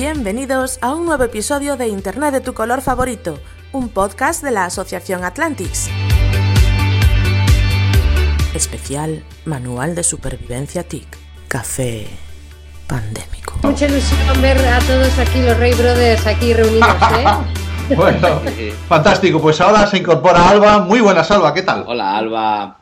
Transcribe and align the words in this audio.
Bienvenidos 0.00 0.78
a 0.80 0.94
un 0.94 1.06
nuevo 1.06 1.24
episodio 1.24 1.76
de 1.76 1.88
Internet 1.88 2.32
de 2.32 2.40
tu 2.40 2.54
color 2.54 2.82
favorito, 2.82 3.40
un 3.72 3.88
podcast 3.88 4.44
de 4.44 4.52
la 4.52 4.64
Asociación 4.66 5.24
Atlantis. 5.24 5.90
Especial 8.54 9.24
Manual 9.44 9.96
de 9.96 10.04
Supervivencia 10.04 10.84
TIC. 10.84 11.18
Café 11.48 12.06
pandémico. 12.86 13.54
Mucha 13.64 13.86
ilusión 13.86 14.40
ver 14.40 14.58
a 14.68 14.78
todos 14.78 15.18
aquí 15.18 15.42
los 15.42 15.56
Rey 15.56 15.74
Brothers 15.74 16.24
aquí 16.28 16.54
reunidos, 16.54 16.94
¿eh? 17.18 17.24
Bueno, 17.96 18.40
fantástico. 18.88 19.40
Pues 19.40 19.60
ahora 19.60 19.84
se 19.88 19.98
incorpora 19.98 20.48
Alba. 20.48 20.78
Muy 20.78 21.00
buenas, 21.00 21.28
Alba. 21.32 21.52
¿Qué 21.52 21.62
tal? 21.62 21.82
Hola, 21.88 22.16
Alba. 22.16 22.78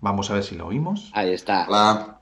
Vamos 0.00 0.28
a 0.28 0.34
ver 0.34 0.42
si 0.42 0.56
lo 0.56 0.66
oímos. 0.66 1.12
Ahí 1.14 1.32
está. 1.32 1.66
Hola. 1.68 2.18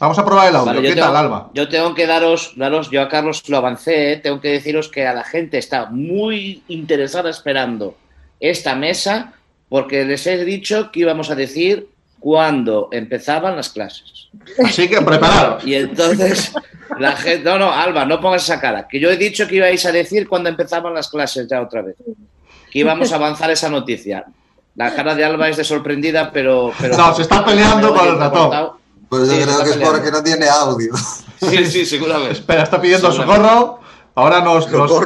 Vamos 0.00 0.18
a 0.18 0.24
probar 0.24 0.48
el 0.48 0.56
audio. 0.56 0.66
Vale, 0.74 0.82
¿Qué 0.88 0.94
tengo- 0.94 1.06
tal, 1.06 1.16
Alba? 1.16 1.50
Yo 1.54 1.68
tengo 1.68 1.94
que 1.94 2.06
daros, 2.06 2.52
daros, 2.56 2.90
yo 2.90 3.00
a 3.02 3.08
Carlos 3.08 3.48
lo 3.48 3.56
avancé, 3.58 4.12
¿eh? 4.12 4.16
tengo 4.16 4.40
que 4.40 4.48
deciros 4.48 4.88
que 4.88 5.06
a 5.06 5.14
la 5.14 5.24
gente 5.24 5.58
está 5.58 5.86
muy 5.86 6.62
interesada 6.68 7.30
esperando 7.30 7.96
esta 8.40 8.74
mesa 8.74 9.32
porque 9.68 10.04
les 10.04 10.26
he 10.26 10.44
dicho 10.44 10.90
que 10.92 11.00
íbamos 11.00 11.30
a 11.30 11.34
decir 11.34 11.88
cuándo 12.20 12.88
empezaban 12.92 13.56
las 13.56 13.68
clases. 13.70 14.28
Así 14.64 14.88
que 14.88 15.00
prepararos. 15.00 15.64
Y 15.64 15.74
entonces 15.76 16.52
la 16.98 17.12
gente, 17.12 17.44
no, 17.44 17.58
no, 17.58 17.72
Alba, 17.72 18.04
no 18.04 18.20
pongas 18.20 18.42
esa 18.44 18.60
cara, 18.60 18.88
que 18.88 18.98
yo 18.98 19.10
he 19.10 19.16
dicho 19.16 19.46
que 19.46 19.56
ibais 19.56 19.84
a 19.86 19.92
decir 19.92 20.28
cuándo 20.28 20.48
empezaban 20.48 20.92
las 20.94 21.08
clases 21.08 21.46
ya 21.48 21.60
otra 21.62 21.82
vez, 21.82 21.96
que 22.70 22.78
íbamos 22.80 23.12
a 23.12 23.16
avanzar 23.16 23.50
esa 23.50 23.68
noticia. 23.68 24.24
La 24.74 24.92
cara 24.92 25.14
de 25.14 25.24
Alba 25.24 25.48
es 25.48 25.56
de 25.56 25.62
sorprendida, 25.62 26.32
pero... 26.32 26.72
pero 26.80 26.96
No, 26.96 27.14
se 27.14 27.22
está 27.22 27.44
peleando 27.44 27.94
con 27.94 28.08
el 28.08 28.18
ratón. 28.18 28.70
Pues 29.18 29.28
yo 29.30 29.36
Sí, 29.36 29.42
creo 29.42 29.64
que 29.64 29.70
es 29.70 29.76
porque 29.76 30.10
no 30.10 30.22
tiene 30.22 30.48
audio. 30.48 30.92
Sí, 31.40 31.66
sí, 31.66 31.84
seguramente. 31.84 32.32
Espera, 32.32 32.62
está 32.62 32.80
pidiendo 32.80 33.12
socorro. 33.12 33.80
Ahora 34.14 34.40
nos. 34.40 34.70
nos-. 34.70 34.90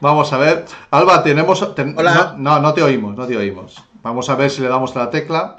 Vamos 0.00 0.32
a 0.32 0.38
ver. 0.38 0.64
Alba, 0.90 1.22
tenemos. 1.22 1.74
ten- 1.76 1.94
Hola. 1.96 2.34
No, 2.36 2.54
no, 2.54 2.60
no 2.60 2.74
te 2.74 2.82
oímos, 2.82 3.16
no 3.16 3.24
te 3.26 3.36
oímos. 3.36 3.76
Vamos 4.02 4.28
a 4.30 4.34
ver 4.34 4.50
si 4.50 4.62
le 4.62 4.68
damos 4.68 4.96
a 4.96 5.00
la 5.00 5.10
tecla 5.10 5.56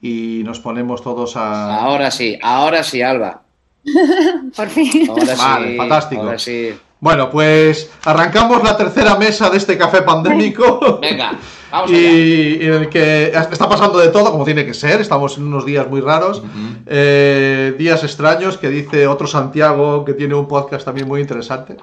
y 0.00 0.42
nos 0.44 0.58
ponemos 0.58 1.00
todos 1.02 1.36
a. 1.36 1.76
Ahora 1.76 2.10
sí, 2.10 2.36
ahora 2.42 2.82
sí, 2.82 3.02
Alba. 3.02 3.42
Por 4.56 4.68
fin. 4.68 5.08
Ahora 5.10 5.34
Vale, 5.36 5.70
sí. 5.72 5.76
fantástico. 5.76 6.22
Ahora 6.22 6.38
sí. 6.38 6.74
Bueno, 7.04 7.28
pues 7.28 7.90
arrancamos 8.06 8.62
la 8.62 8.78
tercera 8.78 9.16
mesa 9.16 9.50
de 9.50 9.58
este 9.58 9.76
café 9.76 10.00
pandémico. 10.00 11.00
Venga, 11.02 11.38
vamos 11.70 11.90
allá. 11.90 12.00
y 12.00 12.58
en 12.62 12.72
el 12.72 12.88
que 12.88 13.26
está 13.26 13.68
pasando 13.68 13.98
de 13.98 14.08
todo, 14.08 14.30
como 14.32 14.46
tiene 14.46 14.64
que 14.64 14.72
ser. 14.72 15.02
Estamos 15.02 15.36
en 15.36 15.44
unos 15.44 15.66
días 15.66 15.86
muy 15.86 16.00
raros, 16.00 16.42
eh, 16.86 17.74
días 17.76 18.02
extraños, 18.04 18.56
que 18.56 18.70
dice 18.70 19.06
otro 19.06 19.26
Santiago, 19.26 20.02
que 20.06 20.14
tiene 20.14 20.34
un 20.34 20.48
podcast 20.48 20.86
también 20.86 21.06
muy 21.06 21.20
interesante. 21.20 21.76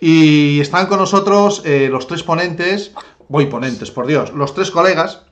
Y 0.00 0.58
están 0.58 0.86
con 0.86 0.98
nosotros 0.98 1.62
eh, 1.64 1.88
los 1.88 2.08
tres 2.08 2.24
ponentes, 2.24 2.90
voy 3.28 3.46
ponentes, 3.46 3.92
por 3.92 4.08
Dios, 4.08 4.32
los 4.32 4.52
tres 4.52 4.72
colegas 4.72 5.22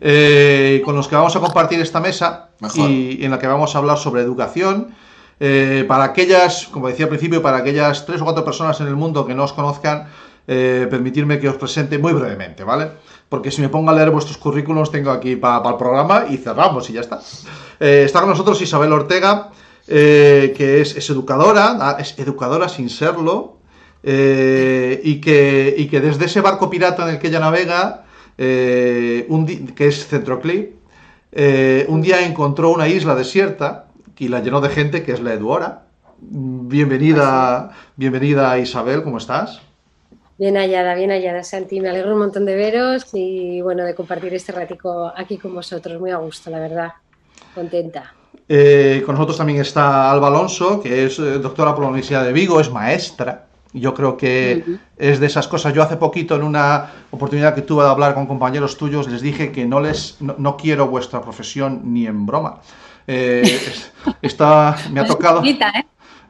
eh, 0.00 0.82
con 0.84 0.94
los 0.94 1.08
que 1.08 1.16
vamos 1.16 1.34
a 1.34 1.40
compartir 1.40 1.80
esta 1.80 1.98
mesa 1.98 2.50
Mejor. 2.60 2.88
y 2.88 3.24
en 3.24 3.32
la 3.32 3.40
que 3.40 3.48
vamos 3.48 3.74
a 3.74 3.78
hablar 3.78 3.98
sobre 3.98 4.22
educación. 4.22 4.94
Eh, 5.40 5.84
para 5.86 6.04
aquellas, 6.04 6.66
como 6.66 6.88
decía 6.88 7.06
al 7.06 7.10
principio, 7.10 7.42
para 7.42 7.58
aquellas 7.58 8.06
tres 8.06 8.20
o 8.20 8.24
cuatro 8.24 8.44
personas 8.44 8.80
en 8.80 8.88
el 8.88 8.96
mundo 8.96 9.26
que 9.26 9.34
no 9.34 9.44
os 9.44 9.52
conozcan, 9.52 10.08
eh, 10.50 10.86
permitirme 10.88 11.38
que 11.38 11.46
os 11.46 11.56
presente 11.56 11.98
muy 11.98 12.14
brevemente, 12.14 12.64
¿vale? 12.64 12.88
Porque 13.28 13.50
si 13.50 13.60
me 13.60 13.68
pongo 13.68 13.90
a 13.90 13.92
leer 13.92 14.10
vuestros 14.10 14.38
currículums, 14.38 14.90
tengo 14.90 15.10
aquí 15.10 15.36
para 15.36 15.68
el 15.68 15.76
programa 15.76 16.24
y 16.30 16.38
cerramos 16.38 16.88
y 16.88 16.94
ya 16.94 17.02
está. 17.02 17.20
Eh, 17.78 18.04
está 18.06 18.20
con 18.20 18.30
nosotros 18.30 18.58
Isabel 18.62 18.90
Ortega, 18.94 19.50
eh, 19.86 20.54
que 20.56 20.80
es, 20.80 21.10
educadora, 21.10 21.76
ah, 21.78 21.96
es 22.00 22.18
educadora 22.18 22.70
sin 22.70 22.88
serlo, 22.88 23.58
y, 24.02 25.20
que, 25.20 26.00
desde 26.02 26.24
ese 26.24 26.40
barco 26.40 26.70
pirata 26.70 27.02
en 27.02 27.16
el 27.16 27.18
que 27.18 27.28
ella 27.28 27.40
navega, 27.40 28.06
que 28.38 29.86
es 29.86 30.06
Centroclip, 30.06 30.76
un 31.88 32.00
día 32.00 32.24
encontró 32.24 32.70
una 32.70 32.88
isla 32.88 33.14
desierta 33.14 33.87
y 34.18 34.28
la 34.28 34.40
llenó 34.40 34.60
de 34.60 34.68
gente, 34.68 35.02
que 35.02 35.12
es 35.12 35.20
la 35.20 35.34
Eduora. 35.34 35.84
Bienvenida, 36.20 37.70
bienvenida 37.96 38.58
Isabel, 38.58 39.02
¿cómo 39.04 39.18
estás? 39.18 39.60
Bien 40.36 40.56
hallada, 40.56 40.94
bien 40.94 41.10
hallada, 41.10 41.42
Santi. 41.42 41.80
Me 41.80 41.88
alegro 41.88 42.12
un 42.12 42.20
montón 42.20 42.44
de 42.44 42.56
veros 42.56 43.06
y 43.12 43.60
bueno, 43.60 43.84
de 43.84 43.94
compartir 43.94 44.34
este 44.34 44.52
ratico 44.52 45.12
aquí 45.16 45.36
con 45.36 45.54
vosotros. 45.54 46.00
Muy 46.00 46.10
a 46.10 46.16
gusto, 46.16 46.50
la 46.50 46.60
verdad. 46.60 46.92
Contenta. 47.54 48.14
Eh, 48.48 49.02
con 49.04 49.14
nosotros 49.14 49.36
también 49.36 49.60
está 49.60 50.10
Alba 50.10 50.28
Alonso, 50.28 50.80
que 50.80 51.06
es 51.06 51.18
eh, 51.18 51.38
doctora 51.38 51.74
por 51.74 51.82
la 51.82 51.90
Universidad 51.90 52.24
de 52.24 52.32
Vigo, 52.32 52.60
es 52.60 52.70
maestra. 52.70 53.46
Yo 53.72 53.92
creo 53.94 54.16
que 54.16 54.64
es 54.96 55.20
de 55.20 55.26
esas 55.26 55.46
cosas. 55.46 55.74
Yo 55.74 55.82
hace 55.82 55.96
poquito, 55.96 56.36
en 56.36 56.42
una 56.42 56.90
oportunidad 57.10 57.54
que 57.54 57.62
tuve 57.62 57.84
de 57.84 57.90
hablar 57.90 58.14
con 58.14 58.26
compañeros 58.26 58.78
tuyos, 58.78 59.08
les 59.08 59.20
dije 59.20 59.52
que 59.52 59.66
no 59.66 59.78
les 59.80 60.16
no, 60.20 60.34
no 60.38 60.56
quiero 60.56 60.88
vuestra 60.88 61.20
profesión 61.20 61.82
ni 61.92 62.06
en 62.06 62.24
broma. 62.24 62.60
Eh, 63.08 63.40
es- 63.42 63.92
está, 64.22 64.76
me 64.92 65.00
ha 65.00 65.06
tocado. 65.06 65.42
¿eh? 65.44 65.58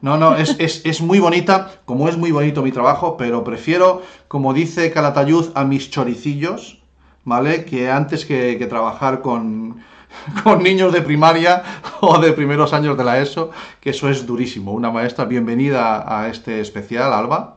No, 0.00 0.16
no, 0.16 0.36
es, 0.36 0.54
es, 0.60 0.82
es 0.86 1.00
muy 1.02 1.18
bonita, 1.18 1.72
como 1.84 2.08
es 2.08 2.16
muy 2.16 2.30
bonito 2.30 2.62
mi 2.62 2.70
trabajo, 2.72 3.16
pero 3.16 3.42
prefiero, 3.42 4.02
como 4.28 4.54
dice 4.54 4.92
Calatayud, 4.92 5.46
a 5.54 5.64
mis 5.64 5.90
choricillos, 5.90 6.78
¿vale? 7.24 7.64
Que 7.64 7.90
antes 7.90 8.24
que, 8.24 8.56
que 8.58 8.66
trabajar 8.66 9.20
con, 9.22 9.82
con 10.44 10.62
niños 10.62 10.92
de 10.92 11.02
primaria 11.02 11.64
o 12.00 12.18
de 12.20 12.32
primeros 12.32 12.72
años 12.72 12.96
de 12.96 13.02
la 13.04 13.20
ESO, 13.20 13.50
que 13.80 13.90
eso 13.90 14.08
es 14.08 14.24
durísimo. 14.24 14.72
Una 14.72 14.92
maestra, 14.92 15.24
bienvenida 15.24 16.04
a 16.06 16.28
este 16.28 16.60
especial, 16.60 17.12
Alba. 17.12 17.56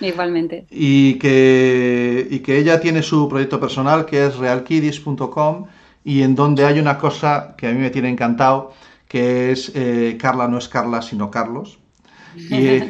Igualmente. 0.00 0.66
Y 0.70 1.18
que, 1.18 2.26
y 2.30 2.38
que 2.38 2.56
ella 2.56 2.80
tiene 2.80 3.02
su 3.02 3.28
proyecto 3.28 3.60
personal 3.60 4.06
que 4.06 4.24
es 4.26 4.36
realkidis.com 4.36 5.66
y 6.04 6.22
en 6.22 6.34
donde 6.34 6.66
hay 6.66 6.78
una 6.78 6.98
cosa 6.98 7.54
que 7.56 7.66
a 7.66 7.72
mí 7.72 7.78
me 7.78 7.90
tiene 7.90 8.10
encantado, 8.10 8.72
que 9.08 9.50
es 9.52 9.72
eh, 9.74 10.18
Carla 10.20 10.46
no 10.46 10.58
es 10.58 10.68
Carla, 10.68 11.00
sino 11.00 11.30
Carlos. 11.30 11.78
Y, 12.36 12.82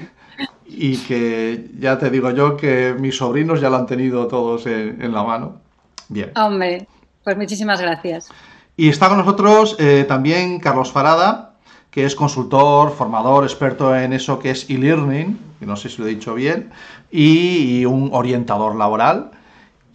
y 0.67 0.97
que 0.97 1.71
ya 1.79 1.99
te 1.99 2.11
digo 2.11 2.31
yo 2.31 2.57
que 2.57 2.95
mis 2.99 3.17
sobrinos 3.17 3.61
ya 3.61 3.71
lo 3.71 3.77
han 3.77 3.87
tenido 3.87 4.27
todos 4.27 4.67
en, 4.67 5.01
en 5.01 5.13
la 5.13 5.23
mano. 5.23 5.61
Bien. 6.09 6.33
Hombre, 6.37 6.89
pues 7.23 7.37
muchísimas 7.37 7.81
gracias. 7.81 8.31
Y 8.77 8.89
está 8.89 9.09
con 9.09 9.19
nosotros 9.19 9.77
eh, 9.79 10.05
también 10.09 10.59
Carlos 10.59 10.91
Farada, 10.91 11.55
que 11.91 12.05
es 12.05 12.17
consultor, 12.17 12.91
formador, 12.91 13.45
experto 13.45 13.95
en 13.95 14.13
eso 14.13 14.41
que 14.41 14.51
es 14.51 14.69
e-learning, 14.69 15.39
que 15.61 15.67
no 15.67 15.77
sé 15.77 15.89
si 15.89 16.03
lo 16.03 16.09
he 16.09 16.11
dicho 16.11 16.35
bien, 16.35 16.71
y, 17.13 17.79
y 17.79 17.87
un 17.87 18.11
orientador 18.13 18.75
laboral. 18.75 19.31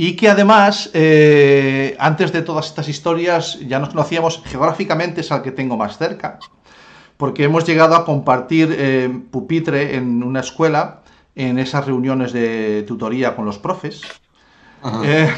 Y 0.02 0.16
que 0.16 0.30
además, 0.30 0.92
eh, 0.94 1.98
antes 2.00 2.32
de 2.32 2.42
todas 2.42 2.68
estas 2.68 2.88
historias, 2.88 3.60
ya 3.60 3.80
nos 3.80 3.90
conocíamos 3.90 4.42
geográficamente, 4.46 5.20
es 5.20 5.30
al 5.30 5.42
que 5.42 5.52
tengo 5.52 5.76
más 5.76 5.98
cerca, 5.98 6.40
porque 7.18 7.44
hemos 7.44 7.66
llegado 7.66 7.96
a 7.96 8.06
compartir 8.06 8.74
eh, 8.80 9.12
pupitre 9.30 9.98
en 9.98 10.24
una 10.24 10.40
escuela, 10.40 11.02
en 11.36 11.60
esas 11.60 11.86
reuniones 11.86 12.32
de 12.32 12.86
tutoría 12.88 13.36
con 13.36 13.44
los 13.44 13.60
profes. 13.60 14.02
Eh, 15.04 15.30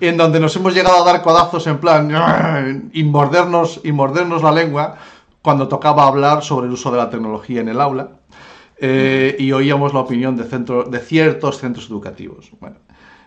en 0.00 0.16
donde 0.16 0.40
nos 0.40 0.56
hemos 0.56 0.72
llegado 0.72 1.02
a 1.02 1.04
dar 1.04 1.20
codazos 1.20 1.66
en 1.66 1.76
plan 1.76 2.88
y 2.94 3.04
mordernos, 3.04 3.82
y 3.84 3.92
mordernos 3.92 4.42
la 4.42 4.50
lengua 4.50 4.96
cuando 5.42 5.68
tocaba 5.68 6.06
hablar 6.06 6.42
sobre 6.42 6.68
el 6.68 6.72
uso 6.72 6.90
de 6.90 6.96
la 6.96 7.10
tecnología 7.10 7.60
en 7.60 7.68
el 7.68 7.82
aula 7.82 8.12
y 8.80 9.52
oíamos 9.52 9.92
la 9.92 10.00
opinión 10.00 10.36
de, 10.36 10.44
centro, 10.44 10.84
de 10.84 11.00
ciertos 11.00 11.58
centros 11.58 11.90
educativos. 11.90 12.50
Bueno, 12.58 12.76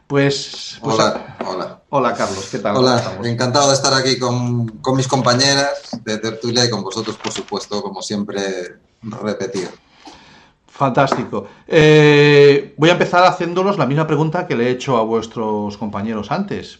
pues, 0.09 0.79
pues, 0.81 0.95
Hola, 0.95 1.37
hola. 1.45 1.81
hola, 1.89 2.13
Carlos, 2.15 2.47
¿qué 2.51 2.57
tal? 2.57 2.73
¿Cómo 2.73 2.87
Hola, 2.87 3.19
encantado 3.25 3.67
de 3.69 3.75
estar 3.75 3.93
aquí 3.93 4.17
con, 4.17 4.65
con 4.81 4.97
mis 4.97 5.07
compañeras 5.07 5.99
de 6.03 6.17
tertulia 6.17 6.65
y 6.65 6.69
con 6.71 6.81
vosotros, 6.83 7.15
por 7.17 7.31
supuesto, 7.31 7.79
como 7.83 8.01
siempre, 8.01 8.41
repetir. 9.21 9.69
Fantástico. 10.65 11.45
Eh, 11.67 12.73
voy 12.75 12.89
a 12.89 12.93
empezar 12.93 13.23
haciéndolos 13.23 13.77
la 13.77 13.85
misma 13.85 14.07
pregunta 14.07 14.47
que 14.47 14.55
le 14.55 14.65
he 14.67 14.71
hecho 14.71 14.97
a 14.97 15.03
vuestros 15.03 15.77
compañeros 15.77 16.31
antes. 16.31 16.79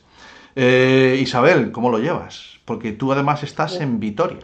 Eh, 0.56 1.20
Isabel, 1.22 1.72
¿cómo 1.72 1.92
lo 1.92 2.00
llevas? 2.00 2.58
Porque 2.66 2.94
tú 2.94 3.12
además 3.14 3.44
estás 3.44 3.76
en 3.76 4.00
Vitoria. 4.00 4.40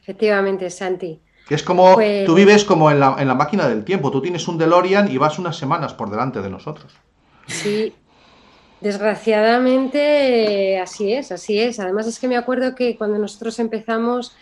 efectivamente, 0.00 0.70
Santi. 0.70 1.20
Es 1.50 1.64
como, 1.64 1.94
Pues- 1.94 2.24
tú 2.24 2.34
vives 2.34 2.64
como 2.64 2.88
en 2.92 3.00
la, 3.00 3.16
en 3.18 3.26
la 3.26 3.34
máquina 3.34 3.66
del 3.66 3.82
tiempo, 3.84 4.12
tú 4.12 4.22
tienes 4.22 4.46
un 4.46 4.58
DeLorean 4.58 5.10
y 5.10 5.18
vas 5.18 5.40
unas 5.40 5.56
semanas 5.56 5.92
por 5.92 6.08
delante 6.08 6.40
de 6.40 6.50
nosotros. 6.50 6.92
Sí, 7.48 7.92
desgraciadamente 8.80 10.74
eh, 10.74 10.78
así 10.80 11.12
es, 11.12 11.32
así 11.32 11.58
es. 11.58 11.80
Además 11.80 12.06
es 12.06 12.18
que 12.18 12.28
me 12.28 12.36
acuerdo 12.36 12.74
que 12.74 12.96
cuando 12.96 13.18
nosotros 13.18 13.58
empezamos, 13.58 14.34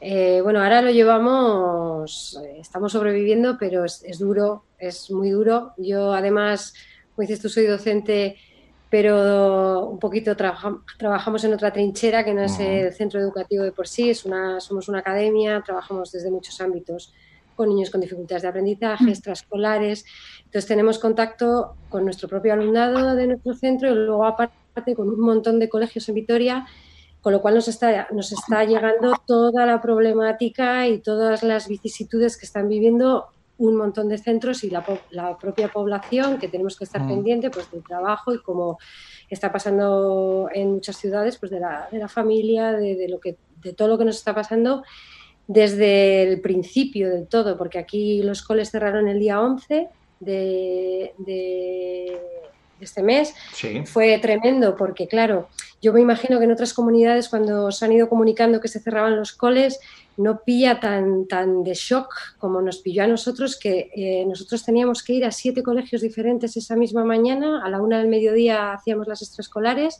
eh, 0.00 0.40
bueno, 0.42 0.62
ahora 0.62 0.82
lo 0.82 0.90
llevamos, 0.90 2.38
eh, 2.44 2.58
estamos 2.60 2.92
sobreviviendo, 2.92 3.56
pero 3.58 3.84
es, 3.84 4.02
es 4.04 4.18
duro, 4.18 4.66
es 4.78 5.10
muy 5.10 5.30
duro. 5.30 5.72
Yo 5.78 6.12
además, 6.12 6.74
como 7.14 7.26
dices 7.26 7.40
tú, 7.40 7.48
soy 7.48 7.66
docente, 7.66 8.36
pero 8.90 9.86
un 9.86 9.98
poquito 9.98 10.36
trabaja- 10.36 10.76
trabajamos 10.98 11.42
en 11.44 11.54
otra 11.54 11.72
trinchera 11.72 12.24
que 12.24 12.34
no 12.34 12.42
es 12.42 12.60
el 12.60 12.92
centro 12.92 13.18
educativo 13.20 13.64
de 13.64 13.72
por 13.72 13.88
sí, 13.88 14.10
es 14.10 14.24
una, 14.24 14.60
somos 14.60 14.88
una 14.88 14.98
academia, 15.00 15.62
trabajamos 15.64 16.12
desde 16.12 16.30
muchos 16.30 16.60
ámbitos 16.60 17.12
con 17.54 17.68
niños 17.68 17.90
con 17.90 18.00
dificultades 18.00 18.42
de 18.42 18.48
aprendizaje, 18.48 19.08
extraescolares. 19.08 20.04
Entonces 20.38 20.66
tenemos 20.66 20.98
contacto 20.98 21.76
con 21.88 22.04
nuestro 22.04 22.28
propio 22.28 22.52
alumnado 22.52 23.14
de 23.14 23.26
nuestro 23.26 23.54
centro 23.54 23.90
y 23.90 23.94
luego 23.94 24.24
aparte 24.24 24.94
con 24.94 25.08
un 25.08 25.20
montón 25.20 25.58
de 25.58 25.68
colegios 25.68 26.08
en 26.08 26.14
Vitoria, 26.16 26.66
con 27.20 27.32
lo 27.32 27.40
cual 27.40 27.54
nos 27.54 27.68
está, 27.68 28.08
nos 28.12 28.32
está 28.32 28.64
llegando 28.64 29.14
toda 29.26 29.66
la 29.66 29.80
problemática 29.80 30.86
y 30.88 30.98
todas 30.98 31.42
las 31.42 31.68
vicisitudes 31.68 32.36
que 32.36 32.46
están 32.46 32.68
viviendo 32.68 33.28
un 33.56 33.76
montón 33.76 34.08
de 34.08 34.18
centros 34.18 34.64
y 34.64 34.70
la, 34.70 34.84
propia 35.40 35.68
población 35.68 36.38
que 36.38 36.48
tenemos 36.48 36.76
que 36.76 36.84
estar 36.84 37.02
Mm. 37.02 37.08
pendiente 37.08 37.50
pues 37.50 37.70
del 37.70 37.84
trabajo 37.84 38.34
y 38.34 38.42
como 38.42 38.78
está 39.30 39.52
pasando 39.52 40.48
en 40.52 40.72
muchas 40.72 40.96
ciudades 40.96 41.38
pues 41.38 41.50
de 41.52 41.60
la, 41.60 41.88
de 41.90 41.98
la 41.98 42.08
familia 42.08 42.72
de, 42.72 42.96
de 42.96 43.08
lo 43.08 43.20
que 43.20 43.36
de 43.62 43.72
todo 43.72 43.88
lo 43.88 43.98
que 43.98 44.04
nos 44.04 44.16
está 44.16 44.34
pasando 44.34 44.82
desde 45.46 46.22
el 46.22 46.40
principio 46.40 47.10
del 47.10 47.26
todo, 47.26 47.56
porque 47.58 47.78
aquí 47.78 48.22
los 48.22 48.42
coles 48.42 48.70
cerraron 48.70 49.08
el 49.08 49.18
día 49.20 49.40
11 49.40 49.88
de, 50.20 51.12
de- 51.18 52.20
este 52.80 53.02
mes. 53.02 53.34
Sí. 53.54 53.82
Fue 53.86 54.18
tremendo 54.18 54.76
porque, 54.76 55.06
claro, 55.08 55.48
yo 55.80 55.92
me 55.92 56.00
imagino 56.00 56.38
que 56.38 56.44
en 56.44 56.52
otras 56.52 56.74
comunidades 56.74 57.28
cuando 57.28 57.70
se 57.72 57.84
han 57.84 57.92
ido 57.92 58.08
comunicando 58.08 58.60
que 58.60 58.68
se 58.68 58.80
cerraban 58.80 59.16
los 59.16 59.32
coles, 59.32 59.80
no 60.16 60.40
pilla 60.44 60.80
tan, 60.80 61.26
tan 61.26 61.64
de 61.64 61.72
shock 61.74 62.12
como 62.38 62.60
nos 62.60 62.78
pilló 62.78 63.04
a 63.04 63.06
nosotros, 63.06 63.58
que 63.58 63.90
eh, 63.94 64.24
nosotros 64.26 64.64
teníamos 64.64 65.02
que 65.02 65.14
ir 65.14 65.24
a 65.24 65.30
siete 65.30 65.62
colegios 65.62 66.02
diferentes 66.02 66.56
esa 66.56 66.76
misma 66.76 67.04
mañana, 67.04 67.64
a 67.64 67.70
la 67.70 67.80
una 67.80 67.98
del 67.98 68.08
mediodía 68.08 68.72
hacíamos 68.72 69.08
las 69.08 69.22
extraescolares 69.22 69.98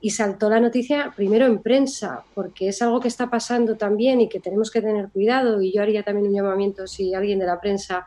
y 0.00 0.10
saltó 0.10 0.48
la 0.48 0.60
noticia 0.60 1.12
primero 1.14 1.46
en 1.46 1.60
prensa, 1.60 2.24
porque 2.34 2.68
es 2.68 2.80
algo 2.80 3.00
que 3.00 3.08
está 3.08 3.28
pasando 3.28 3.76
también 3.76 4.20
y 4.20 4.28
que 4.28 4.40
tenemos 4.40 4.70
que 4.70 4.80
tener 4.80 5.08
cuidado. 5.10 5.60
Y 5.60 5.72
yo 5.72 5.82
haría 5.82 6.02
también 6.02 6.28
un 6.28 6.34
llamamiento 6.34 6.86
si 6.86 7.14
alguien 7.14 7.38
de 7.38 7.46
la 7.46 7.60
prensa 7.60 8.06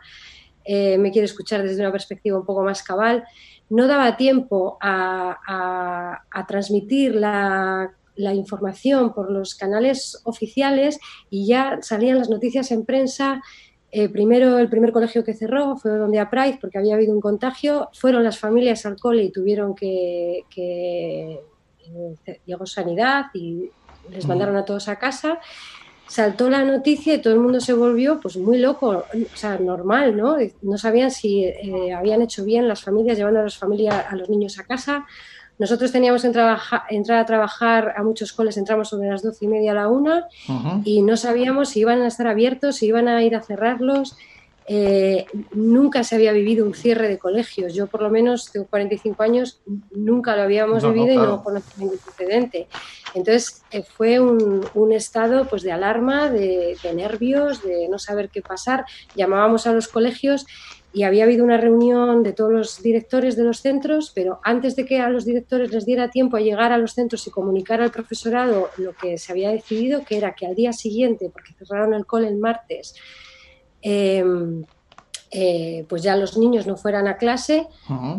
eh, 0.66 0.98
me 0.98 1.12
quiere 1.12 1.26
escuchar 1.26 1.62
desde 1.62 1.82
una 1.82 1.92
perspectiva 1.92 2.40
un 2.40 2.46
poco 2.46 2.64
más 2.64 2.84
cabal. 2.84 3.24
No 3.70 3.88
daba 3.88 4.18
tiempo 4.18 4.78
a, 4.82 6.22
transmitir 6.48 7.16
la, 7.16 7.92
información 8.16 9.14
por 9.14 9.32
los 9.32 9.56
canales 9.56 10.22
oficiales 10.24 11.00
y 11.30 11.48
ya 11.48 11.80
salían 11.82 12.18
las 12.18 12.30
noticias 12.30 12.72
en 12.72 12.86
prensa. 12.86 13.42
Eh, 13.92 14.10
primero, 14.10 14.58
el 14.58 14.70
primer 14.70 14.92
colegio 14.92 15.24
que 15.24 15.34
cerró 15.34 15.78
fue 15.78 15.92
donde 15.92 16.20
a 16.20 16.30
Price, 16.30 16.58
porque 16.60 16.80
había 16.80 16.96
habido 16.96 17.14
un 17.14 17.22
contagio. 17.22 17.90
Fueron 17.94 18.24
las 18.24 18.40
familias 18.40 18.86
al 18.86 18.98
cole 18.98 19.24
y 19.24 19.32
tuvieron 19.32 19.76
que, 19.76 20.44
llegó 22.46 22.66
sanidad 22.66 23.26
y 23.34 23.70
les 24.10 24.28
mandaron 24.28 24.56
a 24.58 24.66
todos 24.66 24.88
a 24.88 24.98
casa. 24.98 25.40
Saltó 26.06 26.50
la 26.50 26.64
noticia 26.64 27.14
y 27.16 27.22
todo 27.22 27.34
el 27.34 27.40
mundo 27.40 27.60
se 27.60 27.74
volvió 27.74 28.20
pues 28.20 28.38
muy 28.38 28.60
loco, 28.60 28.90
o 28.90 29.36
sea, 29.36 29.58
normal, 29.58 30.16
¿no? 30.18 30.38
No 30.62 30.78
sabían 30.78 31.10
si 31.12 31.46
eh, 31.46 31.94
habían 31.94 32.22
hecho 32.22 32.44
bien 32.44 32.68
las 32.68 32.84
familias 32.84 33.18
llevando 33.18 33.40
a 33.40 33.44
las 33.44 33.58
familias 33.58 34.06
a 34.10 34.16
los 34.16 34.30
niños 34.30 34.60
a 34.60 34.64
casa. 34.66 35.06
Nosotros 35.58 35.92
teníamos 35.92 36.22
que 36.24 36.30
trabaja- 36.30 36.84
entrar 36.90 37.20
a 37.20 37.26
trabajar 37.26 37.94
a 37.96 38.04
muchos 38.04 38.34
coles, 38.34 38.58
entramos 38.58 38.90
sobre 38.90 39.10
las 39.10 39.24
doce 39.24 39.46
y 39.46 39.48
media 39.48 39.72
a 39.72 39.76
la 39.76 39.88
una 39.88 40.26
y 40.84 41.02
no 41.04 41.16
sabíamos 41.16 41.70
si 41.70 41.80
iban 41.82 42.02
a 42.02 42.08
estar 42.08 42.28
abiertos, 42.28 42.78
si 42.78 42.88
iban 42.88 43.08
a 43.08 43.24
ir 43.24 43.36
a 43.36 43.42
cerrarlos. 43.42 44.18
Eh, 44.68 45.26
nunca 45.52 46.04
se 46.04 46.16
había 46.16 46.32
vivido 46.32 46.66
un 46.66 46.74
cierre 46.74 47.08
de 47.08 47.18
colegios. 47.18 47.74
Yo, 47.74 47.88
por 47.88 48.02
lo 48.02 48.10
menos, 48.10 48.52
tengo 48.52 48.66
45 48.68 49.22
años, 49.24 49.62
nunca 49.92 50.36
lo 50.36 50.44
habíamos 50.44 50.84
No, 50.84 50.90
no, 50.90 50.94
vivido 50.94 51.14
y 51.14 51.18
claro. 51.18 51.32
no 51.32 51.44
conozco 51.44 51.72
ningún 51.78 51.98
precedente. 51.98 52.68
Entonces, 53.14 53.64
eh, 53.72 53.84
fue 53.84 54.20
un, 54.20 54.66
un 54.74 54.94
estado 54.94 55.46
pues, 55.48 55.64
de 55.64 55.72
alarma, 55.72 56.30
de, 56.30 56.78
de 56.82 56.94
nervios, 56.94 57.64
de 57.64 57.88
no 57.90 58.00
saber 58.00 58.30
qué 58.30 58.42
pasar. 58.42 58.86
Llamábamos 59.16 59.68
a 59.68 59.74
los 59.74 59.88
colegios 59.88 60.46
y 60.96 61.04
había 61.04 61.24
habido 61.24 61.44
una 61.44 61.58
reunión 61.58 62.22
de 62.22 62.34
todos 62.34 62.52
los 62.52 62.84
directores 62.84 63.36
de 63.36 63.44
los 63.44 63.62
centros, 63.62 64.12
pero 64.14 64.40
antes 64.44 64.76
de 64.76 64.86
que 64.86 65.00
a 65.00 65.10
los 65.10 65.26
directores 65.26 65.72
les 65.72 65.88
diera 65.88 66.12
tiempo 66.12 66.38
a 66.38 66.40
llegar 66.42 66.72
a 66.72 66.78
los 66.78 66.94
centros 66.94 67.26
y 67.26 67.32
comunicar 67.32 67.82
al 67.82 67.90
profesorado 67.90 68.70
lo 68.78 68.94
que 68.94 69.18
se 69.18 69.32
había 69.32 69.50
decidido, 69.50 70.04
que 70.06 70.18
era 70.18 70.36
que 70.36 70.46
al 70.46 70.54
día 70.54 70.72
siguiente, 70.72 71.32
porque 71.34 71.54
cerraron 71.54 71.96
el 71.96 72.06
cole 72.06 72.28
el 72.28 72.38
martes, 72.38 72.94
eh, 73.84 74.24
eh, 75.36 75.84
pues 75.90 76.04
ya 76.04 76.16
los 76.16 76.38
niños 76.38 76.68
no 76.68 76.78
fueran 76.78 77.08
a 77.08 77.18
clase, 77.18 77.68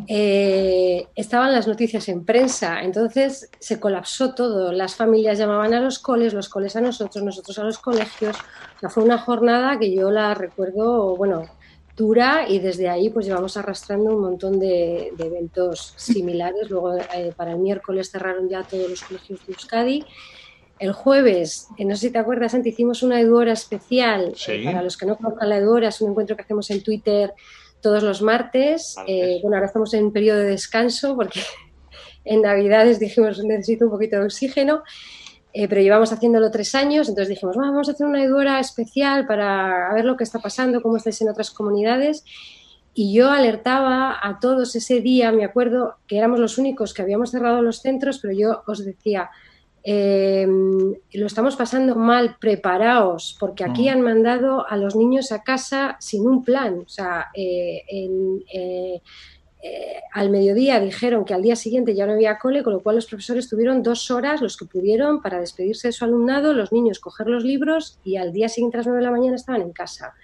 eh, 0.08 1.06
estaban 1.14 1.52
las 1.52 1.68
noticias 1.68 2.08
en 2.08 2.24
prensa, 2.24 2.82
entonces 2.82 3.50
se 3.60 3.78
colapsó 3.78 4.34
todo. 4.34 4.72
Las 4.72 4.96
familias 4.96 5.38
llamaban 5.38 5.72
a 5.74 5.80
los 5.80 6.00
coles, 6.00 6.34
los 6.34 6.48
coles 6.48 6.74
a 6.74 6.80
nosotros, 6.80 7.24
nosotros 7.24 7.56
a 7.60 7.62
los 7.62 7.78
colegios. 7.78 8.36
O 8.76 8.80
sea, 8.80 8.88
fue 8.88 9.04
una 9.04 9.18
jornada 9.18 9.78
que 9.78 9.94
yo 9.94 10.10
la 10.10 10.34
recuerdo, 10.34 11.16
bueno, 11.16 11.44
dura 11.96 12.48
y 12.48 12.58
desde 12.58 12.88
ahí 12.88 13.10
pues 13.10 13.26
llevamos 13.26 13.56
arrastrando 13.56 14.12
un 14.12 14.20
montón 14.20 14.58
de, 14.58 15.12
de 15.16 15.26
eventos 15.26 15.94
similares. 15.96 16.68
Luego 16.68 16.96
eh, 16.96 17.32
para 17.36 17.52
el 17.52 17.60
miércoles 17.60 18.10
cerraron 18.10 18.48
ya 18.48 18.64
todos 18.64 18.90
los 18.90 19.04
colegios 19.04 19.46
de 19.46 19.52
Euskadi. 19.52 20.04
El 20.78 20.92
jueves, 20.92 21.68
eh, 21.78 21.84
no 21.84 21.94
sé 21.94 22.08
si 22.08 22.12
te 22.12 22.18
acuerdas, 22.18 22.52
Santi, 22.52 22.70
hicimos 22.70 23.02
una 23.02 23.20
Eduora 23.20 23.52
especial. 23.52 24.32
Sí. 24.36 24.52
Eh, 24.52 24.64
para 24.64 24.82
los 24.82 24.96
que 24.96 25.06
no 25.06 25.16
conozcan 25.16 25.48
la 25.48 25.58
Eduora, 25.58 25.88
es 25.88 26.00
un 26.00 26.10
encuentro 26.10 26.36
que 26.36 26.42
hacemos 26.42 26.70
en 26.70 26.82
Twitter 26.82 27.32
todos 27.80 28.02
los 28.02 28.22
martes. 28.22 28.96
Eh, 29.06 29.38
bueno, 29.42 29.56
ahora 29.56 29.66
estamos 29.66 29.92
en 29.94 30.10
periodo 30.10 30.38
de 30.38 30.50
descanso 30.50 31.14
porque 31.14 31.40
en 32.24 32.42
Navidades 32.42 32.98
dijimos 32.98 33.42
necesito 33.44 33.84
un 33.84 33.90
poquito 33.90 34.16
de 34.18 34.24
oxígeno, 34.24 34.82
eh, 35.52 35.68
pero 35.68 35.82
llevamos 35.82 36.10
haciéndolo 36.10 36.50
tres 36.50 36.74
años, 36.74 37.08
entonces 37.08 37.28
dijimos 37.28 37.56
"Va, 37.56 37.70
vamos 37.70 37.88
a 37.88 37.92
hacer 37.92 38.06
una 38.06 38.24
Eduora 38.24 38.58
especial 38.58 39.26
para 39.26 39.92
ver 39.94 40.04
lo 40.04 40.16
que 40.16 40.24
está 40.24 40.40
pasando, 40.40 40.82
cómo 40.82 40.96
estáis 40.96 41.20
en 41.20 41.28
otras 41.28 41.50
comunidades. 41.50 42.24
Y 42.94 43.12
yo 43.12 43.30
alertaba 43.30 44.16
a 44.22 44.38
todos 44.40 44.74
ese 44.76 45.00
día, 45.00 45.30
me 45.32 45.44
acuerdo 45.44 45.96
que 46.06 46.16
éramos 46.16 46.38
los 46.40 46.58
únicos 46.58 46.94
que 46.94 47.02
habíamos 47.02 47.32
cerrado 47.32 47.60
los 47.60 47.80
centros, 47.82 48.18
pero 48.18 48.32
yo 48.32 48.62
os 48.66 48.84
decía, 48.84 49.30
eh, 49.86 50.46
lo 51.12 51.26
estamos 51.26 51.56
pasando 51.56 51.94
mal, 51.94 52.36
preparaos, 52.40 53.36
porque 53.38 53.64
aquí 53.64 53.84
Mm. 53.84 53.92
han 53.92 54.00
mandado 54.00 54.66
a 54.66 54.78
los 54.78 54.96
niños 54.96 55.30
a 55.30 55.42
casa 55.42 55.96
sin 56.00 56.26
un 56.26 56.42
plan. 56.42 56.80
O 56.86 56.88
sea, 56.88 57.26
eh, 57.34 57.82
en, 57.88 58.42
eh, 58.50 59.02
al 60.12 60.30
mediodía 60.30 60.80
dijeron 60.80 61.24
que 61.24 61.34
al 61.34 61.42
día 61.42 61.56
siguiente 61.56 61.94
ya 61.94 62.06
no 62.06 62.12
había 62.12 62.38
cole, 62.38 62.62
con 62.62 62.72
lo 62.72 62.82
cual 62.82 62.96
los 62.96 63.06
profesores 63.06 63.48
tuvieron 63.48 63.82
dos 63.82 64.10
horas, 64.10 64.40
los 64.40 64.56
que 64.56 64.64
pudieron, 64.66 65.20
para 65.22 65.38
despedirse 65.40 65.88
de 65.88 65.92
su 65.92 66.04
alumnado, 66.04 66.52
los 66.54 66.72
niños 66.72 66.98
coger 66.98 67.28
los 67.28 67.44
libros 67.44 67.98
y 68.04 68.16
al 68.16 68.32
día 68.32 68.48
siguiente 68.48 68.76
a 68.76 68.80
las 68.80 68.86
nueve 68.86 69.00
de 69.00 69.06
la 69.06 69.10
mañana 69.10 69.36
estaban 69.36 69.62
en 69.62 69.72
casa. 69.72 70.14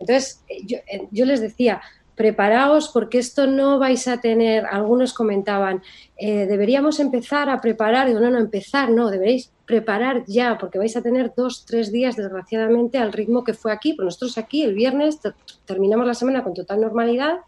Entonces, 0.00 0.44
yo, 0.66 0.78
yo 1.12 1.24
les 1.26 1.40
decía, 1.40 1.80
preparaos 2.14 2.88
porque 2.88 3.18
esto 3.18 3.46
no 3.46 3.78
vais 3.78 4.06
a 4.06 4.20
tener, 4.20 4.66
algunos 4.66 5.14
comentaban, 5.14 5.82
eh, 6.16 6.46
deberíamos 6.46 7.00
empezar 7.00 7.48
a 7.48 7.60
preparar, 7.60 8.06
digo, 8.06 8.20
no, 8.20 8.30
no, 8.30 8.38
empezar, 8.38 8.90
no, 8.90 9.10
deberéis 9.10 9.50
preparar 9.66 10.24
ya, 10.26 10.58
porque 10.58 10.78
vais 10.78 10.96
a 10.96 11.02
tener 11.02 11.32
dos, 11.36 11.64
tres 11.64 11.90
días, 11.90 12.16
desgraciadamente, 12.16 12.98
al 12.98 13.12
ritmo 13.12 13.42
que 13.44 13.54
fue 13.54 13.72
aquí, 13.72 13.94
pues 13.94 14.04
nosotros 14.04 14.36
aquí 14.38 14.62
el 14.62 14.74
viernes 14.74 15.20
ter- 15.20 15.34
terminamos 15.64 16.06
la 16.06 16.14
semana 16.14 16.44
con 16.44 16.52
total 16.52 16.80
normalidad 16.80 17.38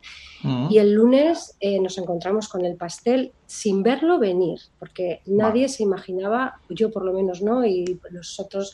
Ujú. 0.42 0.68
y 0.72 0.78
el 0.78 0.92
lunes 0.92 1.56
eh, 1.60 1.80
nos 1.80 1.98
encontramos 1.98 2.48
con 2.48 2.64
el 2.64 2.76
pastel 2.76 3.32
sin 3.46 3.82
verlo 3.82 4.18
venir, 4.18 4.58
porque 4.78 5.20
nadie 5.26 5.68
se 5.68 5.82
imaginaba, 5.82 6.60
yo 6.70 6.90
por 6.90 7.04
lo 7.04 7.12
menos 7.12 7.42
no, 7.42 7.64
y 7.66 8.00
los 8.10 8.40
otros, 8.40 8.72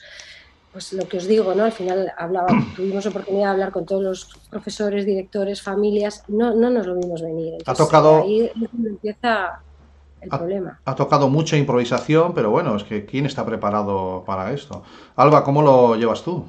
pues 0.72 0.92
lo 0.92 1.06
que 1.08 1.16
os 1.16 1.26
digo, 1.26 1.54
¿no? 1.54 1.64
Al 1.64 1.72
final 1.72 2.12
hablaba, 2.16 2.48
tuvimos 2.76 3.04
oportunidad 3.06 3.46
de 3.46 3.50
hablar 3.52 3.72
con 3.72 3.84
todos 3.86 4.02
los 4.02 4.28
profesores, 4.48 5.04
directores, 5.04 5.62
familias, 5.62 6.24
no, 6.28 6.54
no 6.54 6.70
nos 6.70 6.86
lo 6.86 6.94
vimos 6.94 7.22
venir. 7.22 7.54
Entonces, 7.58 7.86
tocado- 7.86 8.22
Ahí 8.22 8.42
es 8.42 8.52
donde 8.70 8.90
empieza 8.90 9.62
el 10.20 10.28
Ha- 10.32 10.38
problema. 10.38 10.80
Ha 10.84 10.94
tocado 10.94 11.28
mucha 11.28 11.56
improvisación, 11.56 12.34
pero 12.34 12.50
bueno, 12.50 12.76
es 12.76 12.84
que 12.84 13.04
¿quién 13.06 13.26
está 13.26 13.44
preparado 13.44 14.22
para 14.26 14.52
esto? 14.52 14.82
Alba, 15.16 15.42
¿cómo 15.44 15.62
lo 15.62 15.96
llevas 15.96 16.22
tú? 16.22 16.44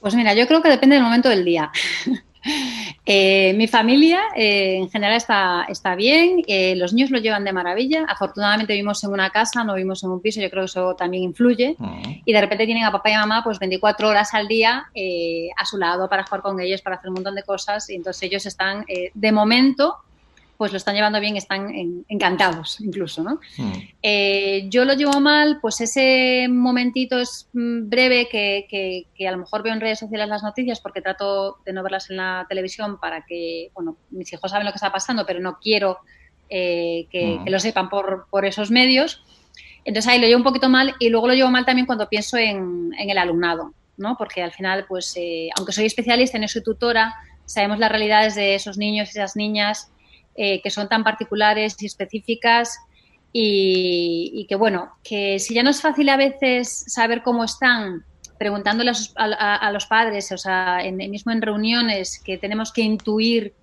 Pues 0.00 0.14
mira, 0.16 0.34
yo 0.34 0.46
creo 0.48 0.60
que 0.62 0.68
depende 0.68 0.96
del 0.96 1.04
momento 1.04 1.28
del 1.28 1.44
día. 1.44 1.70
Eh, 3.04 3.52
mi 3.54 3.66
familia 3.66 4.20
eh, 4.36 4.76
en 4.76 4.88
general 4.88 5.16
está, 5.16 5.66
está 5.68 5.96
bien, 5.96 6.44
eh, 6.46 6.76
los 6.76 6.92
niños 6.92 7.10
lo 7.10 7.18
llevan 7.18 7.44
de 7.44 7.52
maravilla. 7.52 8.04
Afortunadamente 8.08 8.72
vivimos 8.72 9.02
en 9.02 9.10
una 9.10 9.30
casa, 9.30 9.64
no 9.64 9.74
vivimos 9.74 10.04
en 10.04 10.10
un 10.10 10.20
piso, 10.20 10.40
yo 10.40 10.48
creo 10.50 10.62
que 10.62 10.66
eso 10.66 10.94
también 10.94 11.24
influye. 11.24 11.76
Y 12.24 12.32
de 12.32 12.40
repente 12.40 12.64
tienen 12.64 12.84
a 12.84 12.92
papá 12.92 13.10
y 13.10 13.14
a 13.14 13.20
mamá 13.20 13.42
pues 13.42 13.58
24 13.58 14.08
horas 14.08 14.34
al 14.34 14.46
día 14.46 14.86
a 15.56 15.64
su 15.64 15.78
lado 15.78 16.08
para 16.08 16.24
jugar 16.24 16.42
con 16.42 16.60
ellos, 16.60 16.80
para 16.82 16.96
hacer 16.96 17.08
un 17.08 17.14
montón 17.14 17.34
de 17.34 17.42
cosas. 17.42 17.90
Y 17.90 17.96
entonces 17.96 18.22
ellos 18.22 18.46
están, 18.46 18.84
de 19.14 19.32
momento, 19.32 19.96
pues 20.62 20.70
lo 20.70 20.76
están 20.76 20.94
llevando 20.94 21.18
bien, 21.18 21.36
están 21.36 22.04
encantados 22.08 22.80
incluso, 22.80 23.24
¿no? 23.24 23.40
Mm. 23.58 23.72
Eh, 24.00 24.66
yo 24.68 24.84
lo 24.84 24.94
llevo 24.94 25.18
mal, 25.18 25.58
pues 25.60 25.80
ese 25.80 26.46
momentito 26.48 27.18
es 27.18 27.48
mm, 27.52 27.88
breve 27.88 28.28
que, 28.30 28.68
que, 28.70 29.26
a 29.26 29.32
lo 29.32 29.38
mejor 29.38 29.64
veo 29.64 29.72
en 29.72 29.80
redes 29.80 29.98
sociales 29.98 30.28
las 30.28 30.44
noticias 30.44 30.78
porque 30.78 31.02
trato 31.02 31.56
de 31.66 31.72
no 31.72 31.82
verlas 31.82 32.10
en 32.10 32.18
la 32.18 32.46
televisión 32.48 33.00
para 33.00 33.22
que, 33.22 33.72
bueno, 33.74 33.96
mis 34.10 34.32
hijos 34.32 34.52
saben 34.52 34.64
lo 34.64 34.70
que 34.70 34.76
está 34.76 34.92
pasando, 34.92 35.26
pero 35.26 35.40
no 35.40 35.58
quiero 35.60 35.98
eh, 36.48 37.08
que, 37.10 37.38
Mm. 37.40 37.44
que 37.44 37.50
lo 37.50 37.58
sepan 37.58 37.88
por, 37.88 38.28
por 38.30 38.44
esos 38.44 38.70
medios. 38.70 39.24
Entonces 39.84 40.12
ahí 40.12 40.20
lo 40.20 40.28
llevo 40.28 40.38
un 40.38 40.44
poquito 40.44 40.68
mal 40.68 40.94
y 41.00 41.08
luego 41.08 41.26
lo 41.26 41.34
llevo 41.34 41.50
mal 41.50 41.64
también 41.64 41.86
cuando 41.86 42.08
pienso 42.08 42.36
en, 42.36 42.92
en 42.96 43.10
el 43.10 43.18
alumnado, 43.18 43.74
¿no? 43.96 44.16
Porque 44.16 44.44
al 44.44 44.52
final, 44.52 44.84
pues, 44.88 45.12
eh, 45.16 45.48
aunque 45.56 45.72
soy 45.72 45.86
especialista 45.86 46.36
en 46.36 46.44
eso 46.44 46.60
y 46.60 46.62
tutora, 46.62 47.16
sabemos 47.46 47.80
las 47.80 47.90
realidades 47.90 48.36
de 48.36 48.54
esos 48.54 48.78
niños 48.78 49.08
y 49.08 49.18
esas 49.18 49.34
niñas 49.34 49.90
eh, 50.34 50.60
que 50.62 50.70
son 50.70 50.88
tan 50.88 51.04
particulares 51.04 51.76
y 51.80 51.86
específicas 51.86 52.78
y, 53.32 54.30
y, 54.34 54.46
que, 54.46 54.56
bueno, 54.56 54.92
que 55.02 55.38
si 55.38 55.54
ya 55.54 55.62
no 55.62 55.70
es 55.70 55.80
fácil 55.80 56.08
a 56.08 56.16
veces 56.16 56.84
saber 56.86 57.22
cómo 57.22 57.44
están, 57.44 58.04
preguntándole 58.38 58.90
a, 58.90 58.94
sus, 58.94 59.12
a, 59.16 59.56
a 59.56 59.72
los 59.72 59.86
padres, 59.86 60.32
o 60.32 60.38
sea, 60.38 60.80
en, 60.84 60.96
mismo 60.96 61.32
en 61.32 61.40
reuniones, 61.40 62.20
que 62.22 62.38
tenemos 62.38 62.72
que 62.72 62.82
intuir 62.82 63.54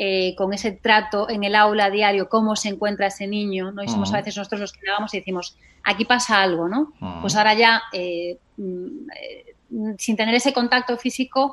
eh, 0.00 0.36
con 0.36 0.52
ese 0.52 0.70
trato 0.70 1.28
en 1.28 1.42
el 1.42 1.56
aula 1.56 1.90
diario 1.90 2.28
cómo 2.28 2.54
se 2.54 2.68
encuentra 2.68 3.08
ese 3.08 3.26
niño, 3.26 3.72
¿no? 3.72 3.82
Y 3.82 3.88
somos 3.88 4.10
Ujú. 4.10 4.16
a 4.16 4.20
veces 4.20 4.36
nosotros 4.36 4.60
los 4.60 4.72
que 4.72 4.86
llegamos 4.86 5.12
y 5.12 5.18
decimos, 5.18 5.56
aquí 5.82 6.04
pasa 6.04 6.40
algo, 6.40 6.68
¿no? 6.68 6.92
Ujú. 7.00 7.20
Pues 7.22 7.34
ahora 7.34 7.54
ya, 7.54 7.82
eh, 7.92 8.38
mm, 8.56 9.94
sin 9.98 10.16
tener 10.16 10.36
ese 10.36 10.52
contacto 10.52 10.96
físico, 10.96 11.52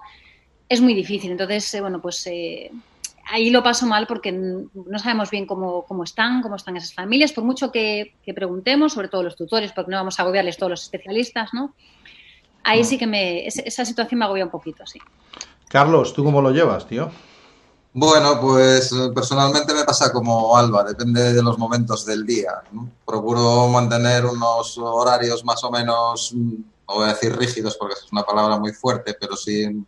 es 0.69 0.79
muy 0.79 0.93
difícil. 0.93 1.31
Entonces, 1.31 1.73
eh, 1.73 1.81
bueno, 1.81 1.99
pues 1.99 2.29
ahí 3.31 3.49
lo 3.49 3.63
paso 3.63 3.85
mal 3.85 4.07
porque 4.07 4.31
no 4.31 4.99
sabemos 4.99 5.29
bien 5.29 5.45
cómo, 5.45 5.85
cómo 5.85 6.03
están, 6.03 6.41
cómo 6.41 6.55
están 6.55 6.77
esas 6.77 6.93
familias, 6.93 7.31
por 7.31 7.43
mucho 7.43 7.71
que, 7.71 8.15
que 8.23 8.33
preguntemos, 8.33 8.93
sobre 8.93 9.07
todo 9.07 9.23
los 9.23 9.35
tutores, 9.35 9.71
porque 9.73 9.91
no 9.91 9.97
vamos 9.97 10.19
a 10.19 10.23
agobiarles 10.23 10.57
todos 10.57 10.69
los 10.71 10.83
especialistas, 10.83 11.49
¿no? 11.53 11.73
Ahí 12.63 12.83
sí 12.83 12.97
que 12.97 13.05
me, 13.05 13.45
esa 13.45 13.85
situación 13.85 14.19
me 14.19 14.25
agobia 14.25 14.45
un 14.45 14.51
poquito, 14.51 14.85
sí. 14.87 14.99
Carlos, 15.67 16.13
¿tú 16.13 16.23
cómo 16.23 16.41
lo 16.41 16.51
llevas, 16.51 16.87
tío? 16.87 17.11
Bueno, 17.97 18.41
pues 18.41 18.91
eh, 18.91 19.09
personalmente 19.15 19.73
me 19.73 19.85
pasa 19.85 20.11
como 20.11 20.57
Alba, 20.57 20.83
depende 20.83 21.31
de 21.31 21.41
los 21.41 21.57
momentos 21.57 22.05
del 22.05 22.25
día. 22.25 22.51
¿no? 22.71 22.89
Procuro 23.05 23.69
mantener 23.69 24.25
unos 24.25 24.77
horarios 24.77 25.45
más 25.45 25.63
o 25.63 25.71
menos, 25.71 26.33
mm, 26.33 26.55
no 26.89 26.95
voy 26.95 27.05
a 27.05 27.13
decir 27.13 27.37
rígidos 27.37 27.77
porque 27.77 27.93
es 27.93 28.11
una 28.11 28.23
palabra 28.23 28.57
muy 28.57 28.73
fuerte, 28.73 29.15
pero 29.17 29.37
sí 29.37 29.85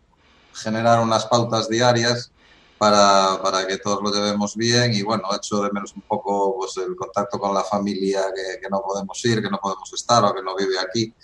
generar 0.54 1.00
unas 1.00 1.26
pautas 1.26 1.68
diarias 1.68 2.32
para, 2.78 3.40
para 3.42 3.66
que 3.66 3.78
todos 3.78 4.02
lo 4.02 4.12
llevemos 4.12 4.56
bien 4.56 4.94
y 4.94 5.02
bueno, 5.02 5.24
echo 5.34 5.62
de 5.62 5.70
menos 5.72 5.92
un 5.94 6.02
poco 6.02 6.56
pues, 6.56 6.76
el 6.78 6.94
contacto 6.96 7.38
con 7.38 7.52
la 7.52 7.64
familia 7.64 8.22
que, 8.34 8.60
que 8.60 8.68
no 8.70 8.80
podemos 8.82 9.22
ir, 9.24 9.42
que 9.42 9.50
no 9.50 9.58
podemos 9.58 9.92
estar 9.92 10.24
o 10.24 10.34
que 10.34 10.42
no 10.42 10.56
vive 10.56 10.78
aquí 10.78 11.14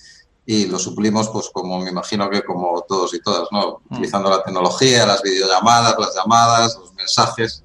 y 0.46 0.66
lo 0.66 0.78
suplimos 0.78 1.28
pues 1.30 1.50
como 1.52 1.78
me 1.80 1.90
imagino 1.90 2.28
que 2.28 2.42
como 2.42 2.84
todos 2.86 3.14
y 3.14 3.20
todas, 3.20 3.48
¿no? 3.50 3.80
Mm. 3.88 3.94
Utilizando 3.94 4.30
la 4.30 4.42
tecnología, 4.42 5.06
las 5.06 5.22
videollamadas, 5.22 5.96
las 5.98 6.14
llamadas, 6.14 6.76
los 6.78 6.92
mensajes, 6.94 7.64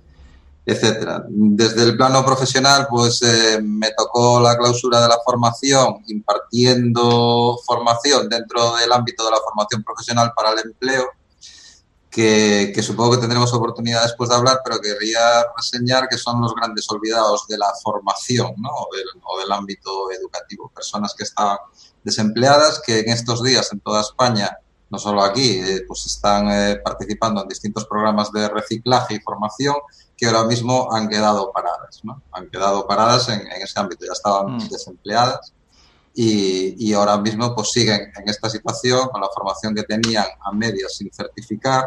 etcétera. 0.65 1.23
Desde 1.27 1.83
el 1.83 1.97
plano 1.97 2.23
profesional, 2.23 2.87
pues 2.89 3.21
eh, 3.21 3.59
me 3.61 3.91
tocó 3.97 4.39
la 4.39 4.57
clausura 4.57 5.01
de 5.01 5.09
la 5.09 5.17
formación 5.25 6.03
impartiendo 6.07 7.57
formación 7.65 8.29
dentro 8.29 8.75
del 8.75 8.91
ámbito 8.91 9.25
de 9.25 9.31
la 9.31 9.39
formación 9.43 9.83
profesional 9.83 10.31
para 10.35 10.53
el 10.53 10.59
empleo, 10.59 11.05
que, 12.19 12.73
que 12.75 12.83
supongo 12.83 13.11
que 13.11 13.19
tendremos 13.19 13.53
oportunidad 13.53 14.03
después 14.03 14.29
de 14.29 14.35
hablar, 14.35 14.59
pero 14.61 14.81
querría 14.81 15.45
reseñar 15.55 16.09
que 16.09 16.17
son 16.17 16.41
los 16.41 16.53
grandes 16.53 16.85
olvidados 16.91 17.47
de 17.47 17.57
la 17.57 17.71
formación 17.81 18.55
¿no? 18.57 18.69
o, 18.69 18.89
del, 18.93 19.05
o 19.23 19.39
del 19.39 19.49
ámbito 19.49 20.11
educativo. 20.11 20.69
Personas 20.75 21.13
que 21.17 21.23
estaban 21.23 21.57
desempleadas 22.03 22.81
que 22.85 22.99
en 22.99 23.09
estos 23.11 23.41
días 23.41 23.71
en 23.71 23.79
toda 23.79 24.01
España, 24.01 24.57
no 24.89 24.99
solo 24.99 25.23
aquí, 25.23 25.61
eh, 25.61 25.85
pues 25.87 26.07
están 26.07 26.51
eh, 26.51 26.81
participando 26.83 27.41
en 27.43 27.47
distintos 27.47 27.85
programas 27.85 28.29
de 28.33 28.49
reciclaje 28.49 29.15
y 29.15 29.19
formación 29.21 29.75
que 30.17 30.25
ahora 30.25 30.43
mismo 30.43 30.89
han 30.91 31.07
quedado 31.07 31.53
paradas, 31.53 32.01
¿no? 32.03 32.21
Han 32.33 32.49
quedado 32.49 32.85
paradas 32.85 33.29
en, 33.29 33.39
en 33.49 33.61
ese 33.61 33.79
ámbito, 33.79 34.05
ya 34.05 34.11
estaban 34.11 34.57
Mm. 34.57 34.67
desempleadas 34.67 35.53
y, 36.13 36.75
y 36.85 36.93
ahora 36.93 37.17
mismo 37.17 37.55
pues 37.55 37.69
siguen 37.71 38.11
en 38.13 38.27
esta 38.27 38.49
situación 38.49 39.07
con 39.07 39.21
la 39.21 39.29
formación 39.33 39.73
que 39.73 39.83
tenían 39.83 40.25
a 40.43 40.51
medias 40.51 40.97
sin 40.97 41.09
certificar, 41.13 41.85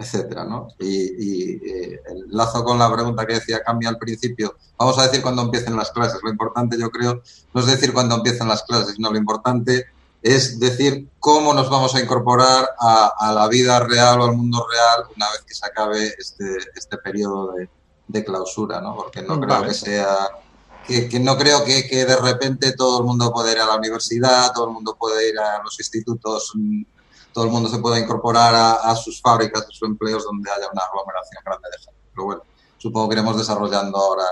etcétera, 0.00 0.44
¿no? 0.44 0.68
Y, 0.78 0.86
y, 0.86 1.52
eh, 1.62 2.00
enlazo 2.08 2.64
con 2.64 2.78
la 2.78 2.90
pregunta 2.90 3.26
que 3.26 3.34
decía 3.34 3.62
Cambia 3.62 3.90
al 3.90 3.98
principio. 3.98 4.56
Vamos 4.78 4.98
a 4.98 5.02
decir 5.02 5.20
cuándo 5.20 5.42
empiecen 5.42 5.76
las 5.76 5.90
clases. 5.90 6.20
Lo 6.22 6.30
importante, 6.30 6.78
yo 6.78 6.90
creo, 6.90 7.22
no 7.52 7.60
es 7.60 7.66
decir 7.66 7.92
cuándo 7.92 8.14
empiezan 8.16 8.48
las 8.48 8.62
clases, 8.62 8.94
sino 8.96 9.10
lo 9.10 9.18
importante 9.18 9.86
es 10.22 10.58
decir 10.60 11.08
cómo 11.18 11.54
nos 11.54 11.70
vamos 11.70 11.94
a 11.94 12.00
incorporar 12.00 12.68
a, 12.78 13.12
a 13.18 13.32
la 13.32 13.48
vida 13.48 13.80
real 13.80 14.20
o 14.20 14.24
al 14.24 14.36
mundo 14.36 14.66
real 14.70 15.08
una 15.16 15.30
vez 15.30 15.42
que 15.46 15.54
se 15.54 15.66
acabe 15.66 16.14
este, 16.18 16.58
este 16.74 16.98
periodo 16.98 17.52
de, 17.52 17.70
de 18.06 18.24
clausura, 18.24 18.80
¿no? 18.80 18.96
Porque 18.96 19.22
no 19.22 19.40
creo 19.40 19.62
que 19.62 19.74
sea 19.74 20.28
que, 20.86 21.08
que 21.08 21.20
no 21.20 21.36
creo 21.38 21.64
que, 21.64 21.86
que 21.88 22.04
de 22.04 22.16
repente 22.16 22.72
todo 22.72 23.00
el 23.00 23.06
mundo 23.06 23.32
pueda 23.32 23.52
ir 23.52 23.58
a 23.60 23.66
la 23.66 23.76
universidad, 23.76 24.52
todo 24.52 24.66
el 24.66 24.74
mundo 24.74 24.96
puede 24.98 25.30
ir 25.30 25.38
a 25.38 25.62
los 25.62 25.78
institutos, 25.78 26.52
todo 27.32 27.44
el 27.44 27.50
mundo 27.50 27.68
se 27.68 27.78
pueda 27.78 27.98
incorporar 27.98 28.54
a, 28.54 28.72
a 28.74 28.96
sus 28.96 29.20
fábricas, 29.20 29.62
a 29.62 29.66
sus 29.70 29.82
empleos 29.82 30.24
donde 30.24 30.50
haya 30.50 30.66
una 30.72 30.82
aglomeración 30.82 31.42
grande 31.44 31.68
de 31.72 31.78
gente. 31.78 32.00
Pero 32.14 32.24
bueno, 32.24 32.42
supongo 32.78 33.08
que 33.08 33.14
iremos 33.14 33.36
desarrollando 33.38 33.98
ahora 33.98 34.24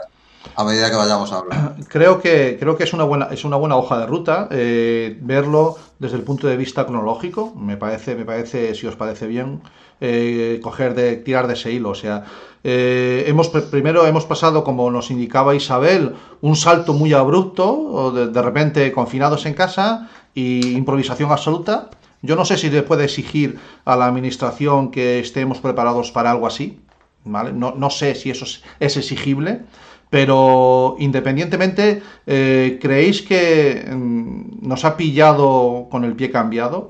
a 0.57 0.65
medida 0.65 0.91
que 0.91 0.97
vayamos 0.97 1.33
hablando. 1.33 1.85
Creo 1.89 2.21
que, 2.21 2.57
creo 2.59 2.77
que 2.77 2.85
es, 2.85 2.93
una 2.93 3.05
buena, 3.05 3.27
es 3.31 3.45
una 3.45 3.57
buena 3.57 3.77
hoja 3.77 3.99
de 3.99 4.07
ruta 4.07 4.49
eh, 4.51 5.17
verlo 5.21 5.77
desde 5.99 6.17
el 6.17 6.23
punto 6.23 6.47
de 6.47 6.57
vista 6.57 6.85
cronológico. 6.87 7.55
Me 7.55 7.77
parece, 7.77 8.15
me 8.15 8.25
parece 8.25 8.75
si 8.75 8.87
os 8.87 8.97
parece 8.97 9.27
bien, 9.27 9.61
eh, 10.01 10.61
coger 10.63 10.95
de, 10.95 11.17
tirar 11.17 11.47
de 11.49 11.55
ese 11.55 11.73
hilo. 11.73 11.91
O 11.91 11.95
sea, 11.95 12.25
eh, 12.65 13.25
hemos, 13.27 13.53
pr- 13.53 13.69
primero 13.71 14.07
hemos 14.07 14.25
pasado, 14.25 14.65
como 14.65 14.91
nos 14.91 15.11
indicaba 15.11 15.55
Isabel, 15.55 16.17
un 16.41 16.57
salto 16.57 16.93
muy 16.95 17.13
abrupto, 17.13 18.13
de, 18.15 18.29
de 18.29 18.43
repente 18.43 18.93
confinados 18.93 19.45
en 19.47 19.55
casa 19.55 20.09
y 20.35 20.77
improvisación 20.77 21.31
absoluta. 21.31 21.91
Yo 22.23 22.37
no 22.37 22.45
sé 22.45 22.57
si 22.59 22.71
le 22.71 22.83
puede 22.83 23.05
exigir 23.05 23.59
a 23.85 23.97
la 23.97 24.07
administración 24.07 24.91
que 24.91 25.21
estemos 25.21 25.59
preparados 25.59 26.11
para 26.11 26.31
algo 26.31 26.47
así. 26.47 26.81
¿vale? 27.25 27.53
No, 27.53 27.75
no 27.77 27.91
sé 27.91 28.15
si 28.15 28.31
eso 28.31 28.45
es, 28.45 28.97
exigible, 28.97 29.63
pero 30.11 30.97
independientemente, 30.99 32.03
eh, 32.27 32.79
¿creéis 32.81 33.23
que 33.23 33.87
mm, 33.91 34.67
nos 34.67 34.85
ha 34.85 34.97
pillado 34.97 35.89
con 35.91 36.05
el 36.05 36.15
pie 36.15 36.31
cambiado? 36.31 36.89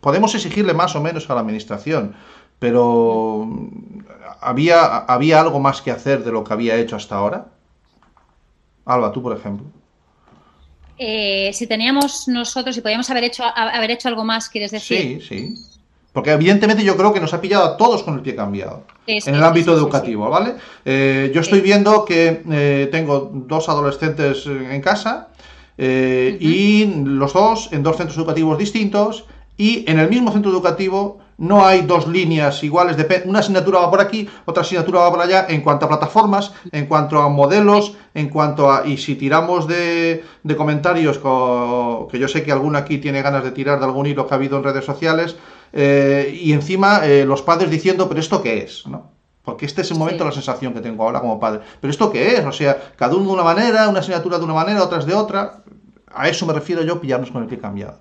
Podemos 0.00 0.34
exigirle 0.34 0.74
más 0.74 0.96
o 0.96 1.00
menos 1.00 1.28
a 1.30 1.34
la 1.34 1.40
administración, 1.40 2.14
pero 2.58 3.46
mm, 3.46 3.98
¿había, 4.40 4.98
¿había 4.98 5.40
algo 5.40 5.60
más 5.60 5.82
que 5.82 5.90
hacer 5.90 6.24
de 6.24 6.32
lo 6.32 6.44
que 6.44 6.52
había 6.52 6.76
hecho 6.76 6.96
hasta 6.96 7.16
ahora? 7.16 7.48
Alba, 8.86 9.12
tú 9.12 9.22
por 9.22 9.36
ejemplo. 9.36 9.66
Eh, 10.98 11.50
si 11.52 11.66
teníamos 11.66 12.28
nosotros, 12.28 12.74
si 12.74 12.80
podíamos 12.80 13.08
haber 13.10 13.24
hecho, 13.24 13.42
haber 13.44 13.90
hecho 13.90 14.08
algo 14.08 14.24
más, 14.24 14.48
quieres 14.48 14.70
decir. 14.70 15.20
Sí, 15.20 15.26
sí. 15.28 15.54
Porque 16.12 16.30
evidentemente 16.30 16.84
yo 16.84 16.96
creo 16.96 17.12
que 17.12 17.18
nos 17.20 17.34
ha 17.34 17.40
pillado 17.40 17.64
a 17.64 17.76
todos 17.76 18.04
con 18.04 18.14
el 18.14 18.20
pie 18.20 18.36
cambiado. 18.36 18.84
Sí, 19.06 19.20
sí, 19.20 19.28
en 19.30 19.34
el 19.34 19.42
ámbito 19.42 19.72
sí, 19.72 19.78
educativo, 19.78 20.30
¿vale? 20.30 20.54
Eh, 20.84 21.32
yo 21.34 21.40
estoy 21.40 21.60
viendo 21.60 22.04
que 22.04 22.42
eh, 22.48 22.88
tengo 22.92 23.30
dos 23.32 23.68
adolescentes 23.68 24.46
en 24.46 24.80
casa 24.80 25.28
eh, 25.76 26.36
y 26.40 26.86
los 27.04 27.32
dos 27.32 27.68
en 27.72 27.82
dos 27.82 27.96
centros 27.96 28.16
educativos 28.16 28.56
distintos 28.58 29.24
y 29.56 29.84
en 29.90 29.98
el 29.98 30.08
mismo 30.08 30.30
centro 30.30 30.52
educativo 30.52 31.18
no 31.36 31.66
hay 31.66 31.82
dos 31.82 32.06
líneas 32.06 32.62
iguales, 32.62 32.96
depe- 32.96 33.22
una 33.26 33.40
asignatura 33.40 33.80
va 33.80 33.90
por 33.90 34.00
aquí, 34.00 34.28
otra 34.44 34.62
asignatura 34.62 35.00
va 35.00 35.10
por 35.10 35.20
allá 35.20 35.46
en 35.48 35.62
cuanto 35.62 35.86
a 35.86 35.88
plataformas, 35.88 36.52
en 36.70 36.86
cuanto 36.86 37.18
a 37.18 37.28
modelos, 37.28 37.96
en 38.14 38.28
cuanto 38.28 38.70
a... 38.70 38.86
Y 38.86 38.96
si 38.96 39.16
tiramos 39.16 39.66
de, 39.66 40.24
de 40.42 40.56
comentarios, 40.56 41.18
co- 41.18 42.08
que 42.10 42.18
yo 42.18 42.28
sé 42.28 42.42
que 42.44 42.52
alguno 42.52 42.78
aquí 42.78 42.98
tiene 42.98 43.20
ganas 43.22 43.44
de 43.44 43.50
tirar 43.50 43.78
de 43.80 43.84
algún 43.84 44.06
hilo 44.06 44.26
que 44.26 44.34
ha 44.34 44.36
habido 44.36 44.56
en 44.56 44.64
redes 44.64 44.84
sociales, 44.84 45.36
eh, 45.72 46.38
y 46.40 46.52
encima 46.52 47.04
eh, 47.04 47.24
los 47.24 47.42
padres 47.42 47.70
diciendo, 47.70 48.08
pero 48.08 48.20
¿esto 48.20 48.40
qué 48.42 48.58
es? 48.58 48.86
¿no? 48.86 49.10
Porque 49.42 49.66
este 49.66 49.82
es 49.82 49.90
el 49.90 49.98
momento 49.98 50.22
Sí. 50.24 50.28
la 50.28 50.32
sensación 50.32 50.72
que 50.72 50.80
tengo 50.80 51.02
ahora 51.04 51.20
como 51.20 51.38
padre. 51.40 51.60
¿Pero 51.80 51.90
esto 51.90 52.10
qué 52.10 52.36
es? 52.36 52.44
O 52.46 52.52
sea, 52.52 52.78
cada 52.96 53.14
uno 53.16 53.26
de 53.26 53.32
una 53.32 53.42
manera, 53.42 53.88
una 53.88 53.98
asignatura 53.98 54.38
de 54.38 54.44
una 54.44 54.54
manera, 54.54 54.82
otras 54.82 55.04
de 55.04 55.14
otra. 55.14 55.62
A 56.14 56.28
eso 56.28 56.46
me 56.46 56.52
refiero 56.52 56.82
yo, 56.82 57.00
pillarnos 57.00 57.30
con 57.32 57.42
el 57.42 57.48
pie 57.48 57.58
cambiado. 57.58 57.98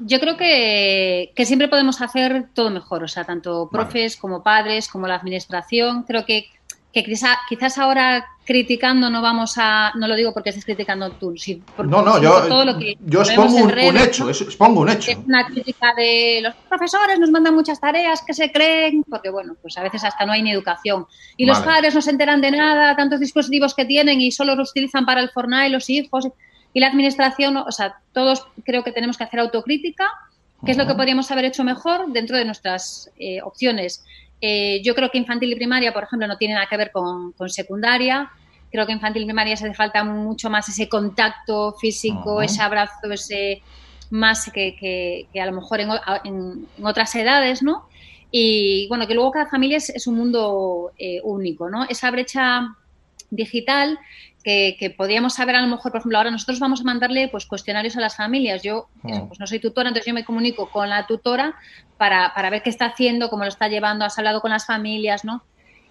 Yo 0.00 0.20
creo 0.20 0.36
que, 0.36 1.32
que, 1.34 1.46
siempre 1.46 1.66
podemos 1.66 2.00
hacer 2.00 2.50
todo 2.54 2.70
mejor, 2.70 3.02
o 3.02 3.08
sea, 3.08 3.24
tanto 3.24 3.68
profes 3.72 4.16
como 4.16 4.44
padres, 4.44 4.86
como 4.88 5.08
la 5.08 5.16
administración. 5.16 6.04
Creo 6.04 6.24
que 6.24 6.44
que 7.02 7.14
quizás 7.48 7.78
ahora 7.78 8.26
criticando 8.44 9.10
no 9.10 9.20
vamos 9.20 9.56
a, 9.58 9.92
no 9.96 10.08
lo 10.08 10.16
digo 10.16 10.32
porque 10.32 10.48
estés 10.48 10.64
criticando 10.64 11.10
tú, 11.12 11.36
sí, 11.36 11.62
no, 11.76 12.00
no, 12.00 12.20
yo, 12.20 12.48
todo 12.48 12.64
lo 12.64 12.78
que 12.78 12.96
yo 13.04 13.20
expongo 13.20 13.58
un, 13.58 13.78
hecho, 13.98 14.30
expongo 14.30 14.80
un 14.80 14.88
hecho. 14.88 15.10
Es 15.10 15.18
una 15.18 15.46
crítica 15.46 15.92
de 15.94 16.40
los 16.42 16.54
profesores 16.66 17.18
nos 17.18 17.30
mandan 17.30 17.54
muchas 17.54 17.78
tareas 17.78 18.22
que 18.22 18.32
se 18.32 18.50
creen, 18.50 19.04
porque 19.08 19.28
bueno, 19.28 19.54
pues 19.60 19.76
a 19.76 19.82
veces 19.82 20.02
hasta 20.02 20.24
no 20.24 20.32
hay 20.32 20.42
ni 20.42 20.50
educación. 20.50 21.06
Y 21.36 21.44
los 21.44 21.60
padres 21.60 21.94
no 21.94 22.00
se 22.00 22.10
enteran 22.10 22.40
de 22.40 22.50
nada, 22.52 22.96
tantos 22.96 23.20
dispositivos 23.20 23.74
que 23.74 23.84
tienen 23.84 24.20
y 24.20 24.32
solo 24.32 24.54
los 24.54 24.70
utilizan 24.70 25.04
para 25.04 25.20
el 25.20 25.28
Fortnite, 25.28 25.68
los 25.68 25.90
hijos. 25.90 26.28
Y 26.72 26.80
la 26.80 26.86
administración, 26.86 27.56
o 27.56 27.72
sea, 27.72 27.98
todos 28.12 28.46
creo 28.64 28.82
que 28.82 28.92
tenemos 28.92 29.18
que 29.18 29.24
hacer 29.24 29.40
autocrítica, 29.40 30.06
qué 30.64 30.72
es 30.72 30.78
lo 30.78 30.86
que 30.86 30.94
podríamos 30.94 31.30
haber 31.30 31.46
hecho 31.46 31.64
mejor 31.64 32.12
dentro 32.12 32.36
de 32.36 32.44
nuestras 32.44 33.10
eh, 33.18 33.40
opciones. 33.42 34.04
Eh, 34.40 34.80
yo 34.82 34.94
creo 34.94 35.10
que 35.10 35.18
infantil 35.18 35.52
y 35.52 35.56
primaria, 35.56 35.92
por 35.92 36.04
ejemplo, 36.04 36.26
no 36.26 36.36
tiene 36.36 36.54
nada 36.54 36.66
que 36.66 36.76
ver 36.76 36.90
con, 36.92 37.34
secundaria. 37.48 38.30
Creo 38.70 38.86
que 38.86 38.92
infantil 38.92 39.22
y 39.22 39.26
primaria 39.26 39.56
se 39.56 39.66
hace 39.66 39.74
falta 39.74 40.04
mucho 40.04 40.50
más 40.50 40.68
ese 40.68 40.88
contacto 40.88 41.74
físico, 41.80 42.42
ese 42.42 42.62
abrazo, 42.62 43.10
ese 43.10 43.62
más 44.10 44.50
que, 44.52 45.26
a 45.40 45.46
lo 45.46 45.52
mejor 45.52 45.80
en, 45.80 46.66
otras 46.82 47.14
edades, 47.14 47.62
¿no? 47.62 47.88
Y 48.30 48.86
bueno, 48.88 49.06
que 49.06 49.14
luego 49.14 49.30
cada 49.30 49.46
familia 49.48 49.78
es, 49.78 50.06
un 50.06 50.16
mundo 50.16 50.92
eh, 50.98 51.20
único, 51.24 51.70
¿no? 51.70 51.84
Esa 51.88 52.10
brecha 52.10 52.76
digital 53.30 53.98
que, 54.44 54.94
podríamos 54.96 55.34
saber 55.34 55.56
a 55.56 55.62
lo 55.62 55.68
mejor, 55.68 55.92
por 55.92 56.00
ejemplo, 56.00 56.18
ahora 56.18 56.30
nosotros 56.30 56.58
vamos 56.58 56.80
a 56.80 56.84
mandarle 56.84 57.28
pues 57.28 57.46
cuestionarios 57.46 57.96
a 57.96 58.00
las 58.00 58.16
familias. 58.16 58.62
Yo 58.62 58.88
pues 59.02 59.38
no 59.38 59.46
soy 59.46 59.58
tutora, 59.58 59.88
entonces 59.88 60.06
yo 60.06 60.14
me 60.14 60.24
comunico 60.24 60.70
con 60.70 60.88
la 60.88 61.06
tutora 61.06 61.54
para, 61.96 62.32
para, 62.34 62.50
ver 62.50 62.62
qué 62.62 62.70
está 62.70 62.86
haciendo, 62.86 63.30
cómo 63.30 63.44
lo 63.44 63.48
está 63.48 63.68
llevando, 63.68 64.04
has 64.04 64.18
hablado 64.18 64.40
con 64.40 64.50
las 64.50 64.66
familias, 64.66 65.24
¿no? 65.24 65.42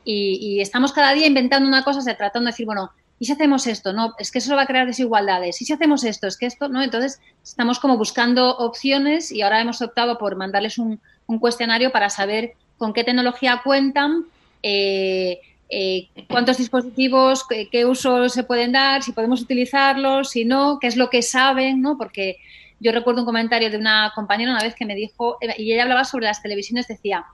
Y, 0.04 0.62
estamos 0.62 0.94
cada 0.94 1.12
día 1.14 1.28
inventando 1.28 1.68
una 1.68 1.84
cosa, 1.84 2.02
tratando 2.16 2.48
de 2.48 2.54
decir, 2.54 2.66
bueno, 2.66 2.92
¿y 3.20 3.26
si 3.26 3.34
hacemos 3.34 3.68
esto? 3.68 3.92
No, 3.92 4.14
es 4.18 4.32
que 4.32 4.40
eso 4.40 4.56
va 4.56 4.62
a 4.62 4.66
crear 4.66 4.88
desigualdades. 4.88 5.62
¿Y 5.62 5.66
si 5.66 5.74
hacemos 5.74 6.06
esto? 6.06 6.28
Es 6.28 6.38
que 6.38 6.46
esto, 6.46 6.70
¿no? 6.70 6.82
Entonces 6.82 7.20
estamos 7.44 7.80
como 7.80 7.98
buscando 7.98 8.56
opciones 8.58 9.32
y 9.32 9.42
ahora 9.42 9.60
hemos 9.60 9.82
optado 9.82 10.18
por 10.18 10.38
mandarles 10.38 10.78
un, 10.78 11.02
un 11.26 11.40
cuestionario 11.40 11.92
para 11.92 12.10
saber 12.10 12.54
con 12.78 12.94
qué 12.94 13.04
tecnología 13.04 13.62
cuentan. 13.64 14.26
Eh, 14.64 15.42
eh, 15.70 16.08
cuántos 16.30 16.58
dispositivos, 16.58 17.46
qué, 17.72 17.86
uso 17.86 18.30
se 18.30 18.44
pueden 18.44 18.72
dar, 18.72 19.04
si 19.04 19.12
podemos 19.12 19.42
utilizarlos, 19.42 20.30
si 20.30 20.46
no, 20.46 20.80
qué 20.80 20.88
es 20.88 20.96
lo 20.96 21.10
que 21.10 21.22
saben, 21.22 21.82
¿no? 21.82 21.98
Porque 21.98 22.38
yo 22.80 22.92
recuerdo 22.92 23.22
un 23.22 23.26
comentario 23.26 23.70
de 23.70 23.78
una 23.78 24.12
compañera 24.16 24.52
una 24.52 24.64
vez 24.64 24.76
que 24.76 24.86
me 24.86 24.96
dijo, 24.96 25.38
y 25.58 25.74
ella 25.74 25.84
hablaba 25.84 26.06
sobre 26.06 26.26
las 26.26 26.42
televisiones, 26.42 26.88
decía, 26.88 27.26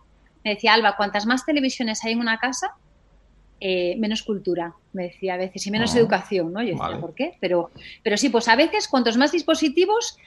me 0.43 0.55
decía, 0.55 0.73
Alba, 0.73 0.95
cuantas 0.95 1.25
más 1.25 1.45
televisiones 1.45 2.03
hay 2.03 2.13
en 2.13 2.19
una 2.19 2.39
casa, 2.39 2.75
eh, 3.59 3.95
menos 3.97 4.23
cultura, 4.23 4.73
me 4.93 5.03
decía 5.03 5.35
a 5.35 5.37
veces, 5.37 5.65
y 5.67 5.71
menos 5.71 5.93
ah, 5.93 5.99
educación, 5.99 6.51
¿no? 6.51 6.61
Yo 6.63 6.75
decía, 6.75 6.99
¿por 6.99 7.13
qué? 7.13 7.37
Pero, 7.39 7.71
pero 8.01 8.17
sí, 8.17 8.29
pues 8.29 8.47
a 8.47 8.55
veces 8.55 8.87
cuantos 8.87 9.15
más 9.15 9.31
dispositivos, 9.31 10.17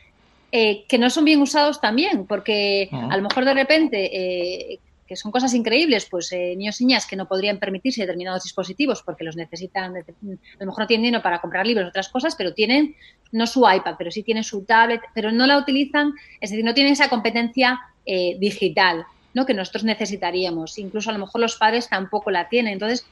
eh, 0.52 0.84
que 0.88 0.96
no 0.96 1.10
son 1.10 1.24
bien 1.24 1.42
usados 1.42 1.80
también, 1.80 2.24
porque 2.26 2.88
ah. 2.92 3.08
a 3.10 3.16
lo 3.16 3.24
mejor 3.24 3.44
de 3.44 3.54
repente 3.54 4.80
que 5.06 5.16
son 5.16 5.30
cosas 5.30 5.54
increíbles, 5.54 6.06
pues 6.10 6.32
eh, 6.32 6.54
niños 6.56 6.80
y 6.80 6.86
niñas 6.86 7.06
que 7.06 7.16
no 7.16 7.26
podrían 7.26 7.58
permitirse 7.58 8.02
determinados 8.02 8.42
dispositivos 8.42 9.02
porque 9.02 9.24
los 9.24 9.36
necesitan, 9.36 9.96
a 9.96 10.04
lo 10.60 10.66
mejor 10.66 10.80
no 10.80 10.86
tienen 10.86 11.04
dinero 11.04 11.22
para 11.22 11.40
comprar 11.40 11.66
libros, 11.66 11.88
otras 11.88 12.08
cosas, 12.08 12.34
pero 12.36 12.54
tienen 12.54 12.94
no 13.32 13.46
su 13.46 13.60
iPad, 13.60 13.94
pero 13.98 14.10
sí 14.10 14.22
tienen 14.22 14.44
su 14.44 14.64
tablet, 14.64 15.00
pero 15.14 15.32
no 15.32 15.46
la 15.46 15.58
utilizan, 15.58 16.12
es 16.40 16.50
decir, 16.50 16.64
no 16.64 16.74
tienen 16.74 16.92
esa 16.92 17.08
competencia 17.08 17.78
eh, 18.04 18.36
digital 18.38 19.04
¿no? 19.34 19.44
que 19.44 19.54
nosotros 19.54 19.84
necesitaríamos. 19.84 20.78
Incluso 20.78 21.10
a 21.10 21.12
lo 21.12 21.18
mejor 21.18 21.40
los 21.40 21.56
padres 21.56 21.88
tampoco 21.88 22.30
la 22.30 22.48
tienen. 22.48 22.72
Entonces, 22.72 23.06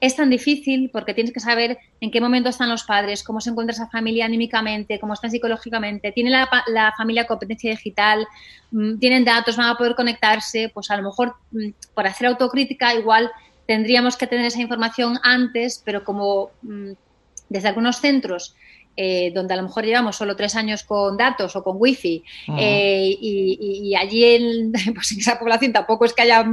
es 0.00 0.16
tan 0.16 0.30
difícil 0.30 0.90
porque 0.92 1.14
tienes 1.14 1.32
que 1.32 1.40
saber 1.40 1.78
en 2.00 2.10
qué 2.10 2.20
momento 2.20 2.48
están 2.48 2.68
los 2.68 2.84
padres, 2.84 3.22
cómo 3.22 3.40
se 3.40 3.50
encuentra 3.50 3.74
esa 3.74 3.88
familia 3.88 4.26
anímicamente, 4.26 5.00
cómo 5.00 5.14
están 5.14 5.30
psicológicamente, 5.30 6.12
tiene 6.12 6.30
la, 6.30 6.94
familia 6.96 7.26
competencia 7.26 7.70
digital, 7.70 8.26
mm, 8.70 8.98
tienen 8.98 9.24
datos, 9.24 9.56
van 9.56 9.70
a 9.70 9.76
poder 9.76 9.94
conectarse, 9.94 10.70
pues 10.72 10.90
a 10.90 10.96
lo 10.96 11.02
mejor 11.02 11.34
mm, 11.50 11.70
por 11.94 12.06
hacer 12.06 12.28
autocrítica 12.28 12.94
igual 12.94 13.30
tendríamos 13.66 14.16
que 14.16 14.26
tener 14.26 14.46
esa 14.46 14.60
información 14.60 15.18
antes, 15.22 15.82
pero 15.84 16.04
como 16.04 16.50
mm, 16.62 16.92
desde 17.48 17.68
algunos 17.68 17.96
centros 17.96 18.54
eh, 19.00 19.30
donde 19.32 19.54
a 19.54 19.56
lo 19.56 19.62
mejor 19.62 19.84
llevamos 19.84 20.16
solo 20.16 20.34
tres 20.34 20.56
años 20.56 20.82
con 20.82 21.16
datos 21.16 21.54
o 21.54 21.62
con 21.62 21.76
wifi 21.78 22.24
eh, 22.58 23.16
y, 23.20 23.94
allí 23.94 24.24
en, 24.24 24.72
pues 24.94 25.12
en 25.12 25.20
esa 25.20 25.38
población 25.38 25.72
tampoco 25.72 26.04
es 26.04 26.12
que 26.12 26.22
haya 26.22 26.44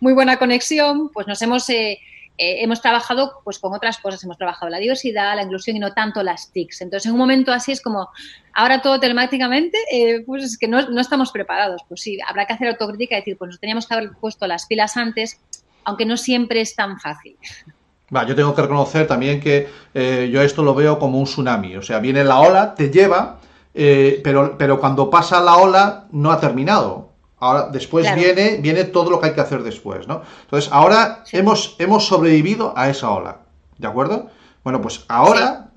muy 0.00 0.12
buena 0.12 0.38
conexión, 0.38 1.08
pues 1.08 1.26
nos 1.26 1.40
hemos 1.40 1.68
eh, 1.70 1.98
eh, 2.38 2.62
hemos 2.62 2.82
trabajado 2.82 3.40
pues 3.44 3.58
con 3.58 3.72
otras 3.72 3.98
cosas, 3.98 4.22
hemos 4.24 4.36
trabajado 4.36 4.68
la 4.68 4.78
diversidad, 4.78 5.34
la 5.36 5.42
inclusión 5.42 5.76
y 5.76 5.80
no 5.80 5.92
tanto 5.92 6.22
las 6.22 6.52
TICs. 6.52 6.82
Entonces, 6.82 7.06
en 7.06 7.12
un 7.12 7.18
momento 7.18 7.52
así 7.52 7.72
es 7.72 7.80
como, 7.80 8.10
ahora 8.52 8.82
todo 8.82 9.00
telemáticamente, 9.00 9.78
eh, 9.90 10.22
pues 10.26 10.44
es 10.44 10.58
que 10.58 10.68
no, 10.68 10.80
estamos 11.00 11.32
preparados. 11.32 11.82
Pues 11.88 12.02
sí, 12.02 12.18
habrá 12.26 12.46
que 12.46 12.52
hacer 12.52 12.68
autocrítica 12.68 13.16
y 13.16 13.20
decir, 13.20 13.38
pues 13.38 13.48
nos 13.50 13.60
teníamos 13.60 13.86
que 13.86 13.94
haber 13.94 14.10
puesto 14.20 14.46
las 14.46 14.66
pilas 14.66 14.96
antes, 14.96 15.40
aunque 15.84 16.04
no 16.04 16.16
siempre 16.16 16.60
es 16.60 16.74
tan 16.74 17.00
fácil. 17.00 17.36
Va, 18.14 18.26
yo 18.26 18.34
tengo 18.34 18.54
que 18.54 18.62
reconocer 18.62 19.06
también 19.06 19.40
que 19.40 19.68
eh, 19.94 20.28
yo 20.30 20.42
esto 20.42 20.62
lo 20.62 20.74
veo 20.74 20.98
como 20.98 21.18
un 21.18 21.24
tsunami. 21.24 21.76
O 21.76 21.82
sea, 21.82 22.00
viene 22.00 22.22
la 22.22 22.38
ola, 22.38 22.74
te 22.74 22.90
lleva, 22.90 23.40
pero, 23.72 24.56
pero 24.58 24.78
cuando 24.78 25.08
pasa 25.10 25.40
la 25.40 25.56
ola 25.56 26.06
no 26.12 26.30
ha 26.30 26.40
terminado. 26.40 27.05
Ahora, 27.38 27.68
después 27.70 28.14
viene, 28.14 28.56
viene 28.60 28.84
todo 28.84 29.10
lo 29.10 29.20
que 29.20 29.28
hay 29.28 29.34
que 29.34 29.42
hacer 29.42 29.62
después, 29.62 30.08
¿no? 30.08 30.22
Entonces, 30.42 30.70
ahora 30.72 31.24
hemos, 31.32 31.76
hemos 31.78 32.06
sobrevivido 32.06 32.72
a 32.76 32.88
esa 32.88 33.10
ola, 33.10 33.40
¿de 33.76 33.86
acuerdo? 33.86 34.30
Bueno, 34.64 34.80
pues 34.80 35.04
ahora 35.06 35.68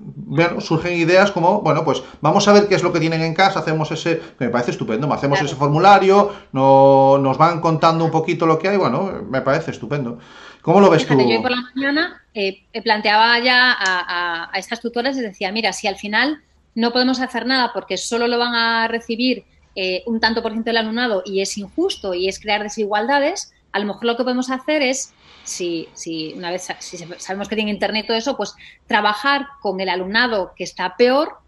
surgen 0.58 0.94
ideas 0.94 1.30
como, 1.30 1.60
bueno, 1.60 1.84
pues 1.84 2.02
vamos 2.20 2.48
a 2.48 2.52
ver 2.52 2.66
qué 2.66 2.74
es 2.74 2.82
lo 2.82 2.92
que 2.92 2.98
tienen 2.98 3.22
en 3.22 3.34
casa, 3.34 3.60
hacemos 3.60 3.90
ese, 3.92 4.20
que 4.38 4.46
me 4.46 4.50
parece 4.50 4.72
estupendo, 4.72 5.12
hacemos 5.12 5.40
ese 5.40 5.54
formulario, 5.54 6.32
no, 6.50 7.18
nos 7.18 7.38
van 7.38 7.60
contando 7.60 8.04
un 8.04 8.10
poquito 8.10 8.46
lo 8.46 8.58
que 8.58 8.68
hay, 8.68 8.76
bueno, 8.78 9.22
me 9.28 9.42
parece 9.42 9.70
estupendo. 9.70 10.18
¿Cómo 10.62 10.80
lo 10.80 10.90
ves 10.90 11.06
tú? 11.06 11.16
Yo 11.20 11.40
por 11.40 11.52
la 11.52 11.62
mañana 11.74 12.22
eh, 12.34 12.64
planteaba 12.82 13.38
ya 13.38 13.72
a, 13.78 14.50
a 14.52 14.58
estas 14.58 14.80
tutoras 14.80 15.16
y 15.16 15.20
decía, 15.20 15.52
mira, 15.52 15.72
si 15.72 15.86
al 15.86 15.96
final 15.96 16.42
no 16.74 16.90
podemos 16.90 17.20
hacer 17.20 17.46
nada 17.46 17.70
porque 17.72 17.96
solo 17.96 18.26
lo 18.26 18.38
van 18.38 18.54
a 18.54 18.88
recibir 18.88 19.44
eh, 19.76 20.02
un 20.06 20.20
tanto 20.20 20.42
por 20.42 20.52
ciento 20.52 20.70
del 20.70 20.78
alumnado 20.78 21.22
y 21.24 21.40
es 21.40 21.56
injusto 21.58 22.14
y 22.14 22.28
es 22.28 22.40
crear 22.40 22.62
desigualdades, 22.62 23.52
a 23.72 23.78
lo 23.78 23.86
mejor 23.86 24.04
lo 24.04 24.16
que 24.16 24.24
podemos 24.24 24.50
hacer 24.50 24.82
es, 24.82 25.12
si, 25.44 25.88
si 25.94 26.32
una 26.34 26.50
vez 26.50 26.68
si 26.80 26.96
sabemos 26.96 27.48
que 27.48 27.54
tiene 27.54 27.70
internet 27.70 28.06
todo 28.06 28.16
eso, 28.16 28.36
pues 28.36 28.54
trabajar 28.86 29.46
con 29.60 29.80
el 29.80 29.88
alumnado 29.88 30.52
que 30.56 30.64
está 30.64 30.96
peor 30.96 31.38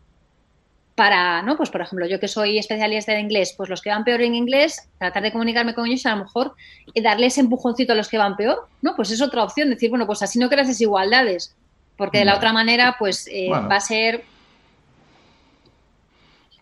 para, 0.95 1.43
¿no? 1.43 1.57
Pues 1.57 1.71
por 1.71 1.81
ejemplo, 1.81 2.07
yo 2.07 2.21
que 2.21 2.29
soy 2.29 2.59
especialista 2.59 3.13
de 3.13 3.21
inglés, 3.21 3.55
pues 3.57 3.69
los 3.69 3.81
que 3.81 3.91
van 3.91 4.05
peor 4.05 4.23
en 4.23 4.35
inglés, 4.35 4.89
tratar 4.99 5.23
de 5.23 5.33
comunicarme 5.33 5.75
con 5.75 5.87
ellos 5.87 6.05
y 6.05 6.09
a 6.09 6.17
lo 6.17 6.25
mejor 6.25 6.55
darles 6.95 7.39
empujoncito 7.39 7.93
a 7.93 7.97
los 7.97 8.09
que 8.09 8.19
van 8.19 8.37
peor, 8.37 8.69
¿no? 8.83 8.95
Pues 8.95 9.11
es 9.11 9.23
otra 9.23 9.43
opción, 9.43 9.71
decir, 9.71 9.91
bueno, 9.91 10.07
pues 10.07 10.23
así 10.23 10.39
no 10.39 10.49
creas 10.49 10.69
desigualdades, 10.69 11.57
porque 11.97 12.19
de 12.19 12.25
la 12.27 12.37
otra 12.37 12.53
manera, 12.53 12.97
pues 12.99 13.27
eh, 13.29 13.49
va 13.51 13.77
a 13.77 13.81
ser... 13.81 14.25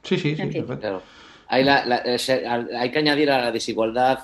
Sí, 0.02 0.16
sí, 0.16 0.36
sí, 0.36 0.46
perfecto. 0.46 1.02
Hay, 1.52 1.64
que 2.92 2.98
añadir 2.98 3.28
a 3.32 3.40
la 3.40 3.50
desigualdad 3.50 4.20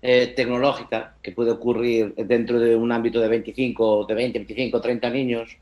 eh, 0.00 0.28
tecnológica 0.36 1.16
que 1.20 1.32
puede 1.32 1.50
ocurrir 1.50 2.14
dentro 2.14 2.60
de 2.60 2.76
un 2.76 2.92
ámbito 2.92 3.20
de 3.20 3.26
25, 3.26 4.06
de 4.06 4.14
20, 4.14 4.38
25, 4.38 4.80
30 4.80 5.10
niños, 5.10 5.56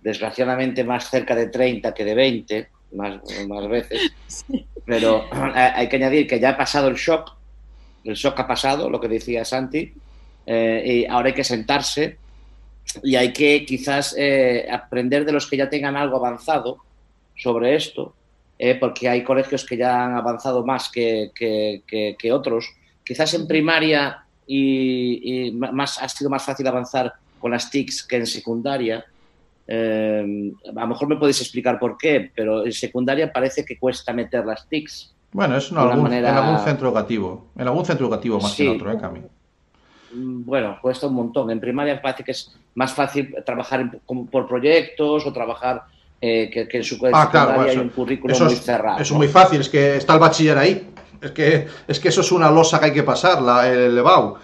desgraciadamente 0.00 0.82
más 0.82 1.08
cerca 1.08 1.36
de 1.36 1.46
30 1.46 1.94
que 1.94 2.04
de 2.04 2.14
20, 2.16 2.68
más, 2.94 3.20
más 3.46 3.68
veces. 3.68 4.12
Pero 4.84 5.26
hay 5.32 5.88
que 5.88 5.96
añadir 5.96 6.26
que 6.26 6.40
ya 6.40 6.50
ha 6.50 6.56
pasado 6.56 6.88
el 6.88 6.96
shock, 6.96 7.32
el 8.02 8.14
shock 8.14 8.40
ha 8.40 8.48
pasado, 8.48 8.90
lo 8.90 8.98
que 8.98 9.06
decía 9.06 9.44
Santi, 9.44 9.92
eh, 10.44 10.82
y 10.84 11.06
ahora 11.06 11.28
hay 11.28 11.34
que 11.34 11.44
sentarse 11.44 12.18
y 13.04 13.14
hay 13.14 13.32
que 13.32 13.64
quizás 13.64 14.16
eh, 14.18 14.66
aprender 14.68 15.24
de 15.24 15.30
los 15.30 15.46
que 15.46 15.56
ya 15.56 15.70
tengan 15.70 15.96
algo 15.96 16.16
avanzado 16.16 16.78
sobre 17.36 17.76
esto 17.76 18.16
eh, 18.62 18.74
porque 18.74 19.08
hay 19.08 19.24
colegios 19.24 19.64
que 19.64 19.74
ya 19.74 20.04
han 20.04 20.14
avanzado 20.16 20.62
más 20.66 20.90
que, 20.90 21.32
otros. 22.30 22.70
Quizás 23.02 23.32
en 23.32 23.46
primaria 23.46 24.22
y, 24.46 25.50
más, 25.52 25.96
ha 26.02 26.06
sido 26.10 26.28
más 26.28 26.44
fácil 26.44 26.66
avanzar 26.66 27.14
con 27.38 27.52
las 27.52 27.70
TICs 27.70 28.06
que 28.06 28.16
en 28.16 28.26
secundaria. 28.26 29.02
Eh, 29.66 30.52
a 30.76 30.80
lo 30.80 30.86
mejor 30.88 31.08
me 31.08 31.16
podéis 31.16 31.40
explicar 31.40 31.78
por 31.78 31.96
qué, 31.96 32.30
pero 32.34 32.66
en 32.66 32.72
secundaria 32.72 33.32
parece 33.32 33.64
que 33.64 33.78
cuesta 33.78 34.12
meter 34.12 34.44
las 34.44 34.68
TICs. 34.68 35.14
Bueno, 35.32 35.56
es 35.56 35.70
en 35.70 35.78
algún, 35.78 36.12
en 36.12 36.26
algún 36.26 36.58
centro 36.58 36.88
educativo. 36.88 37.46
En 37.56 37.66
algún 37.66 37.86
centro 37.86 38.08
educativo 38.08 38.38
más 38.40 38.54
que 38.54 38.66
en 38.66 38.76
otro, 38.76 38.92
¿eh, 38.92 38.98
Cami? 39.00 39.20
Mm, 40.12 40.44
bueno, 40.44 40.76
cuesta 40.82 41.06
un 41.06 41.14
montón. 41.14 41.50
En 41.50 41.60
primaria 41.60 42.02
parece 42.02 42.24
que 42.24 42.32
es 42.32 42.54
más 42.74 42.92
fácil 42.92 43.34
trabajar 43.46 43.90
por 44.30 44.46
proyectos 44.46 45.24
o 45.24 45.32
trabajar 45.32 45.84
eh, 46.20 46.50
que, 46.52 46.68
que 46.68 46.76
en 46.78 46.84
su 46.84 46.96
Ah, 46.96 46.98
claro, 47.30 47.50
secundaria 47.50 47.54
bueno, 47.56 47.70
hay 47.70 47.78
un 47.78 47.88
currículum 47.88 48.38
muy 48.44 48.52
es, 48.52 48.60
cerrado. 48.62 48.96
eso 48.96 49.02
es 49.02 49.10
¿no? 49.12 49.16
muy 49.18 49.28
fácil, 49.28 49.60
es 49.60 49.68
que 49.68 49.96
está 49.96 50.14
el 50.14 50.20
bachiller 50.20 50.58
ahí. 50.58 50.86
Es 51.20 51.30
que, 51.32 51.66
es 51.86 52.00
que 52.00 52.08
eso 52.08 52.20
es 52.22 52.32
una 52.32 52.50
losa 52.50 52.78
que 52.80 52.86
hay 52.86 52.92
que 52.92 53.02
pasar, 53.02 53.42
la, 53.42 53.68
el 53.68 53.96
EBAU. 53.98 54.36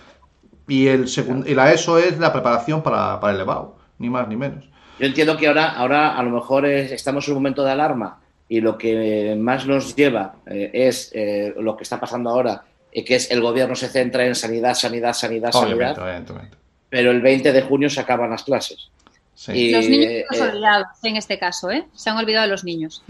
Y, 0.69 0.89
el 0.89 1.05
secund- 1.07 1.49
y 1.49 1.55
la 1.55 1.73
ESO 1.73 1.99
es 1.99 2.19
la 2.19 2.33
preparación 2.33 2.83
para, 2.83 3.19
para 3.21 3.33
el 3.35 3.41
EBAU, 3.41 3.75
ni 3.99 4.11
más 4.11 4.27
ni 4.29 4.37
menos. 4.37 4.65
Yo 4.99 5.07
entiendo 5.07 5.37
que 5.37 5.47
ahora, 5.49 5.71
ahora 5.73 6.17
a 6.17 6.23
lo 6.23 6.31
mejor 6.31 6.67
es- 6.67 6.91
estamos 6.93 7.27
en 7.29 7.33
un 7.35 7.39
momento 7.43 7.62
de 7.65 7.71
alarma 7.71 8.21
y 8.49 8.61
lo 8.61 8.77
que 8.79 9.37
más 9.39 9.67
nos 9.67 9.95
lleva 9.95 10.35
eh, 10.47 10.71
es 10.73 11.11
eh, 11.15 11.55
lo 11.59 11.77
que 11.77 11.83
está 11.85 12.01
pasando 12.01 12.31
ahora, 12.31 12.65
eh, 12.93 13.05
que 13.05 13.15
es 13.17 13.31
el 13.31 13.41
gobierno 13.41 13.75
se 13.75 13.89
centra 13.89 14.27
en 14.27 14.35
sanidad, 14.35 14.75
sanidad, 14.75 15.12
sanidad, 15.15 15.55
Obviamente, 15.55 16.01
sanidad, 16.01 16.49
pero 16.91 17.11
el 17.11 17.21
20 17.21 17.53
de 17.53 17.62
junio 17.62 17.89
se 17.91 18.01
acaban 18.01 18.31
las 18.31 18.43
clases. 18.45 18.89
Sí, 19.37 19.53
Y, 19.53 19.70
Los 19.70 19.87
niños 19.88 20.07
eh, 20.11 20.25
son 20.33 20.49
eh, 20.49 20.51
olvidados 20.51 20.87
en 21.03 21.16
este 21.16 21.38
caso, 21.38 21.70
¿eh? 21.70 21.87
Se 21.92 22.09
han 22.11 22.16
olvidado 22.16 22.46
de 22.46 22.51
los 22.53 22.64
niños. 22.64 23.05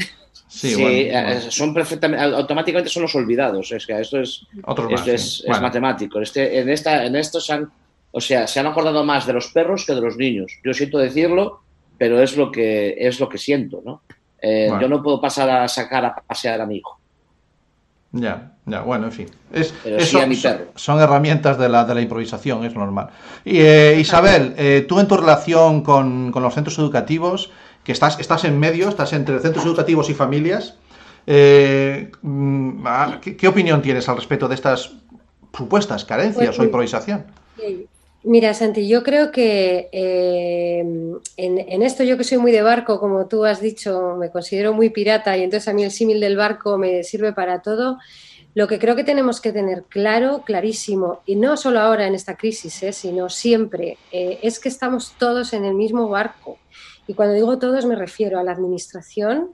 sí, 0.49 0.75
Sí, 0.75 0.75
bueno, 0.75 0.89
eh, 0.91 1.11
bueno. 1.37 1.51
son 1.53 1.73
perfectamente, 1.73 2.25
automáticamente 2.25 2.91
son 2.91 3.03
los 3.05 3.15
olvidados. 3.15 3.71
Es 3.71 3.87
que 3.87 3.99
esto 4.01 4.21
es, 4.21 4.45
Otros 4.65 4.91
más, 4.91 5.01
esto 5.01 5.13
es, 5.13 5.23
sí. 5.23 5.43
es 5.43 5.47
Bueno. 5.47 5.63
matemático. 5.63 6.21
Este, 6.21 6.59
en, 6.59 6.69
esta, 6.69 7.05
en 7.07 7.15
esto 7.15 7.41
se 7.41 7.53
han, 7.53 7.71
o 8.11 8.21
sea, 8.21 8.47
se 8.49 8.59
han 8.59 8.67
acordado 8.67 9.05
más 9.05 9.25
de 9.27 9.33
los 9.35 9.47
perros 9.53 9.87
que 9.87 9.95
de 9.95 10.01
los 10.01 10.17
niños. 10.17 10.53
Yo 10.65 10.75
siento 10.75 10.99
decirlo, 10.99 11.61
pero 11.97 12.21
es 12.21 12.37
lo 12.37 12.51
que, 12.51 12.97
es 12.99 13.21
lo 13.21 13.29
que 13.29 13.39
siento, 13.39 13.83
¿no? 13.85 14.03
Eh, 14.43 14.67
Bueno. 14.69 14.83
Yo 14.83 14.89
no 14.89 15.03
puedo 15.03 15.21
pasar 15.21 15.49
a 15.49 15.69
sacar 15.69 16.05
a 16.05 16.15
pasear 16.17 16.61
a 16.61 16.67
mi 16.67 16.79
hijo. 16.79 16.99
Ya, 18.13 18.56
ya, 18.67 18.83
bueno, 18.83 19.07
en 19.07 19.13
fin. 19.13 19.27
Es, 19.53 19.73
Pero 19.83 19.97
es- 19.97 20.09
sí 20.09 20.17
a 20.17 20.21
son, 20.21 20.29
mi 20.29 20.37
son- 20.37 20.53
perro. 20.53 20.65
son 20.75 21.01
herramientas 21.01 21.59
de 21.59 21.69
la, 21.69 21.85
de 21.85 21.95
la 21.95 22.01
improvisación, 22.03 22.65
es 22.65 22.75
normal. 22.75 23.09
Y 23.45 23.61
eh, 23.61 23.97
Isabel, 23.99 24.55
eh, 24.59 24.85
tú 24.89 24.99
en 25.01 25.07
tu 25.09 25.17
relación 25.17 25.83
con, 25.83 26.31
con 26.33 26.43
los 26.43 26.53
centros 26.55 26.79
educativos, 26.79 27.51
que 27.85 27.93
estás, 27.93 28.19
estás 28.19 28.45
en 28.45 28.59
medio, 28.59 28.89
estás 28.89 29.13
entre 29.13 29.39
centros 29.39 29.65
educativos 29.65 30.11
y 30.11 30.15
familias, 30.15 30.75
eh, 31.29 32.11
mm, 32.23 32.85
ah, 32.87 33.19
¿qué, 33.23 33.37
qué 33.37 33.49
opinión 33.49 33.83
tienes 33.83 34.09
al 34.09 34.17
respecto 34.17 34.49
de 34.49 34.55
estas 34.57 34.93
supuestas 35.57 36.05
carencias 36.05 36.49
Pues, 36.49 36.59
o 36.59 36.65
improvisación? 36.65 37.25
Mira, 38.25 38.53
Santi, 38.55 38.89
yo 38.89 39.03
creo 39.05 39.31
que 39.31 39.89
eh, 39.93 40.81
en, 40.81 41.59
en 41.59 41.83
esto 41.83 42.03
yo 42.03 42.17
que 42.19 42.25
soy 42.25 42.39
muy 42.39 42.51
de 42.51 42.63
barco, 42.63 42.99
como 42.99 43.27
tú 43.27 43.45
has 43.45 43.61
dicho, 43.61 44.17
me 44.19 44.31
considero 44.31 44.73
muy 44.73 44.91
pirata 44.91 45.37
y 45.37 45.45
entonces 45.45 45.69
a 45.69 45.73
mí 45.73 45.85
el 45.85 45.93
símil 45.93 46.19
del 46.21 46.37
barco 46.37 46.77
me 46.77 47.05
sirve 47.05 47.33
para 47.33 47.63
todo. 47.63 47.99
Lo 48.57 48.67
que 48.69 48.79
creo 48.79 48.97
que 48.97 49.05
tenemos 49.05 49.43
que 49.43 49.53
tener 49.53 49.83
claro, 49.83 50.43
clarísimo, 50.43 51.21
y 51.27 51.37
no 51.37 51.59
solo 51.59 51.79
ahora 51.79 52.07
en 52.07 52.15
esta 52.15 52.39
crisis, 52.39 52.83
eh, 52.83 52.93
sino 52.95 53.29
siempre, 53.29 53.99
eh, 54.11 54.39
es 54.41 54.59
que 54.59 54.71
estamos 54.71 55.13
todos 55.19 55.53
en 55.53 55.67
el 55.67 55.75
mismo 55.75 56.09
barco. 56.09 56.57
Y 57.07 57.13
cuando 57.13 57.35
digo 57.35 57.59
todos 57.59 57.85
me 57.85 57.97
refiero 57.97 58.39
a 58.39 58.43
la 58.43 58.53
administración, 58.53 59.51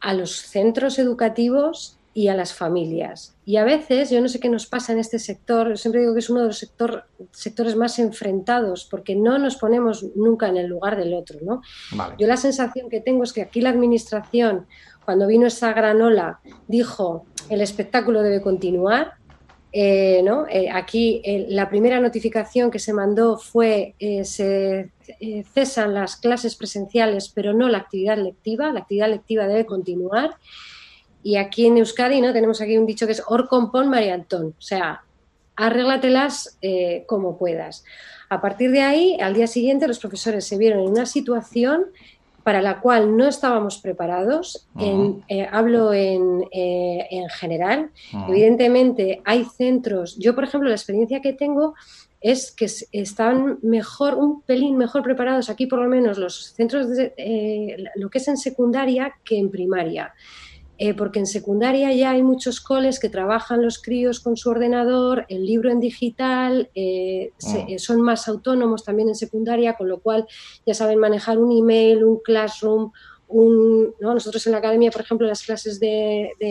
a 0.00 0.12
los 0.12 0.32
centros 0.32 0.98
educativos 0.98 2.00
y 2.14 2.26
a 2.26 2.34
las 2.34 2.52
familias. 2.52 3.36
Y 3.44 3.58
a 3.58 3.64
veces, 3.64 4.10
yo 4.10 4.20
no 4.20 4.28
sé 4.28 4.40
qué 4.40 4.48
nos 4.48 4.66
pasa 4.66 4.92
en 4.92 4.98
este 4.98 5.20
sector, 5.20 5.68
yo 5.68 5.76
siempre 5.76 6.00
digo 6.00 6.12
que 6.12 6.18
es 6.18 6.28
uno 6.28 6.40
de 6.40 6.46
los 6.48 6.58
sector, 6.58 7.04
sectores 7.30 7.76
más 7.76 8.00
enfrentados, 8.00 8.88
porque 8.90 9.14
no 9.14 9.38
nos 9.38 9.54
ponemos 9.54 10.04
nunca 10.16 10.48
en 10.48 10.56
el 10.56 10.66
lugar 10.66 10.96
del 10.96 11.14
otro. 11.14 11.38
¿no? 11.42 11.62
Vale. 11.92 12.16
Yo 12.18 12.26
la 12.26 12.38
sensación 12.38 12.90
que 12.90 13.00
tengo 13.00 13.22
es 13.22 13.32
que 13.32 13.42
aquí 13.42 13.60
la 13.60 13.70
administración, 13.70 14.66
cuando 15.06 15.28
vino 15.28 15.46
esa 15.46 15.72
gran 15.72 16.02
ola, 16.02 16.40
dijo 16.66 17.24
el 17.48 17.62
espectáculo 17.62 18.22
debe 18.22 18.42
continuar. 18.42 19.14
Eh, 19.72 20.22
¿no? 20.24 20.46
Eh, 20.48 20.70
aquí 20.70 21.20
eh, 21.22 21.46
la 21.48 21.68
primera 21.68 22.00
notificación 22.00 22.70
que 22.70 22.78
se 22.78 22.94
mandó 22.94 23.36
fue 23.36 23.94
se 24.24 24.90
cesan 25.52 25.94
las 25.94 26.16
clases 26.16 26.56
presenciales, 26.56 27.28
pero 27.28 27.52
no 27.52 27.68
la 27.68 27.78
actividad 27.78 28.18
lectiva. 28.18 28.72
La 28.72 28.80
actividad 28.80 29.08
lectiva 29.08 29.46
debe 29.46 29.64
continuar. 29.64 30.36
Y 31.22 31.36
aquí 31.36 31.66
en 31.66 31.78
Euskadi 31.78 32.20
no 32.20 32.32
tenemos 32.32 32.60
aquí 32.60 32.76
un 32.76 32.86
dicho 32.86 33.06
que 33.06 33.12
es 33.12 33.22
or 33.26 33.48
compón 33.48 33.88
Mariantón, 33.88 34.54
o 34.58 34.62
sea, 34.62 35.02
arréglatelas 35.54 36.58
como 37.06 37.36
puedas. 37.38 37.84
A 38.28 38.40
partir 38.40 38.72
de 38.72 38.82
ahí, 38.82 39.18
al 39.20 39.34
día 39.34 39.46
siguiente, 39.46 39.86
los 39.86 40.00
profesores 40.00 40.44
se 40.44 40.58
vieron 40.58 40.80
en 40.80 40.88
una 40.88 41.06
situación 41.06 41.86
para 42.46 42.62
la 42.62 42.80
cual 42.80 43.16
no 43.16 43.26
estábamos 43.26 43.78
preparados. 43.78 44.68
En- 44.78 45.24
eh, 45.28 45.48
hablo 45.50 45.92
en, 45.92 46.44
eh, 46.52 47.04
en 47.10 47.28
general. 47.28 47.90
Evidentemente, 48.28 49.20
hay 49.24 49.44
centros. 49.44 50.16
Yo, 50.16 50.36
por 50.36 50.44
ejemplo, 50.44 50.68
la 50.68 50.76
experiencia 50.76 51.20
que 51.20 51.32
tengo 51.32 51.74
es 52.20 52.52
que 52.52 52.66
están 52.92 53.58
mejor, 53.62 54.14
un 54.14 54.42
pelín 54.42 54.76
mejor 54.76 55.02
preparados 55.02 55.50
aquí, 55.50 55.66
por 55.66 55.80
lo 55.82 55.88
menos, 55.88 56.18
los 56.18 56.52
centros 56.54 56.88
de 56.96 57.12
eh, 57.16 57.76
lo 57.96 58.08
que 58.10 58.18
es 58.18 58.28
en 58.28 58.36
secundaria 58.36 59.12
que 59.24 59.36
en 59.38 59.50
primaria. 59.50 60.14
Eh, 60.78 60.92
porque 60.92 61.18
en 61.20 61.26
secundaria 61.26 61.90
ya 61.94 62.10
hay 62.10 62.22
muchos 62.22 62.60
coles 62.60 63.00
que 63.00 63.08
trabajan 63.08 63.62
los 63.62 63.80
críos 63.80 64.20
con 64.20 64.36
su 64.36 64.50
ordenador, 64.50 65.24
el 65.30 65.46
libro 65.46 65.70
en 65.70 65.80
digital, 65.80 66.68
eh, 66.74 67.32
se- 67.38 67.64
Mm. 67.64 67.68
eh, 67.70 67.78
son 67.78 68.02
más 68.02 68.28
autónomos 68.28 68.84
también 68.84 69.08
en 69.08 69.14
secundaria, 69.14 69.74
con 69.74 69.88
lo 69.88 70.00
cual 70.00 70.26
ya 70.66 70.74
saben 70.74 70.98
manejar 70.98 71.38
un 71.38 71.50
email, 71.50 72.04
un 72.04 72.18
classroom, 72.20 72.92
un, 73.28 73.94
¿no? 74.00 74.12
nosotros 74.14 74.44
en 74.46 74.52
la 74.52 74.58
academia, 74.58 74.90
por 74.90 75.00
ejemplo, 75.00 75.26
las 75.26 75.42
clases 75.42 75.80
de, 75.80 76.30
de- 76.38 76.46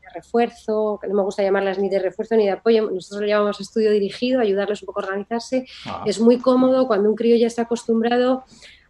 de 0.00 0.08
refuerzo, 0.14 0.98
que 1.00 1.08
no 1.08 1.14
me 1.14 1.22
gusta 1.22 1.42
llamarlas 1.42 1.78
ni 1.78 1.88
de 1.88 1.98
refuerzo 1.98 2.36
ni 2.36 2.44
de 2.44 2.50
apoyo, 2.52 2.90
nosotros 2.90 3.20
lo 3.22 3.26
llamamos 3.26 3.60
estudio 3.60 3.90
dirigido, 3.90 4.40
ayudarles 4.40 4.82
un 4.82 4.86
poco 4.86 5.00
a 5.00 5.04
organizarse, 5.04 5.66
Ah, 5.86 6.02
es 6.06 6.18
muy 6.18 6.38
cómodo 6.38 6.86
cuando 6.86 7.08
un 7.10 7.14
crío 7.14 7.36
ya 7.36 7.46
está 7.46 7.62
acostumbrado 7.62 8.44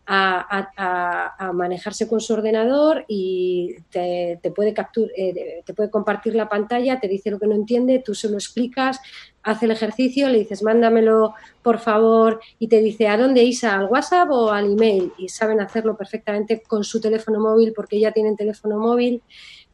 a, 0.06 1.50
manejarse 1.52 2.08
con 2.08 2.20
su 2.20 2.34
ordenador 2.34 3.04
y 3.08 3.76
te, 3.90 4.38
te 4.42 4.50
puede 4.50 4.74
captur- 4.74 5.10
eh, 5.16 5.62
te 5.64 5.74
puede 5.74 5.90
compartir 5.90 6.34
la 6.34 6.48
pantalla, 6.48 7.00
te 7.00 7.08
dice 7.08 7.30
lo 7.30 7.38
que 7.38 7.46
no 7.46 7.54
entiende, 7.54 8.02
tú 8.04 8.14
se 8.14 8.28
lo 8.28 8.34
explicas, 8.34 9.00
hace 9.42 9.66
el 9.66 9.70
ejercicio, 9.72 10.28
le 10.28 10.38
dices 10.38 10.62
mándamelo 10.62 11.34
por 11.62 11.78
favor 11.78 12.40
y 12.58 12.68
te 12.68 12.80
dice 12.80 13.08
a 13.08 13.16
dónde 13.16 13.44
Isa, 13.44 13.74
al 13.74 13.86
WhatsApp 13.86 14.30
o 14.30 14.50
al 14.50 14.72
email 14.72 15.12
y 15.18 15.28
saben 15.28 15.60
hacerlo 15.60 15.96
perfectamente 15.96 16.62
con 16.66 16.82
su 16.84 17.00
teléfono 17.00 17.40
móvil 17.40 17.72
porque 17.74 18.00
ya 18.00 18.12
tienen 18.12 18.36
teléfono 18.36 18.78
móvil. 18.78 19.22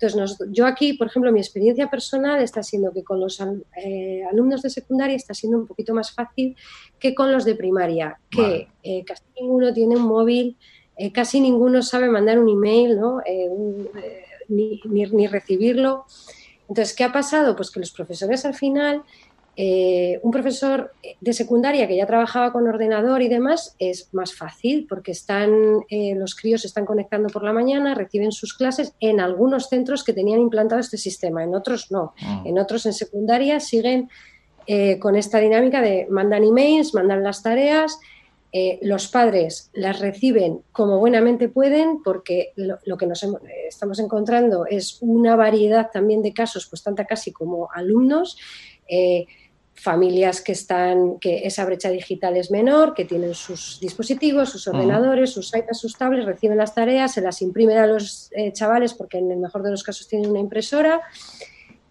Entonces, 0.00 0.16
nos- 0.18 0.50
yo 0.50 0.64
aquí, 0.66 0.94
por 0.94 1.08
ejemplo, 1.08 1.30
mi 1.30 1.40
experiencia 1.40 1.90
personal 1.90 2.40
está 2.42 2.62
siendo 2.62 2.90
que 2.90 3.04
con 3.04 3.20
los 3.20 3.38
eh, 3.84 4.22
alumnos 4.30 4.62
de 4.62 4.70
secundaria 4.70 5.14
está 5.14 5.34
siendo 5.34 5.58
un 5.58 5.66
poquito 5.66 5.92
más 5.94 6.12
fácil 6.12 6.56
que 6.98 7.14
con 7.14 7.30
los 7.30 7.44
de 7.44 7.54
primaria, 7.54 8.18
que 8.30 8.40
Vale. 8.40 8.68
eh, 8.82 9.04
casi 9.04 9.22
ninguno 9.38 9.74
tiene 9.74 9.96
un 9.96 10.02
móvil, 10.04 10.56
eh, 10.96 11.12
casi 11.12 11.40
ninguno 11.40 11.82
sabe 11.82 12.08
mandar 12.08 12.38
un 12.38 12.48
email, 12.48 12.98
¿no? 12.98 13.20
Un- 13.50 13.88
ni, 14.48 14.80
ni- 14.86 15.04
ni 15.06 15.26
recibirlo. 15.26 16.06
Entonces, 16.68 16.96
¿qué 16.96 17.04
ha 17.04 17.12
pasado? 17.12 17.54
Pues 17.54 17.70
que 17.70 17.80
los 17.80 17.92
profesores 17.92 18.44
al 18.46 18.54
final, 18.54 19.02
eh, 19.56 20.20
un 20.22 20.30
profesor 20.30 20.92
de 21.20 21.32
secundaria 21.32 21.86
que 21.86 21.96
ya 21.96 22.06
trabajaba 22.06 22.52
con 22.52 22.66
ordenador 22.66 23.20
y 23.20 23.28
demás, 23.28 23.74
es 23.78 24.08
más 24.12 24.34
fácil 24.34 24.86
porque 24.88 25.12
están, 25.12 25.50
eh, 25.90 26.14
los 26.14 26.34
críos 26.34 26.62
se 26.62 26.66
están 26.68 26.86
conectando 26.86 27.28
por 27.28 27.42
la 27.42 27.52
mañana, 27.52 27.94
reciben 27.94 28.32
sus 28.32 28.54
clases 28.54 28.94
en 29.00 29.20
algunos 29.20 29.68
centros 29.68 30.02
que 30.04 30.12
tenían 30.12 30.40
implantado 30.40 30.80
este 30.80 30.96
sistema, 30.96 31.44
en 31.44 31.54
otros 31.54 31.90
no. 31.90 32.14
mm. 32.22 32.46
En 32.46 32.58
otros 32.58 32.86
en 32.86 32.92
secundaria 32.94 33.60
siguen 33.60 34.08
eh, 34.66 34.98
con 34.98 35.16
esta 35.16 35.38
dinámica 35.38 35.80
de 35.82 36.06
mandan 36.08 36.44
emails, 36.44 36.94
mandan 36.94 37.22
las 37.22 37.42
tareas, 37.42 37.98
los 38.82 39.06
padres 39.06 39.70
las 39.74 40.00
reciben 40.00 40.62
como 40.72 40.98
buenamente 40.98 41.48
pueden 41.48 42.02
porque 42.02 42.50
lo, 42.56 42.78
lo 42.84 42.96
que 42.96 43.06
nos 43.06 43.22
hemos- 43.22 43.40
estamos 43.68 44.00
encontrando 44.00 44.66
es 44.66 44.98
una 45.02 45.36
variedad 45.36 45.88
también 45.92 46.20
de 46.20 46.32
casos, 46.32 46.66
pues 46.68 46.82
tanta 46.82 47.04
casi 47.04 47.30
como 47.30 47.68
alumnos. 47.72 48.36
eh, 48.88 49.26
familias 49.80 50.40
que 50.42 50.52
están, 50.52 51.18
que 51.18 51.46
esa 51.46 51.64
brecha 51.64 51.90
digital 51.90 52.36
es 52.36 52.50
menor, 52.50 52.94
que 52.94 53.04
tienen 53.04 53.34
sus 53.34 53.80
dispositivos, 53.80 54.50
sus 54.50 54.68
ordenadores, 54.68 55.30
sus 55.30 55.54
iPads, 55.54 55.78
sus 55.78 55.96
tablets, 55.96 56.26
reciben 56.26 56.58
las 56.58 56.74
tareas, 56.74 57.14
se 57.14 57.20
las 57.20 57.40
imprimen 57.40 57.78
a 57.78 57.86
los 57.86 58.30
eh, 58.32 58.52
chavales 58.52 58.94
porque 58.94 59.18
en 59.18 59.30
el 59.30 59.38
mejor 59.38 59.62
de 59.62 59.70
los 59.70 59.82
casos 59.82 60.06
tienen 60.06 60.30
una 60.30 60.40
impresora 60.40 61.00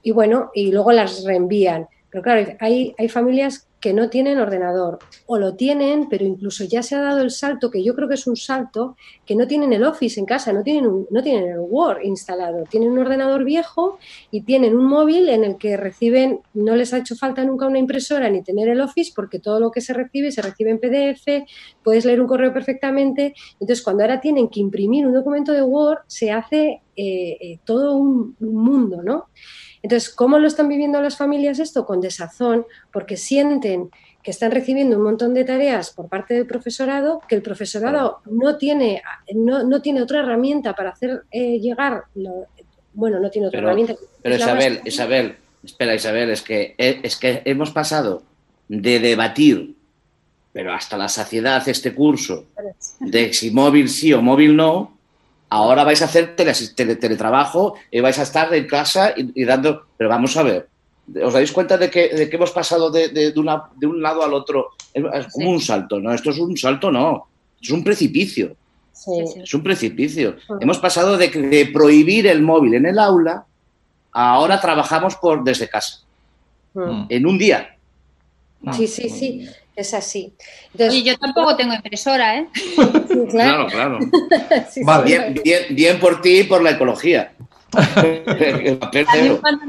y 0.04 0.12
bueno, 0.12 0.52
y 0.54 0.71
luego 0.71 0.91
las 0.91 1.23
reenvían. 1.23 1.88
Pero 2.10 2.23
claro, 2.23 2.56
hay, 2.60 2.93
hay 2.97 3.10
familias 3.10 3.68
que 3.81 3.93
no 3.93 4.09
tienen 4.09 4.39
ordenador 4.39 4.99
o 5.25 5.37
lo 5.37 5.55
tienen, 5.55 6.09
pero 6.09 6.25
incluso 6.25 6.63
ya 6.65 6.83
se 6.83 6.95
ha 6.95 7.01
dado 7.01 7.21
el 7.21 7.31
salto, 7.31 7.71
que 7.71 7.83
yo 7.83 7.95
creo 7.95 8.07
que 8.07 8.15
es 8.15 8.27
un 8.27 8.35
salto, 8.35 8.95
que 9.25 9.35
no 9.35 9.47
tienen 9.47 9.71
el 9.73 9.83
Office 9.83 10.19
en 10.19 10.25
casa, 10.25 10.51
no 10.51 10.63
tienen, 10.63 10.85
un- 10.87 11.07
no 11.09 11.23
tienen 11.23 11.49
el 11.49 11.59
Word 11.59 12.01
instalado, 12.03 12.63
tienen 12.69 12.91
un 12.91 12.99
ordenador 12.99 13.43
viejo 13.45 13.97
y 14.31 14.41
tienen 14.41 14.75
un 14.75 14.85
móvil 14.85 15.29
en 15.29 15.43
el 15.43 15.57
que 15.57 15.77
reciben, 15.77 16.41
no 16.53 16.75
les 16.75 16.93
ha 16.93 16.97
hecho 16.97 17.15
falta 17.15 17.43
nunca 17.45 17.67
una 17.67 17.79
impresora 17.79 18.29
ni 18.29 18.43
tener 18.43 18.67
el 18.69 18.81
Office 18.81 19.13
porque 19.15 19.39
todo 19.39 19.59
lo 19.59 19.71
que 19.71 19.81
se 19.81 19.93
recibe 19.93 20.31
se 20.31 20.41
recibe 20.41 20.71
en 20.71 20.79
PDF, 20.79 21.45
puedes 21.83 22.05
leer 22.05 22.19
un 22.21 22.27
correo 22.27 22.53
perfectamente. 22.53 23.33
Entonces, 23.59 23.81
cuando 23.83 24.03
ahora 24.03 24.19
tienen 24.19 24.49
que 24.49 24.59
imprimir 24.59 25.07
un 25.07 25.13
documento 25.13 25.53
de 25.53 25.61
Word, 25.61 25.99
se 26.07 26.31
hace 26.31 26.81
eh, 26.95 27.37
eh, 27.39 27.59
todo 27.63 27.95
un, 27.95 28.35
un 28.39 28.55
mundo, 28.63 29.01
¿no? 29.03 29.27
Entonces, 29.81 30.09
¿cómo 30.09 30.39
lo 30.39 30.47
están 30.47 30.67
viviendo 30.67 31.01
las 31.01 31.17
familias 31.17 31.59
esto? 31.59 31.85
Con 31.85 32.01
desazón, 32.01 32.65
porque 32.91 33.17
sienten 33.17 33.89
que 34.23 34.31
están 34.31 34.51
recibiendo 34.51 34.97
un 34.97 35.03
montón 35.03 35.33
de 35.33 35.45
tareas 35.45 35.91
por 35.91 36.09
parte 36.09 36.33
del 36.33 36.45
profesorado, 36.45 37.21
que 37.27 37.35
el 37.35 37.41
profesorado 37.41 38.19
no 38.25 38.57
tiene, 38.57 39.01
no, 39.33 39.63
no 39.63 39.81
tiene 39.81 40.01
otra 40.01 40.19
herramienta 40.19 40.75
para 40.75 40.89
hacer 40.89 41.23
eh, 41.31 41.59
llegar, 41.59 42.03
lo, 42.15 42.47
bueno, 42.93 43.19
no 43.19 43.29
tiene 43.29 43.47
otra 43.47 43.59
Pero, 43.59 43.69
herramienta. 43.69 43.95
pero 44.21 44.35
Isabel, 44.35 44.81
Isabel, 44.83 45.37
espera 45.63 45.95
Isabel, 45.95 46.29
es 46.31 46.41
que, 46.41 46.75
eh, 46.77 46.99
es 47.01 47.15
que 47.15 47.41
hemos 47.45 47.71
pasado 47.71 48.23
de 48.67 48.99
debatir, 48.99 49.75
pero 50.51 50.73
hasta 50.73 50.97
la 50.97 51.07
saciedad 51.07 51.67
este 51.69 51.95
curso, 51.95 52.47
de 52.99 53.31
si 53.31 53.51
móvil 53.51 53.87
sí 53.87 54.11
o 54.11 54.21
móvil 54.21 54.55
no, 54.55 54.98
ahora 55.49 55.83
vais 55.83 56.01
a 56.01 56.05
hacer 56.05 56.35
tele- 56.35 56.53
tele- 56.75 56.95
teletrabajo 56.95 57.75
y 57.91 57.99
vais 57.99 58.17
a 58.19 58.23
estar 58.23 58.53
en 58.53 58.67
casa 58.67 59.13
y, 59.15 59.41
y 59.41 59.45
dando... 59.45 59.85
Pero 59.97 60.09
vamos 60.09 60.35
a 60.38 60.43
ver, 60.43 60.67
¿os 61.23 61.33
dais 61.33 61.51
cuenta 61.51 61.77
de 61.77 61.89
que, 61.89 62.09
de 62.09 62.29
que 62.29 62.35
hemos 62.35 62.51
pasado 62.51 62.89
de, 62.91 63.09
de- 63.09 63.31
de 63.31 63.39
una- 63.39 63.69
de 63.75 63.88
un 63.88 64.01
lado 64.01 64.23
al 64.23 64.33
otro? 64.33 64.69
Es, 64.93 65.03
como 65.33 65.47
Sí. 65.47 65.53
un 65.55 65.62
salto, 65.62 65.99
¿no? 65.99 66.13
Esto 66.13 66.31
es 66.31 66.39
un 66.39 66.55
salto, 66.57 66.91
no. 66.91 67.27
Es 67.62 67.69
un 67.71 67.83
precipicio. 67.83 68.55
Sí. 68.93 69.12
Es 69.43 69.53
un 69.53 69.63
precipicio. 69.63 70.35
Hemos 70.59 70.77
pasado 70.79 71.17
de 71.17 71.69
prohibir 71.73 72.27
el 72.27 72.41
móvil 72.41 72.73
en 72.75 72.85
el 72.85 72.99
aula 72.99 73.45
a 74.12 74.33
ahora 74.33 74.59
trabajamos 74.59 75.15
por 75.15 75.43
desde 75.43 75.67
casa, 75.69 75.99
Mm. 76.73 77.05
en 77.09 77.25
un 77.25 77.38
día. 77.38 77.75
Sí, 78.73 78.88
sí, 78.88 79.09
sí, 79.09 79.47
es 79.79 79.93
así. 79.93 80.33
Entonces, 80.73 80.89
Oye, 81.01 81.03
yo 81.03 81.17
tampoco 81.17 81.55
tengo 81.55 81.73
impresora, 81.73 82.37
¿eh? 82.37 82.47
sí, 82.53 82.73
Claro, 83.31 83.67
claro. 83.71 83.97
claro. 83.99 83.99
Sí, 83.99 84.61
sí, 84.71 84.83
Vale. 84.83 85.03
Bien, 85.05 85.41
bien, 85.43 85.63
bien 85.71 85.99
por 85.99 86.21
ti 86.21 86.39
y 86.39 86.43
por 86.43 86.61
la 86.61 86.71
ecología. 86.71 87.33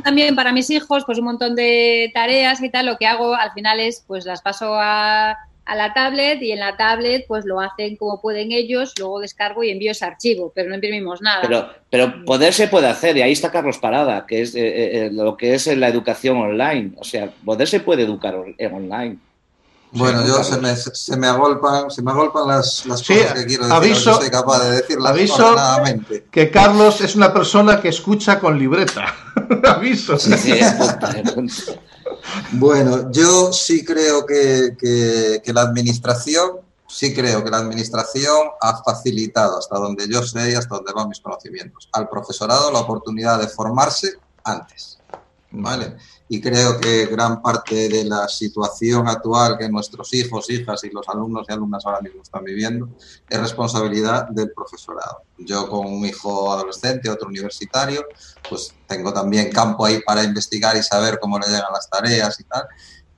También 0.04 0.34
para 0.34 0.52
mis 0.52 0.70
hijos 0.70 1.04
pues 1.04 1.18
un 1.18 1.24
montón 1.26 1.54
de 1.54 2.10
tareas 2.14 2.62
y 2.62 2.70
tal. 2.70 2.86
Lo 2.86 2.96
que 2.96 3.06
hago 3.06 3.34
al 3.34 3.52
final 3.52 3.80
es 3.80 4.04
pues 4.06 4.24
las 4.24 4.42
paso 4.42 4.74
a, 4.74 5.32
a 5.32 5.74
la 5.76 5.92
tablet 5.92 6.40
y 6.42 6.52
en 6.52 6.60
la 6.60 6.76
tablet 6.76 7.26
pues 7.28 7.44
lo 7.44 7.60
hacen 7.60 7.96
como 7.96 8.20
pueden 8.20 8.52
ellos, 8.52 8.94
luego 8.98 9.20
descargo 9.20 9.62
y 9.62 9.70
envío 9.70 9.92
ese 9.92 10.04
archivo, 10.04 10.52
pero 10.54 10.68
no 10.68 10.74
imprimimos 10.76 11.20
nada. 11.20 11.42
Pero, 11.42 11.68
pero 11.90 12.24
poder 12.24 12.52
se 12.52 12.68
puede 12.68 12.86
hacer, 12.88 13.16
y 13.16 13.22
ahí 13.22 13.32
está 13.32 13.50
Carlos 13.50 13.78
Parada, 13.78 14.24
que 14.26 14.42
es 14.42 14.54
eh, 14.54 14.60
eh, 14.66 14.90
eh, 15.06 15.10
lo 15.12 15.36
que 15.36 15.54
es 15.54 15.66
la 15.66 15.88
educación 15.88 16.36
online. 16.38 16.92
O 16.96 17.04
sea, 17.04 17.30
poder 17.44 17.68
se 17.68 17.80
puede 17.80 18.02
educar 18.04 18.34
on- 18.34 18.56
online. 18.72 19.18
Bueno, 19.92 20.24
yo 20.24 20.44
se 20.44 20.56
me, 20.58 20.76
se 20.76 21.16
me 21.16 21.26
agolpan, 21.26 21.90
se 21.90 22.00
me 22.02 22.12
agolpan 22.12 22.46
las, 22.46 22.86
las 22.86 23.00
Sí, 23.00 23.14
cosas 23.14 23.32
que 23.34 23.46
quiero 23.46 23.64
decir, 23.66 23.76
aviso- 23.76 24.14
si 24.14 24.20
soy 24.20 24.30
capaz 24.30 24.62
de 24.64 24.70
decirlas 24.76 25.10
aviso-. 25.12 25.54
Que 26.30 26.50
Carlos 26.50 27.00
es 27.00 27.16
una 27.16 27.32
persona 27.32 27.80
que 27.80 27.88
escucha 27.88 28.38
con 28.38 28.56
libreta. 28.58 29.06
Aviso. 29.64 30.16
Sí. 30.18 30.60
Bueno, 32.52 33.10
yo 33.10 33.52
sí 33.52 33.84
creo 33.84 34.26
que, 34.26 34.76
que- 34.78 35.42
que 35.44 35.52
la 35.52 35.62
administración, 35.62 36.58
sí 36.88 37.14
creo 37.14 37.42
que 37.42 37.50
la 37.50 37.58
administración 37.58 38.48
ha 38.60 38.82
facilitado, 38.82 39.58
hasta 39.58 39.78
donde 39.78 40.08
yo 40.08 40.22
sé 40.22 40.50
y 40.52 40.54
hasta 40.54 40.76
donde 40.76 40.92
van 40.92 41.08
mis 41.08 41.20
conocimientos, 41.20 41.88
al 41.92 42.08
profesorado 42.08 42.70
la 42.70 42.80
oportunidad 42.80 43.40
de 43.40 43.48
formarse 43.48 44.18
antes. 44.44 44.98
¿Vale? 45.52 45.96
Y 46.32 46.40
creo 46.40 46.80
que 46.80 47.06
gran 47.06 47.42
parte 47.42 47.88
de 47.88 48.04
la 48.04 48.28
situación 48.28 49.08
actual 49.08 49.58
que 49.58 49.68
nuestros 49.68 50.14
hijos, 50.14 50.48
hijas 50.48 50.84
y 50.84 50.90
los 50.90 51.08
alumnos 51.08 51.44
y 51.48 51.52
alumnas 51.52 51.84
ahora 51.84 52.00
mismo 52.00 52.22
están 52.22 52.44
viviendo 52.44 52.88
es 53.28 53.40
responsabilidad 53.40 54.28
del 54.28 54.52
profesorado. 54.52 55.22
Yo 55.38 55.68
con 55.68 55.88
un 55.88 56.04
hijo 56.06 56.52
adolescente, 56.52 57.10
otro 57.10 57.26
universitario, 57.26 58.04
pues 58.48 58.72
tengo 58.86 59.12
también 59.12 59.50
campo 59.50 59.84
ahí 59.84 60.00
para 60.06 60.22
investigar 60.22 60.76
y 60.76 60.84
saber 60.84 61.18
cómo 61.20 61.36
le 61.36 61.48
llegan 61.48 61.72
las 61.72 61.90
tareas 61.90 62.38
y 62.38 62.44
tal. 62.44 62.62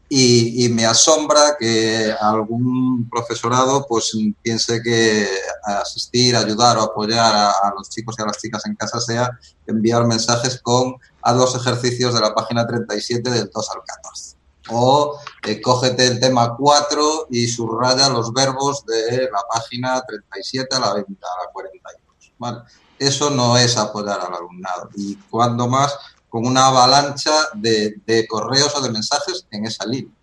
Y, 0.08 0.64
y 0.64 0.68
me 0.70 0.86
asombra 0.86 1.56
que 1.58 2.14
algún 2.18 3.10
profesorado 3.10 3.84
pues 3.86 4.16
piense 4.40 4.80
que 4.82 5.28
asistir, 5.64 6.34
ayudar 6.34 6.78
o 6.78 6.82
apoyar 6.82 7.34
a, 7.34 7.50
a 7.50 7.74
los 7.76 7.90
chicos 7.90 8.14
y 8.18 8.22
a 8.22 8.26
las 8.26 8.38
chicas 8.38 8.64
en 8.64 8.74
casa 8.74 8.98
sea 9.00 9.38
enviar 9.66 10.06
mensajes 10.06 10.58
con 10.62 10.96
haz 11.22 11.36
los 11.36 11.54
ejercicios 11.54 12.14
de 12.14 12.20
la 12.20 12.34
página 12.34 12.66
37 12.66 13.30
del 13.30 13.50
2 13.52 13.70
al 13.70 13.82
14. 13.84 14.36
O 14.70 15.18
eh, 15.44 15.60
cógete 15.60 16.06
el 16.06 16.20
tema 16.20 16.54
4 16.56 17.26
y 17.30 17.48
subraya 17.48 18.08
los 18.08 18.32
verbos 18.32 18.84
de 18.86 19.22
la 19.30 19.42
página 19.52 20.00
37 20.02 20.76
a 20.76 20.80
la 20.80 20.94
20, 20.94 21.12
a 21.12 21.44
la 21.44 21.52
42. 21.52 22.32
¿vale? 22.38 22.58
Eso 22.98 23.30
no 23.30 23.56
es 23.56 23.76
apoyar 23.76 24.20
al 24.20 24.34
alumnado. 24.34 24.88
Y 24.94 25.16
cuando 25.30 25.66
más 25.66 25.96
con 26.28 26.46
una 26.46 26.66
avalancha 26.66 27.32
de, 27.54 27.96
de 28.06 28.26
correos 28.26 28.74
o 28.76 28.80
de 28.80 28.90
mensajes 28.90 29.46
en 29.50 29.66
esa 29.66 29.84
línea. 29.84 30.14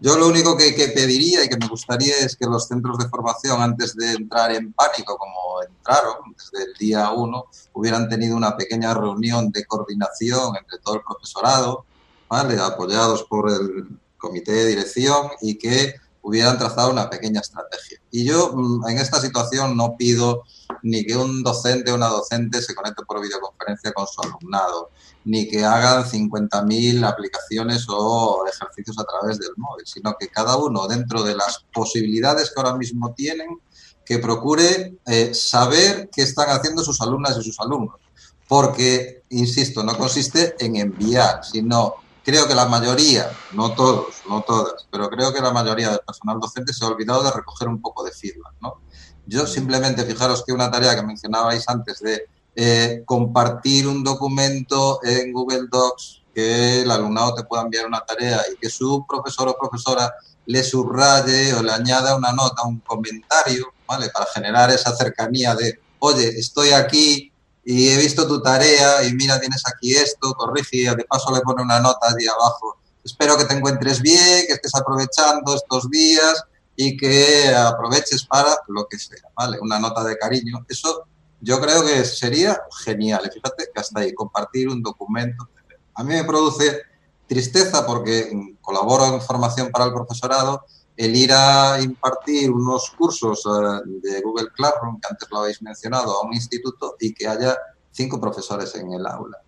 Yo 0.00 0.16
lo 0.16 0.28
único 0.28 0.56
que, 0.56 0.72
pediría 0.94 1.44
y 1.44 1.48
que 1.48 1.56
me 1.56 1.68
gustaría 1.68 2.16
es 2.18 2.36
que 2.36 2.46
los 2.46 2.66
centros 2.66 2.98
de 2.98 3.08
formación, 3.08 3.60
antes 3.60 3.94
de 3.94 4.12
entrar 4.12 4.52
en 4.52 4.72
pánico 4.72 5.16
como 5.16 5.62
entraron 5.62 6.34
desde 6.36 6.70
el 6.70 6.74
día 6.74 7.10
uno, 7.10 7.44
hubieran 7.74 8.08
tenido 8.08 8.36
una 8.36 8.56
pequeña 8.56 8.94
reunión 8.94 9.50
de 9.50 9.64
coordinación 9.66 10.56
entre 10.56 10.78
todo 10.78 10.96
el 10.96 11.02
profesorado, 11.02 11.84
¿vale? 12.28 12.58
apoyados 12.60 13.24
por 13.24 13.50
el 13.50 13.98
comité 14.16 14.52
de 14.52 14.66
dirección 14.66 15.28
y 15.40 15.58
que 15.58 15.94
hubieran 16.22 16.58
trazado 16.58 16.90
una 16.90 17.08
pequeña 17.08 17.40
estrategia. 17.40 17.98
Y 18.10 18.24
yo 18.24 18.52
mm, 18.54 18.88
en 18.88 18.98
esta 18.98 19.20
situación 19.20 19.76
no 19.76 19.96
pido 19.96 20.44
ni 20.88 21.04
que 21.04 21.14
un 21.16 21.42
docente 21.42 21.92
o 21.92 21.96
una 21.96 22.08
docente 22.08 22.62
se 22.62 22.74
conecte 22.74 23.04
por 23.04 23.20
videoconferencia 23.20 23.92
con 23.92 24.06
su 24.06 24.22
alumnado, 24.22 24.90
ni 25.24 25.46
que 25.46 25.62
hagan 25.62 26.04
50.000 26.04 27.04
aplicaciones 27.06 27.84
o 27.90 28.44
ejercicios 28.46 28.98
a 28.98 29.04
través 29.04 29.38
del 29.38 29.50
móvil, 29.56 29.86
sino 29.86 30.16
que 30.18 30.28
cada 30.28 30.56
uno 30.56 30.88
dentro 30.88 31.22
de 31.22 31.36
las 31.36 31.64
posibilidades 31.74 32.50
que 32.50 32.60
ahora 32.60 32.76
mismo 32.76 33.12
tienen, 33.12 33.60
que 34.02 34.18
procure 34.18 34.96
eh, 35.04 35.34
saber 35.34 36.08
qué 36.10 36.22
están 36.22 36.48
haciendo 36.48 36.82
sus 36.82 36.98
alumnas 37.02 37.36
y 37.36 37.42
sus 37.42 37.60
alumnos. 37.60 38.00
Porque, 38.48 39.24
insisto, 39.28 39.82
no 39.82 39.98
consiste 39.98 40.54
en 40.58 40.76
enviar, 40.76 41.44
sino 41.44 41.96
creo 42.24 42.48
que 42.48 42.54
la 42.54 42.64
mayoría, 42.64 43.30
no 43.52 43.74
todos, 43.74 44.22
no 44.26 44.40
todas, 44.40 44.86
pero 44.90 45.10
creo 45.10 45.34
que 45.34 45.42
la 45.42 45.52
mayoría 45.52 45.90
del 45.90 46.00
personal 46.00 46.40
docente 46.40 46.72
se 46.72 46.82
ha 46.82 46.88
olvidado 46.88 47.22
de 47.22 47.30
recoger 47.30 47.68
un 47.68 47.82
poco 47.82 48.02
de 48.02 48.12
feedback, 48.12 48.54
¿no? 48.62 48.80
Yo 49.28 49.46
simplemente, 49.46 50.04
fijaros 50.04 50.42
que 50.42 50.54
una 50.54 50.70
tarea 50.70 50.96
que 50.96 51.02
mencionabais 51.02 51.68
antes 51.68 52.00
de 52.00 52.26
eh, 52.56 53.02
compartir 53.04 53.86
un 53.86 54.02
documento 54.02 55.00
en 55.04 55.32
Google 55.32 55.68
Docs, 55.70 56.22
que 56.34 56.82
el 56.82 56.90
alumnado 56.90 57.34
te 57.34 57.44
pueda 57.44 57.62
enviar 57.62 57.86
una 57.86 58.00
tarea 58.00 58.42
y 58.50 58.56
que 58.56 58.70
su 58.70 59.04
profesor 59.06 59.48
o 59.48 59.58
profesora 59.58 60.14
le 60.46 60.64
subraye 60.64 61.52
o 61.52 61.62
le 61.62 61.72
añada 61.72 62.16
una 62.16 62.32
nota, 62.32 62.62
un 62.62 62.80
comentario, 62.80 63.66
¿vale? 63.86 64.08
Para 64.08 64.24
generar 64.32 64.70
esa 64.70 64.96
cercanía 64.96 65.54
de, 65.54 65.78
oye, 65.98 66.28
estoy 66.28 66.70
aquí 66.70 67.30
y 67.66 67.88
he 67.88 67.98
visto 67.98 68.26
tu 68.26 68.40
tarea 68.40 69.04
y 69.04 69.12
mira, 69.12 69.38
tienes 69.38 69.62
aquí 69.66 69.94
esto, 69.94 70.32
corrige 70.32 70.78
y 70.78 70.84
de 70.84 71.04
paso 71.04 71.34
le 71.34 71.42
pone 71.42 71.62
una 71.62 71.80
nota 71.80 72.08
allí 72.08 72.26
abajo. 72.26 72.78
Espero 73.04 73.36
que 73.36 73.44
te 73.44 73.54
encuentres 73.54 74.00
bien, 74.00 74.46
que 74.46 74.54
estés 74.54 74.74
aprovechando 74.74 75.54
estos 75.54 75.90
días 75.90 76.44
y 76.80 76.96
que 76.96 77.48
aproveches 77.48 78.24
para 78.24 78.56
lo 78.68 78.86
que 78.86 79.00
sea, 79.00 79.28
¿vale? 79.36 79.58
Una 79.60 79.80
nota 79.80 80.04
de 80.04 80.16
cariño. 80.16 80.64
Eso 80.68 81.08
yo 81.40 81.60
creo 81.60 81.84
que 81.84 82.04
sería 82.04 82.56
genial. 82.84 83.22
Y 83.26 83.34
fíjate 83.34 83.68
que 83.74 83.80
hasta 83.80 83.98
ahí, 83.98 84.14
compartir 84.14 84.68
un 84.68 84.80
documento. 84.80 85.48
A 85.94 86.04
mí 86.04 86.14
me 86.14 86.22
produce 86.22 86.82
tristeza 87.26 87.84
porque 87.84 88.30
colaboro 88.60 89.06
en 89.06 89.20
formación 89.20 89.70
para 89.72 89.86
el 89.86 89.92
profesorado, 89.92 90.66
el 90.96 91.16
ir 91.16 91.32
a 91.32 91.80
impartir 91.80 92.48
unos 92.52 92.90
cursos 92.96 93.42
de 93.84 94.20
Google 94.20 94.50
Classroom, 94.54 95.00
que 95.00 95.08
antes 95.10 95.28
lo 95.32 95.38
habéis 95.38 95.60
mencionado, 95.60 96.12
a 96.12 96.24
un 96.24 96.32
instituto 96.32 96.94
y 97.00 97.12
que 97.12 97.26
haya 97.26 97.56
cinco 97.90 98.20
profesores 98.20 98.72
en 98.76 98.92
el 98.92 99.04
aula, 99.04 99.38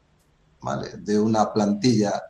¿vale? 0.63 0.97
De 0.97 1.17
una 1.17 1.53
plantilla 1.53 2.25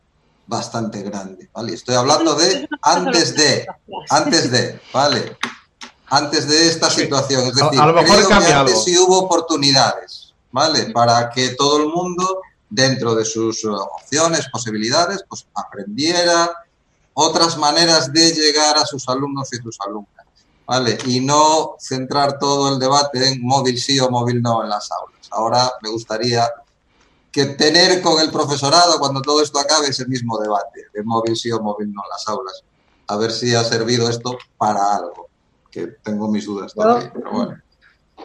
bastante 0.51 1.03
grande, 1.03 1.49
¿vale? 1.55 1.75
Estoy 1.75 1.95
hablando 1.95 2.35
de 2.35 2.69
antes 2.83 3.37
de, 3.37 3.67
antes 4.11 4.51
de, 4.51 4.81
¿vale? 4.93 5.37
Antes 6.09 6.49
de 6.49 6.69
esta 6.69 6.91
situación, 6.91 7.47
es 7.47 7.55
decir, 7.55 7.79
a, 7.81 7.85
a 7.85 7.87
lo 7.87 7.93
mejor 7.95 8.17
creo 8.17 8.29
que 8.29 8.35
antes 8.35 8.53
algo. 8.53 8.83
sí 8.83 8.99
hubo 8.99 9.21
oportunidades, 9.21 10.35
¿vale? 10.51 10.91
Para 10.91 11.31
que 11.31 11.51
todo 11.51 11.79
el 11.79 11.87
mundo, 11.87 12.43
dentro 12.69 13.15
de 13.15 13.25
sus 13.25 13.65
opciones, 13.65 14.49
posibilidades, 14.51 15.25
pues 15.29 15.47
aprendiera 15.55 16.51
otras 17.15 17.57
maneras 17.57 18.13
de 18.13 18.33
llegar 18.33 18.77
a 18.77 18.85
sus 18.85 19.09
alumnos 19.09 19.49
y 19.53 19.57
sus 19.59 19.79
alumnas, 19.87 20.27
¿vale? 20.67 20.99
Y 21.07 21.21
no 21.21 21.77
centrar 21.79 22.41
todo 22.41 22.73
el 22.73 22.81
debate 22.81 23.29
en 23.29 23.41
móvil 23.41 23.81
sí 23.81 24.01
o 24.01 24.11
móvil 24.11 24.43
no 24.43 24.65
en 24.65 24.71
las 24.71 24.91
aulas. 24.91 25.29
Ahora 25.31 25.71
me 25.81 25.91
gustaría 25.91 26.49
que 27.33 27.47
tener 27.47 28.03
con 28.03 28.21
el 28.21 28.31
profesorado 28.31 28.99
cuando 28.99 29.23
todo 29.23 29.43
esto 29.43 29.59
acabe 29.59 29.89
ese 29.89 30.07
mismo 30.07 30.39
debate 30.39 30.87
de 30.93 31.03
móvil 31.03 31.37
sí 31.37 31.51
o 31.53 31.61
móvil 31.61 31.93
no 31.93 32.03
en 32.05 32.11
las 32.11 32.29
aulas. 32.29 32.65
A 33.07 33.17
ver 33.17 33.31
si 33.31 33.55
ha 33.55 33.65
servido 33.65 34.09
esto 34.09 34.39
para 34.57 34.97
algo, 34.97 35.29
que 35.71 35.87
tengo 36.03 36.29
mis 36.29 36.45
dudas 36.45 36.75
todavía, 36.75 37.13
pero 37.13 37.31
bueno. 37.31 37.63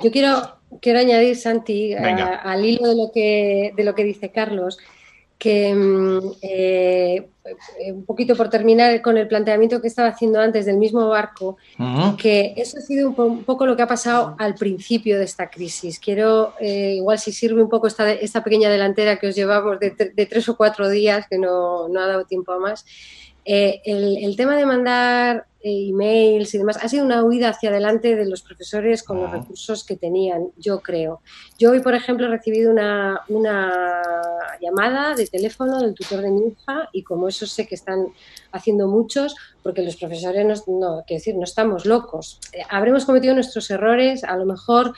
Yo 0.01 0.11
quiero, 0.11 0.57
quiero 0.81 0.99
añadir, 0.99 1.37
Santi, 1.37 1.93
a, 1.93 2.35
al 2.35 2.65
hilo 2.65 2.89
de 2.89 2.95
lo, 2.95 3.11
que, 3.11 3.73
de 3.75 3.83
lo 3.83 3.95
que 3.95 4.03
dice 4.03 4.31
Carlos, 4.31 4.77
que 5.37 5.73
mm, 5.73 6.31
eh, 6.41 7.27
un 7.93 8.05
poquito 8.05 8.35
por 8.35 8.49
terminar 8.49 9.01
con 9.01 9.17
el 9.17 9.27
planteamiento 9.27 9.81
que 9.81 9.87
estaba 9.87 10.09
haciendo 10.09 10.39
antes 10.39 10.65
del 10.65 10.77
mismo 10.77 11.07
barco, 11.09 11.57
que 12.17 12.53
eso 12.57 12.77
ha 12.77 12.81
sido 12.81 13.09
un, 13.09 13.43
poco 13.43 13.65
lo 13.65 13.75
que 13.75 13.83
ha 13.83 13.87
pasado 13.87 14.35
al 14.39 14.55
principio 14.55 15.17
de 15.19 15.25
esta 15.25 15.49
crisis. 15.49 15.99
Quiero, 15.99 16.53
eh, 16.59 16.95
igual 16.95 17.19
si 17.19 17.31
sirve 17.31 17.61
un 17.61 17.69
poco 17.69 17.87
esta, 17.87 18.11
esta 18.11 18.43
pequeña 18.43 18.69
delantera 18.69 19.17
que 19.17 19.27
os 19.27 19.35
llevamos 19.35 19.79
de, 19.79 19.91
tres 20.29 20.49
o 20.49 20.57
cuatro 20.57 20.89
días, 20.89 21.27
que 21.29 21.37
no, 21.37 21.87
no 21.87 21.99
ha 21.99 22.07
dado 22.07 22.25
tiempo 22.25 22.51
a 22.51 22.59
más, 22.59 22.85
eh, 23.47 23.81
el, 23.85 24.35
tema 24.35 24.55
de 24.55 24.65
mandar 24.65 25.37
eh, 25.37 25.54
emails 25.65 26.53
y 26.53 26.57
demás 26.59 26.77
ha 26.81 26.87
sido 26.87 27.03
una 27.03 27.23
huida 27.23 27.49
hacia 27.49 27.69
adelante 27.69 28.15
de 28.15 28.25
los 28.25 28.41
profesores 28.43 29.03
con 29.03 29.21
los 29.21 29.29
ah. 29.29 29.37
recursos 29.37 29.83
que 29.83 29.95
tenían, 29.95 30.49
yo 30.57 30.81
creo. 30.81 31.21
Yo 31.57 31.71
hoy, 31.71 31.79
por 31.79 31.95
ejemplo, 31.95 32.27
he 32.27 32.29
recibido 32.29 32.71
una, 32.71 33.21
llamada 34.61 35.15
de 35.15 35.27
teléfono 35.27 35.79
del 35.79 35.93
tutor 35.93 36.21
de 36.21 36.31
mi 36.31 36.47
hija 36.47 36.89
y 36.93 37.03
como 37.03 37.27
eso 37.27 37.45
sé 37.45 37.67
que 37.67 37.75
están 37.75 38.07
haciendo 38.51 38.87
muchos, 38.87 39.35
porque 39.63 39.81
los 39.81 39.95
profesores 39.97 40.45
no, 40.67 40.79
no, 40.79 41.03
decir, 41.07 41.35
no 41.35 41.43
estamos 41.43 41.85
locos. 41.85 42.39
Eh, 42.53 42.61
habremos 42.69 43.05
cometido 43.05 43.33
nuestros 43.33 43.69
errores, 43.71 44.23
a 44.23 44.37
lo 44.37 44.45
mejor 44.45 44.93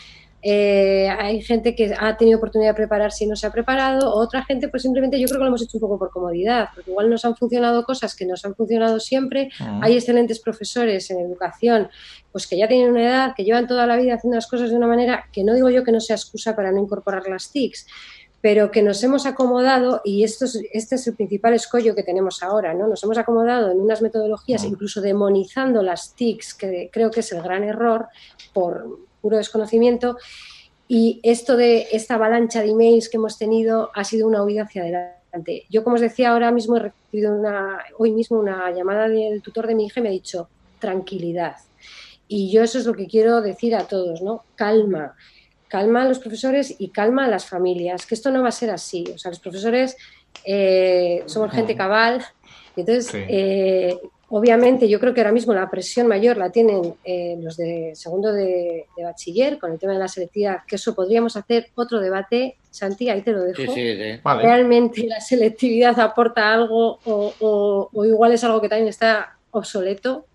eh, 0.49 1.09
hay 1.09 1.41
gente 1.41 1.75
que 1.75 1.93
ha 1.99 2.15
tenido 2.15 2.37
oportunidad 2.37 2.69
de 2.69 2.75
prepararse 2.75 3.25
y 3.25 3.27
no 3.27 3.35
se 3.35 3.45
ha 3.45 3.51
preparado, 3.51 4.15
otra 4.15 4.45
gente 4.45 4.69
pues 4.69 4.83
simplemente 4.83 5.19
yo 5.19 5.27
creo 5.27 5.39
que 5.39 5.43
lo 5.43 5.47
hemos 5.49 5.61
hecho 5.61 5.75
un 5.75 5.81
poco 5.81 5.99
por 5.99 6.09
comodidad, 6.09 6.69
porque 6.73 6.89
igual 6.89 7.09
nos 7.09 7.25
han 7.25 7.35
funcionado 7.35 7.83
cosas 7.83 8.15
que 8.15 8.25
nos 8.25 8.45
han 8.45 8.55
funcionado 8.55 9.01
siempre, 9.01 9.49
ah. 9.59 9.81
hay 9.83 9.95
excelentes 9.97 10.39
profesores 10.39 11.11
en 11.11 11.19
educación 11.19 11.89
pues 12.31 12.47
que 12.47 12.57
ya 12.57 12.69
tienen 12.69 12.91
una 12.91 13.03
edad, 13.03 13.33
que 13.35 13.43
llevan 13.43 13.67
toda 13.67 13.85
la 13.85 13.97
vida 13.97 14.13
haciendo 14.13 14.35
las 14.35 14.47
cosas 14.47 14.69
de 14.69 14.77
una 14.77 14.87
manera 14.87 15.25
que 15.33 15.43
no 15.43 15.53
digo 15.53 15.69
yo 15.69 15.83
que 15.83 15.91
no 15.91 15.99
sea 15.99 16.15
excusa 16.15 16.55
para 16.55 16.71
no 16.71 16.79
incorporar 16.81 17.27
las 17.27 17.51
TICs, 17.51 17.85
pero 18.39 18.71
que 18.71 18.81
nos 18.81 19.03
hemos 19.03 19.25
acomodado, 19.25 19.99
y 20.05 20.23
esto 20.23 20.45
es, 20.45 20.61
este 20.71 20.95
es 20.95 21.07
el 21.07 21.15
principal 21.15 21.55
escollo 21.55 21.93
que 21.93 22.03
tenemos 22.03 22.41
ahora, 22.41 22.73
¿no? 22.73 22.87
Nos 22.87 23.03
hemos 23.03 23.17
acomodado 23.17 23.69
en 23.69 23.81
unas 23.81 24.01
metodologías, 24.01 24.63
incluso 24.63 25.01
demonizando 25.01 25.83
las 25.83 26.13
TICs, 26.13 26.53
que 26.53 26.89
creo 26.93 27.11
que 27.11 27.19
es 27.19 27.31
el 27.33 27.41
gran 27.41 27.65
error 27.65 28.07
por, 28.53 29.06
puro 29.27 29.37
desconocimiento. 29.37 30.17
Y 30.87 31.19
esto 31.21 31.57
de 31.57 31.87
esta 31.91 32.15
avalancha 32.15 32.61
de 32.61 32.69
emails 32.69 33.09
que 33.09 33.17
hemos 33.17 33.37
tenido 33.37 33.91
ha 33.93 34.05
sido 34.05 34.25
una 34.25 34.41
huida 34.41 34.63
hacia 34.63 34.83
adelante. 34.83 35.65
Yo, 35.69 35.83
como 35.83 35.95
os 35.95 36.01
decía, 36.01 36.29
ahora 36.29 36.49
mismo 36.51 36.77
he 36.77 36.79
recibido 36.79 37.33
una, 37.33 37.79
hoy 37.97 38.11
mismo 38.11 38.39
una 38.39 38.71
llamada 38.71 39.09
del 39.09 39.41
tutor 39.41 39.67
de 39.67 39.75
mi 39.75 39.87
hija 39.87 39.99
y 39.99 40.03
me 40.03 40.09
ha 40.09 40.13
dicho 40.13 40.47
tranquilidad. 40.79 41.57
Y 42.29 42.51
yo 42.51 42.63
eso 42.63 42.77
es 42.79 42.85
lo 42.85 42.93
que 42.93 43.07
quiero 43.07 43.41
decir 43.41 43.75
a 43.75 43.83
todos, 43.83 44.21
¿no? 44.21 44.43
Calma. 44.55 45.15
Calma 45.67 46.03
a 46.03 46.07
los 46.07 46.19
profesores 46.19 46.73
y 46.79 46.89
calma 46.89 47.25
a 47.25 47.27
las 47.27 47.45
familias, 47.45 48.05
que 48.05 48.15
esto 48.15 48.31
no 48.31 48.41
va 48.41 48.49
a 48.49 48.53
ser 48.53 48.69
así. 48.69 49.03
O 49.13 49.17
sea, 49.17 49.31
los 49.31 49.39
profesores 49.41 49.97
eh, 50.45 51.23
somos 51.25 51.51
gente 51.51 51.75
cabal, 51.75 52.25
entonces 52.77 53.11
eh, 53.13 53.99
Obviamente, 54.29 54.89
yo 54.89 54.99
creo 54.99 55.13
que 55.13 55.21
ahora 55.21 55.31
mismo 55.31 55.53
la 55.53 55.69
presión 55.69 56.05
mayor 56.05 56.35
la 56.35 56.49
tienen 56.49 56.95
eh, 57.05 57.37
los 57.39 57.55
de 57.55 57.93
segundo 57.95 58.33
de, 58.33 58.85
bachiller 59.01 59.57
con 59.57 59.71
el 59.71 59.79
tema 59.79 59.93
de 59.93 59.99
la 59.99 60.09
selectividad, 60.09 60.65
que 60.67 60.75
eso 60.75 60.93
podríamos 60.93 61.37
hacer 61.37 61.69
otro 61.75 62.01
debate. 62.01 62.57
Santi, 62.69 63.09
ahí 63.09 63.21
te 63.21 63.31
lo 63.31 63.43
dejo. 63.43 63.73
¿Realmente 64.23 65.05
la 65.07 65.21
selectividad 65.21 65.97
aporta 66.01 66.53
algo 66.53 66.99
o, 67.05 67.89
igual 68.05 68.33
es 68.33 68.43
algo 68.43 68.59
que 68.59 68.67
también 68.67 68.89
está 68.89 69.37
obsoleto? 69.51 70.25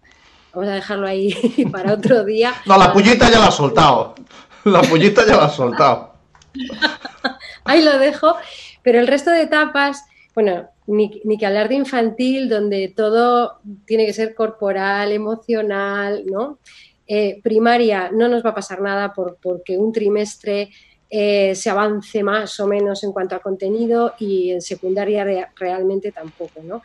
Vamos 0.55 0.70
a 0.70 0.74
dejarlo 0.74 1.07
ahí 1.07 1.35
para 1.72 1.92
otro 1.92 2.24
día. 2.24 2.55
No, 2.64 2.78
la 2.78 2.94
pullita 2.94 3.31
ya 3.31 3.40
la 3.40 3.48
ha 3.48 3.52
soltado. 3.52 4.14
La 4.64 4.81
pullita 4.81 5.26
ya 5.26 5.37
la 5.37 5.44
ha 5.44 5.50
soltado. 5.50 6.14
ahí 7.64 7.83
lo 7.83 7.98
dejo. 7.98 8.37
Pero 8.83 9.00
el 9.00 9.07
resto 9.07 9.31
de 9.31 9.42
etapas, 9.42 10.07
bueno, 10.35 10.68
ni, 10.87 11.21
ni, 11.25 11.38
que 11.38 11.47
hablar 11.47 11.68
de 11.68 11.77
infantil, 11.77 12.49
donde 12.49 12.92
todo 12.95 13.59
tiene 13.87 14.07
que 14.07 14.12
ser 14.12 14.35
corporal, 14.35 15.12
emocional, 15.12 16.25
¿no? 16.27 16.59
Eh, 17.07 17.40
primaria 17.42 18.11
no 18.12 18.29
nos 18.29 18.45
va 18.45 18.51
a 18.51 18.55
pasar 18.55 18.81
nada 18.81 19.12
por, 19.12 19.37
porque 19.42 19.77
un 19.77 19.92
trimestre 19.92 20.71
eh, 21.11 21.55
se 21.55 21.68
avance 21.68 22.23
más 22.23 22.59
o 22.59 22.66
menos 22.66 23.05
en 23.05 23.12
cuanto 23.12 23.35
a 23.35 23.40
contenido 23.40 24.14
y 24.18 24.51
en 24.51 24.62
secundaria 24.62 25.51
realmente 25.57 26.11
tampoco, 26.11 26.62
¿no? 26.62 26.81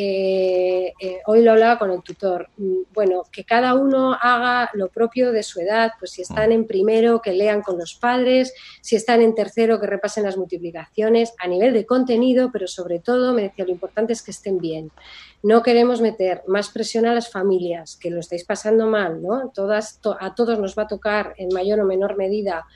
Eh, 0.00 0.94
eh, 1.00 1.22
hoy 1.26 1.42
lo 1.42 1.50
hablaba 1.50 1.76
con 1.76 1.90
el 1.90 2.04
tutor, 2.04 2.50
mm, 2.56 2.82
bueno, 2.94 3.24
que 3.32 3.42
cada 3.42 3.74
uno 3.74 4.12
haga 4.14 4.70
lo 4.74 4.90
propio 4.90 5.32
de 5.32 5.42
su 5.42 5.60
edad, 5.60 5.90
pues 5.98 6.12
si 6.12 6.22
están 6.22 6.52
en 6.52 6.68
primero, 6.68 7.20
que 7.20 7.32
lean 7.32 7.62
con 7.62 7.76
los 7.78 7.96
padres, 7.96 8.54
si 8.80 8.94
están 8.94 9.22
en 9.22 9.34
tercero, 9.34 9.80
que 9.80 9.88
repasen 9.88 10.22
las 10.22 10.36
multiplicaciones 10.36 11.34
a 11.40 11.48
nivel 11.48 11.72
de 11.72 11.84
contenido, 11.84 12.50
pero 12.52 12.68
sobre 12.68 13.00
todo, 13.00 13.34
me 13.34 13.42
decía, 13.42 13.64
lo 13.64 13.72
importante 13.72 14.12
es 14.12 14.22
que 14.22 14.30
estén 14.30 14.58
bien. 14.58 14.92
No 15.42 15.64
queremos 15.64 16.00
meter 16.00 16.44
más 16.46 16.68
presión 16.70 17.04
a 17.04 17.12
las 17.12 17.32
familias, 17.32 17.96
que 17.96 18.12
lo 18.12 18.20
estáis 18.20 18.44
pasando 18.44 18.86
mal, 18.86 19.20
¿no? 19.20 19.50
Todas, 19.52 19.98
a 20.20 20.32
todos 20.32 20.60
nos 20.60 20.78
va 20.78 20.84
a 20.84 20.86
tocar 20.86 21.34
en 21.38 21.48
mayor 21.52 21.80
o 21.80 21.84
menor 21.84 22.16
medida 22.16 22.66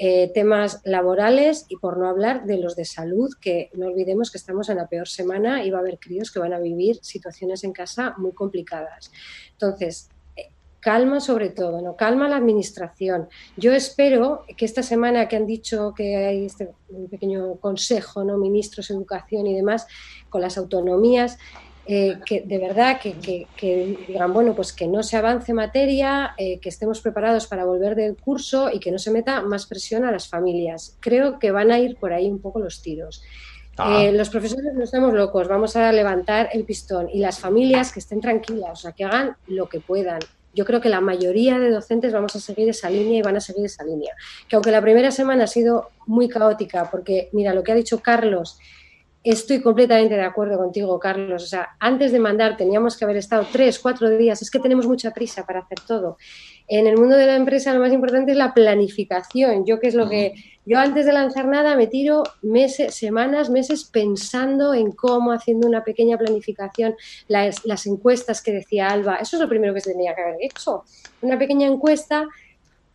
eh, 0.00 0.30
temas 0.32 0.80
laborales 0.84 1.66
y 1.68 1.76
por 1.76 1.98
no 1.98 2.08
hablar 2.08 2.46
de 2.46 2.58
los 2.58 2.76
de 2.76 2.84
salud, 2.84 3.30
que 3.40 3.68
no 3.74 3.88
olvidemos 3.88 4.30
que 4.30 4.38
estamos 4.38 4.68
en 4.68 4.76
la 4.76 4.86
peor 4.86 5.08
semana 5.08 5.64
y 5.64 5.70
va 5.70 5.78
a 5.78 5.80
haber 5.80 5.98
críos 5.98 6.30
que 6.30 6.38
van 6.38 6.52
a 6.52 6.60
vivir 6.60 7.00
situaciones 7.02 7.64
en 7.64 7.72
casa 7.72 8.14
muy 8.16 8.30
complicadas. 8.30 9.10
Entonces, 9.50 10.08
eh, 10.36 10.52
calma 10.78 11.18
sobre 11.18 11.50
todo, 11.50 11.82
¿no? 11.82 11.96
Calma 11.96 12.28
la 12.28 12.36
administración. 12.36 13.28
Yo 13.56 13.72
espero 13.72 14.44
que 14.56 14.64
esta 14.64 14.84
semana 14.84 15.26
que 15.26 15.34
han 15.34 15.46
dicho 15.46 15.92
que 15.96 16.14
hay 16.14 16.46
este 16.46 16.68
pequeño 17.10 17.56
consejo, 17.56 18.22
¿no? 18.22 18.38
Ministros, 18.38 18.90
educación 18.90 19.48
y 19.48 19.54
demás, 19.56 19.88
con 20.28 20.42
las 20.42 20.58
autonomías, 20.58 21.38
eh, 21.90 22.18
que 22.26 22.42
de 22.42 22.58
verdad 22.58 23.00
que, 23.00 23.46
digan, 24.06 24.34
bueno, 24.34 24.54
pues 24.54 24.74
que 24.74 24.86
no 24.86 25.02
se 25.02 25.16
avance 25.16 25.54
materia, 25.54 26.34
eh, 26.36 26.60
que 26.60 26.68
estemos 26.68 27.00
preparados 27.00 27.46
para 27.46 27.64
volver 27.64 27.94
del 27.94 28.14
curso 28.14 28.68
y 28.70 28.78
que 28.78 28.92
no 28.92 28.98
se 28.98 29.10
meta 29.10 29.40
más 29.40 29.66
presión 29.66 30.04
a 30.04 30.12
las 30.12 30.28
familias. 30.28 30.98
Creo 31.00 31.38
que 31.38 31.50
van 31.50 31.70
a 31.70 31.78
ir 31.78 31.96
por 31.96 32.12
ahí 32.12 32.30
un 32.30 32.40
poco 32.40 32.60
los 32.60 32.82
tiros. 32.82 33.22
Ah. 33.78 34.02
Eh, 34.02 34.12
los 34.12 34.28
profesores 34.28 34.74
no 34.74 34.84
estamos 34.84 35.14
locos, 35.14 35.48
vamos 35.48 35.76
a 35.76 35.90
levantar 35.90 36.50
el 36.52 36.64
pistón 36.64 37.08
y 37.10 37.20
las 37.20 37.38
familias 37.38 37.90
que 37.90 38.00
estén 38.00 38.20
tranquilas, 38.20 38.72
o 38.72 38.76
sea, 38.76 38.92
que 38.92 39.04
hagan 39.04 39.36
lo 39.46 39.70
que 39.70 39.80
puedan. 39.80 40.20
Yo 40.54 40.66
creo 40.66 40.82
que 40.82 40.90
la 40.90 41.00
mayoría 41.00 41.58
de 41.58 41.70
docentes 41.70 42.12
vamos 42.12 42.36
a 42.36 42.40
seguir 42.40 42.68
esa 42.68 42.90
línea 42.90 43.20
y 43.20 43.22
van 43.22 43.36
a 43.36 43.40
seguir 43.40 43.64
esa 43.64 43.84
línea. 43.84 44.14
Que 44.46 44.56
aunque 44.56 44.72
la 44.72 44.82
primera 44.82 45.10
semana 45.10 45.44
ha 45.44 45.46
sido 45.46 45.88
muy 46.06 46.28
caótica, 46.28 46.90
porque 46.90 47.30
mira, 47.32 47.54
lo 47.54 47.62
que 47.62 47.72
ha 47.72 47.76
dicho 47.76 48.00
Carlos, 48.00 48.58
Estoy 49.24 49.60
completamente 49.60 50.14
de 50.14 50.22
acuerdo 50.22 50.56
contigo, 50.58 50.98
Carlos. 50.98 51.42
O 51.42 51.46
sea, 51.46 51.70
antes 51.80 52.12
de 52.12 52.20
mandar 52.20 52.56
teníamos 52.56 52.96
que 52.96 53.04
haber 53.04 53.16
estado 53.16 53.46
tres, 53.50 53.78
cuatro 53.78 54.08
días. 54.10 54.40
Es 54.40 54.50
que 54.50 54.60
tenemos 54.60 54.86
mucha 54.86 55.10
prisa 55.10 55.44
para 55.44 55.60
hacer 55.60 55.80
todo. 55.86 56.16
En 56.68 56.86
el 56.86 56.96
mundo 56.96 57.16
de 57.16 57.26
la 57.26 57.34
empresa 57.34 57.74
lo 57.74 57.80
más 57.80 57.92
importante 57.92 58.32
es 58.32 58.38
la 58.38 58.54
planificación. 58.54 59.66
Yo 59.66 59.80
qué 59.80 59.88
es 59.88 59.94
lo 59.94 60.08
que 60.08 60.34
yo 60.64 60.78
antes 60.78 61.06
de 61.06 61.12
lanzar 61.12 61.48
nada 61.48 61.76
me 61.76 61.86
tiro 61.86 62.22
meses, 62.42 62.94
semanas, 62.94 63.50
meses 63.50 63.84
pensando 63.84 64.74
en 64.74 64.92
cómo, 64.92 65.32
haciendo 65.32 65.66
una 65.66 65.82
pequeña 65.82 66.18
planificación, 66.18 66.94
las, 67.26 67.64
las 67.64 67.86
encuestas 67.86 68.42
que 68.42 68.52
decía 68.52 68.88
Alba. 68.88 69.16
Eso 69.16 69.36
es 69.36 69.42
lo 69.42 69.48
primero 69.48 69.74
que 69.74 69.80
se 69.80 69.92
tenía 69.92 70.14
que 70.14 70.22
haber 70.22 70.36
hecho. 70.40 70.84
Una 71.22 71.38
pequeña 71.38 71.66
encuesta 71.66 72.28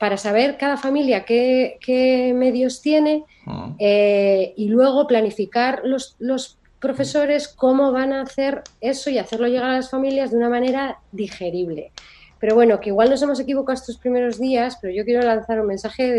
para 0.04 0.18
saber 0.18 0.58
cada 0.58 0.76
familia 0.76 1.24
qué, 1.24 2.34
medios 2.36 2.82
tiene 2.82 3.24
ah. 3.48 3.74
eh, 3.80 4.54
y 4.58 4.68
luego 4.68 5.08
planificar 5.08 5.80
los, 5.86 6.18
los, 6.20 6.58
profesores 6.82 7.48
cómo 7.48 7.94
van 7.94 8.12
a 8.12 8.24
hacer 8.24 8.64
eso 8.82 9.10
y 9.10 9.18
hacerlo 9.18 9.48
llegar 9.48 9.70
a 9.70 9.76
las 9.76 9.90
familias 9.90 10.32
de 10.32 10.36
una 10.36 10.50
manera 10.50 11.00
digerible. 11.14 11.94
Pero 12.38 12.54
bueno, 12.54 12.82
que 12.82 12.90
igual 12.90 13.10
nos 13.10 13.22
hemos 13.22 13.40
equivocado 13.40 13.76
estos 13.76 13.98
primeros 13.98 14.38
días, 14.38 14.78
pero 14.82 14.94
yo 14.94 15.06
quiero 15.06 15.22
lanzar 15.22 15.62
un 15.62 15.68
mensaje 15.68 16.12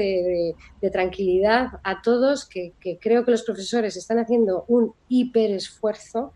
de, 0.81 0.91
tranquilidad 0.91 1.67
a 1.83 2.01
todos, 2.01 2.47
que, 2.47 2.73
creo 2.99 3.27
que 3.27 3.33
los 3.33 3.43
profesores 3.43 3.99
están 3.99 4.19
haciendo 4.19 4.65
un 4.67 4.95
hiper 5.11 5.51
esfuerzo. 5.51 6.33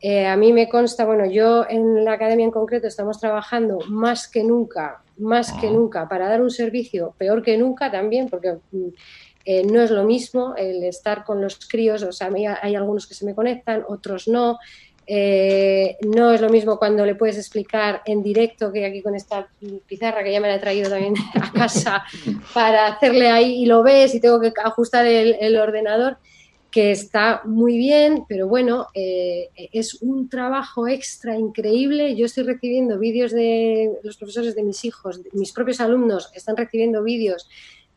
Eh, 0.00 0.24
a 0.24 0.36
mí 0.36 0.52
me 0.52 0.68
consta, 0.68 1.04
bueno, 1.04 1.26
yo 1.26 1.66
en 1.68 2.04
la 2.04 2.12
academia 2.12 2.44
en 2.44 2.52
concreto 2.52 2.86
estamos 2.86 3.18
trabajando 3.18 3.80
más 3.88 4.28
que 4.28 4.44
nunca 4.44 5.02
más 5.18 5.52
que 5.52 5.70
nunca, 5.70 6.08
para 6.08 6.28
dar 6.28 6.42
un 6.42 6.50
servicio 6.50 7.14
peor 7.18 7.42
que 7.42 7.56
nunca 7.56 7.90
también, 7.90 8.28
porque 8.28 8.58
mm, 8.70 8.88
eh, 9.44 9.64
no 9.64 9.82
es 9.82 9.90
lo 9.90 10.04
mismo 10.04 10.54
el 10.56 10.84
estar 10.84 11.24
con 11.24 11.40
los 11.40 11.56
críos, 11.68 12.02
o 12.02 12.12
sea, 12.12 12.30
hay 12.62 12.74
algunos 12.74 13.06
que 13.06 13.14
se 13.14 13.24
me 13.24 13.34
conectan, 13.34 13.84
otros 13.88 14.28
no. 14.28 14.58
Eh, 15.08 15.98
no 16.04 16.32
es 16.32 16.40
lo 16.40 16.48
mismo 16.48 16.80
cuando 16.80 17.06
le 17.06 17.14
puedes 17.14 17.38
explicar 17.38 18.02
en 18.06 18.24
directo 18.24 18.72
que 18.72 18.84
aquí 18.84 19.02
con 19.02 19.14
esta 19.14 19.46
pizarra 19.86 20.24
que 20.24 20.32
ya 20.32 20.40
me 20.40 20.48
la 20.48 20.56
he 20.56 20.58
traído 20.58 20.90
también 20.90 21.14
a 21.40 21.52
casa 21.52 22.02
para 22.54 22.88
hacerle 22.88 23.30
ahí 23.30 23.62
y 23.62 23.66
lo 23.66 23.84
ves 23.84 24.16
y 24.16 24.20
tengo 24.20 24.40
que 24.40 24.52
ajustar 24.64 25.06
el 25.06 25.56
ordenador 25.58 26.18
que 26.76 26.90
está 26.90 27.40
muy 27.46 27.78
bien, 27.78 28.26
pero 28.28 28.48
bueno, 28.48 28.88
eh, 28.92 29.48
es 29.72 29.94
un 30.02 30.28
trabajo 30.28 30.86
extra 30.86 31.34
increíble. 31.34 32.14
Yo 32.16 32.26
estoy 32.26 32.44
recibiendo 32.44 32.98
vídeos 32.98 33.32
de 33.32 33.98
los 34.02 34.18
profesores 34.18 34.54
de 34.54 34.62
mis 34.62 34.84
hijos, 34.84 35.22
mis 35.32 35.52
propios 35.52 35.80
alumnos 35.80 36.30
están 36.34 36.54
recibiendo 36.54 37.02
vídeos, 37.02 37.48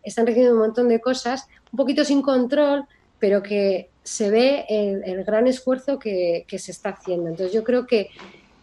están 0.02 0.26
recibiendo 0.26 0.54
un 0.54 0.62
montón 0.62 0.88
de 0.88 1.02
cosas, 1.02 1.50
un 1.74 1.76
poquito 1.76 2.06
sin 2.06 2.22
control, 2.22 2.86
pero 3.20 3.44
que 3.44 3.90
se 4.02 4.30
ve 4.30 4.64
el, 4.70 5.26
gran 5.26 5.48
esfuerzo 5.48 6.00
que, 6.00 6.46
que, 6.48 6.58
se 6.58 6.72
está 6.72 6.92
haciendo. 6.92 7.28
Entonces 7.28 7.54
yo 7.54 7.66
creo 7.66 7.86
que 7.86 8.08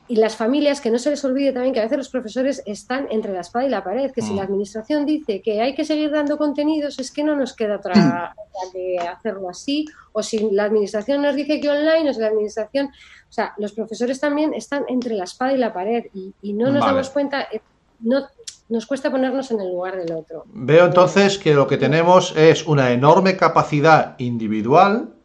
y 0.08 0.16
las 0.16 0.36
familias, 0.36 0.80
que 0.80 0.90
no 0.90 0.98
se 0.98 1.10
les 1.10 1.24
olvide 1.24 1.52
también 1.52 1.74
que 1.74 1.80
a 1.80 1.84
veces 1.84 1.98
los 1.98 2.08
profesores 2.08 2.62
están 2.66 3.08
entre 3.10 3.32
la 3.32 3.40
espada 3.40 3.66
y 3.66 3.68
la 3.68 3.82
pared, 3.82 4.12
que 4.12 4.22
si 4.22 4.34
la 4.34 4.42
mm. 4.42 4.46
administración 4.46 5.06
dice 5.06 5.42
que 5.42 5.60
hay 5.60 5.74
que 5.74 5.84
seguir 5.84 6.10
dando 6.10 6.38
contenidos, 6.38 6.98
es 6.98 7.10
que 7.10 7.24
no 7.24 7.34
nos 7.34 7.54
queda 7.54 7.76
otra 7.76 8.34
de 8.72 8.98
hacerlo 8.98 9.50
así, 9.50 9.86
o 10.12 10.22
si 10.22 10.50
la 10.50 10.64
administración 10.64 11.22
nos 11.22 11.34
dice 11.34 11.60
que 11.60 11.68
online, 11.68 12.08
o 12.08 12.14
si 12.14 12.20
la 12.20 12.28
administración, 12.28 12.86
o 12.86 13.32
sea, 13.32 13.54
los 13.58 13.72
profesores 13.72 14.20
también 14.20 14.54
están 14.54 14.84
entre 14.88 15.14
la 15.14 15.24
espada 15.24 15.52
y 15.52 15.58
la 15.58 15.72
pared 15.72 16.04
y, 16.14 16.52
no 16.52 16.70
nos 16.70 16.84
damos 16.84 17.10
cuenta, 17.10 17.48
eh, 17.52 17.60
no, 18.00 18.26
nos 18.68 18.86
cuesta 18.86 19.10
ponernos 19.10 19.50
en 19.50 19.60
el 19.60 19.72
lugar 19.72 19.96
del 19.96 20.12
otro. 20.12 20.44
Veo 20.52 20.86
entonces 20.86 21.38
que 21.38 21.54
lo 21.54 21.66
que 21.66 21.76
tenemos 21.76 22.34
es 22.36 22.66
una 22.66 22.92
enorme 22.92 23.36
capacidad 23.36 24.14
individual 24.18 25.15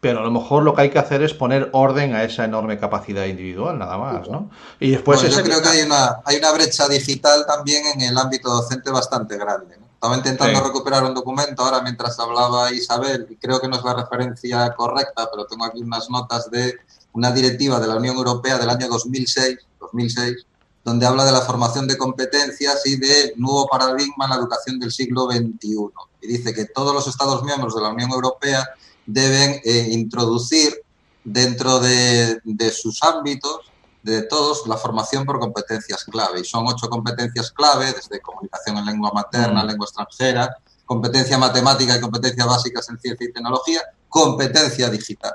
pero 0.00 0.20
a 0.20 0.22
lo 0.22 0.30
mejor 0.30 0.62
lo 0.62 0.74
que 0.74 0.82
hay 0.82 0.90
que 0.90 0.98
hacer 0.98 1.22
es 1.22 1.34
poner 1.34 1.70
orden 1.72 2.14
a 2.14 2.22
esa 2.22 2.44
enorme 2.44 2.78
capacidad 2.78 3.24
individual, 3.24 3.78
nada 3.78 3.98
más, 3.98 4.28
¿no? 4.28 4.50
Y 4.78 4.90
después... 4.92 5.20
yo 5.22 5.42
creo 5.42 5.60
que 5.60 5.68
hay 5.68 5.82
una, 5.82 6.20
hay 6.24 6.36
una 6.36 6.52
brecha 6.52 6.88
digital 6.88 7.44
también 7.46 7.84
en 7.94 8.00
el 8.02 8.16
ámbito 8.16 8.48
docente 8.48 8.90
bastante 8.90 9.36
grande. 9.36 9.76
Estaba 9.94 10.16
intentando 10.16 10.60
recuperar 10.60 11.02
un 11.02 11.14
documento 11.14 11.62
ahora 11.62 11.82
mientras 11.82 12.18
hablaba 12.20 12.72
Isabel, 12.72 13.26
y 13.28 13.36
creo 13.36 13.60
que 13.60 13.66
no 13.66 13.76
es 13.76 13.84
la 13.84 13.94
referencia 13.94 14.72
correcta, 14.76 15.28
pero 15.30 15.46
tengo 15.46 15.64
aquí 15.64 15.82
unas 15.82 16.08
notas 16.08 16.48
de 16.50 16.76
una 17.12 17.32
directiva 17.32 17.80
de 17.80 17.88
la 17.88 17.96
Unión 17.96 18.16
Europea 18.16 18.58
del 18.58 18.70
año 18.70 18.86
2006, 18.88 19.58
2006 19.80 20.46
donde 20.84 21.06
habla 21.06 21.24
de 21.24 21.32
la 21.32 21.42
formación 21.42 21.86
de 21.86 21.98
competencias 21.98 22.86
y 22.86 22.96
de 22.96 23.34
nuevo 23.36 23.68
paradigma 23.68 24.24
en 24.24 24.30
la 24.30 24.36
educación 24.36 24.78
del 24.80 24.90
siglo 24.90 25.30
XXI. 25.30 25.76
Y 26.22 26.26
dice 26.26 26.54
que 26.54 26.64
todos 26.64 26.94
los 26.94 27.06
Estados 27.06 27.42
miembros 27.44 27.74
de 27.74 27.82
la 27.82 27.90
Unión 27.90 28.10
Europea 28.10 28.66
deben 29.08 29.58
eh, 29.64 29.88
introducir 29.90 30.84
dentro 31.24 31.80
de, 31.80 32.40
sus 32.70 33.02
ámbitos, 33.02 33.72
de 34.02 34.22
todos, 34.22 34.66
la 34.66 34.76
formación 34.76 35.24
por 35.24 35.40
competencias 35.40 36.04
clave. 36.04 36.40
Y 36.40 36.44
son 36.44 36.66
ocho 36.68 36.88
competencias 36.88 37.50
clave, 37.50 37.86
desde 37.92 38.20
comunicación 38.20 38.76
en 38.76 38.84
lengua 38.84 39.10
materna, 39.12 39.64
mm. 39.64 39.66
lengua 39.66 39.86
extranjera, 39.86 40.56
competencia 40.84 41.38
matemática 41.38 41.96
y 41.96 42.00
competencias 42.00 42.46
básicas 42.46 42.88
en 42.90 42.98
ciencia 42.98 43.26
y 43.26 43.32
tecnología, 43.32 43.80
competencia 44.08 44.90
digital. 44.90 45.34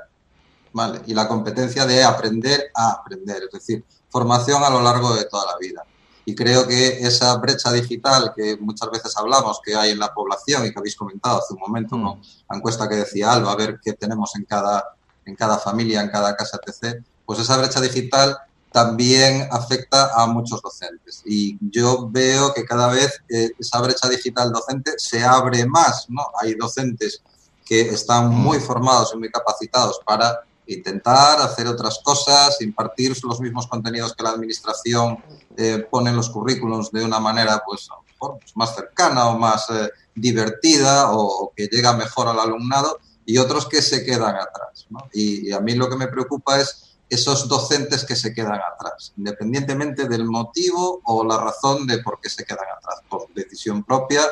¿vale? 0.72 1.02
Y 1.06 1.14
la 1.14 1.26
competencia 1.26 1.84
de 1.84 2.04
aprender 2.04 2.70
a 2.74 2.92
aprender, 2.92 3.42
es 3.42 3.52
decir, 3.52 3.84
formación 4.08 4.62
a 4.62 4.70
lo 4.70 4.80
largo 4.80 5.14
de 5.14 5.24
toda 5.24 5.46
la 5.46 5.58
vida. 5.58 5.84
Y 6.24 6.34
creo 6.34 6.66
que 6.66 6.98
esa 7.06 7.36
brecha 7.36 7.70
digital 7.72 8.32
que 8.34 8.56
muchas 8.58 8.90
veces 8.90 9.16
hablamos 9.16 9.60
que 9.62 9.74
hay 9.74 9.90
en 9.90 9.98
la 9.98 10.12
población 10.12 10.64
y 10.64 10.72
que 10.72 10.78
habéis 10.78 10.96
comentado 10.96 11.38
hace 11.38 11.54
un 11.54 11.60
momento, 11.60 11.96
¿no? 11.96 12.16
Mm. 12.16 12.20
la 12.50 12.56
encuesta 12.56 12.88
que 12.88 12.96
decía 12.96 13.32
Alba, 13.32 13.52
a 13.52 13.56
ver 13.56 13.78
qué 13.82 13.92
tenemos 13.92 14.34
en 14.36 14.44
cada, 14.44 14.84
en 15.24 15.36
cada 15.36 15.58
familia, 15.58 16.00
en 16.00 16.08
cada 16.08 16.34
casa, 16.34 16.58
etc., 16.64 17.02
pues 17.26 17.38
esa 17.38 17.56
brecha 17.56 17.80
digital 17.80 18.36
también 18.70 19.48
afecta 19.52 20.10
a 20.14 20.26
muchos 20.26 20.60
docentes. 20.60 21.22
Y 21.24 21.56
yo 21.70 22.08
veo 22.10 22.52
que 22.52 22.64
cada 22.64 22.88
vez 22.88 23.22
eh, 23.28 23.50
esa 23.58 23.80
brecha 23.80 24.08
digital 24.08 24.50
docente 24.52 24.94
se 24.96 25.22
abre 25.22 25.64
más, 25.64 26.06
¿no? 26.08 26.22
Hay 26.40 26.54
docentes 26.54 27.22
que 27.64 27.82
están 27.82 28.30
muy 28.30 28.58
mm. 28.58 28.62
formados 28.62 29.12
y 29.14 29.18
muy 29.18 29.30
capacitados 29.30 30.00
para 30.04 30.40
intentar 30.66 31.40
hacer 31.40 31.66
otras 31.66 32.00
cosas, 32.02 32.60
impartir 32.60 33.16
los 33.22 33.40
mismos 33.40 33.66
contenidos 33.66 34.14
que 34.14 34.22
la 34.22 34.30
administración 34.30 35.22
eh, 35.56 35.86
pone 35.90 36.10
en 36.10 36.16
los 36.16 36.30
currículums 36.30 36.90
de 36.90 37.04
una 37.04 37.20
manera 37.20 37.62
pues, 37.64 37.88
pues 38.18 38.56
más 38.56 38.74
cercana 38.74 39.28
o 39.28 39.38
más 39.38 39.68
eh, 39.70 39.90
divertida 40.14 41.12
o, 41.12 41.52
que 41.54 41.66
llega 41.66 41.92
mejor 41.92 42.28
al 42.28 42.40
alumnado 42.40 42.98
y 43.26 43.38
otros 43.38 43.66
que 43.66 43.82
se 43.82 44.04
quedan 44.04 44.36
atrás. 44.36 44.86
Y, 45.12 45.52
a 45.52 45.60
mí 45.60 45.74
lo 45.74 45.88
que 45.88 45.96
me 45.96 46.08
preocupa 46.08 46.60
es 46.60 46.96
esos 47.08 47.48
docentes 47.48 48.04
que 48.04 48.16
se 48.16 48.32
quedan 48.32 48.60
atrás, 48.60 49.12
independientemente 49.16 50.08
del 50.08 50.24
motivo 50.24 51.00
o 51.04 51.24
la 51.24 51.38
razón 51.38 51.86
de 51.86 51.98
por 51.98 52.20
qué 52.20 52.28
se 52.28 52.44
quedan 52.44 52.66
atrás, 52.76 53.02
por 53.08 53.32
decisión 53.34 53.84
propia, 53.84 54.22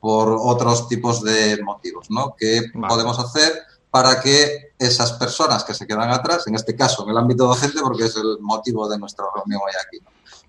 por 0.00 0.36
otros 0.38 0.88
tipos 0.88 1.22
de 1.22 1.62
motivos, 1.62 2.10
¿no? 2.10 2.34
¿Qué 2.36 2.62
podemos 2.88 3.18
hacer 3.18 3.52
para 3.92 4.22
que 4.22 4.72
esas 4.78 5.12
personas 5.12 5.64
que 5.64 5.74
se 5.74 5.86
quedan 5.86 6.10
atrás, 6.10 6.46
en 6.46 6.54
este 6.54 6.74
caso 6.74 7.04
en 7.04 7.10
el 7.10 7.18
ámbito 7.18 7.44
docente, 7.44 7.78
porque 7.82 8.06
es 8.06 8.16
el 8.16 8.38
motivo 8.40 8.88
de 8.88 8.98
nuestra 8.98 9.26
reunión 9.34 9.60
hoy 9.62 9.72
aquí, 9.86 9.98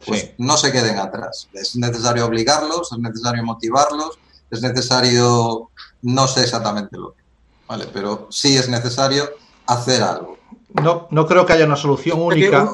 pues 0.07 0.31
no 0.37 0.55
se 0.55 0.71
queden 0.71 0.97
atrás. 0.97 1.49
Es 1.51 1.75
necesario 1.75 2.25
obligarlos, 2.25 2.93
es 2.93 2.99
necesario 2.99 3.43
motivarlos, 3.43 4.17
es 4.49 4.61
necesario, 4.61 5.71
no 6.03 6.25
sé 6.25 6.43
exactamente 6.43 6.97
lo 6.97 7.11
que, 7.15 7.21
¿vale? 7.67 7.85
pero 7.91 8.27
sí 8.31 8.55
es 8.55 8.69
necesario 8.69 9.29
hacer 9.67 10.01
algo. 10.01 10.37
No, 10.81 11.09
no 11.11 11.27
creo 11.27 11.45
que 11.45 11.51
haya 11.51 11.65
una 11.65 11.75
solución 11.75 12.21
única. 12.21 12.71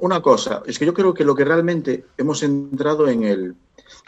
una 0.00 0.22
cosa, 0.22 0.62
es 0.66 0.78
que 0.78 0.86
yo 0.86 0.94
creo 0.94 1.12
que 1.12 1.24
lo 1.24 1.34
que 1.34 1.44
realmente 1.44 2.06
hemos 2.16 2.42
entrado 2.42 3.08
en 3.08 3.24
el, 3.24 3.56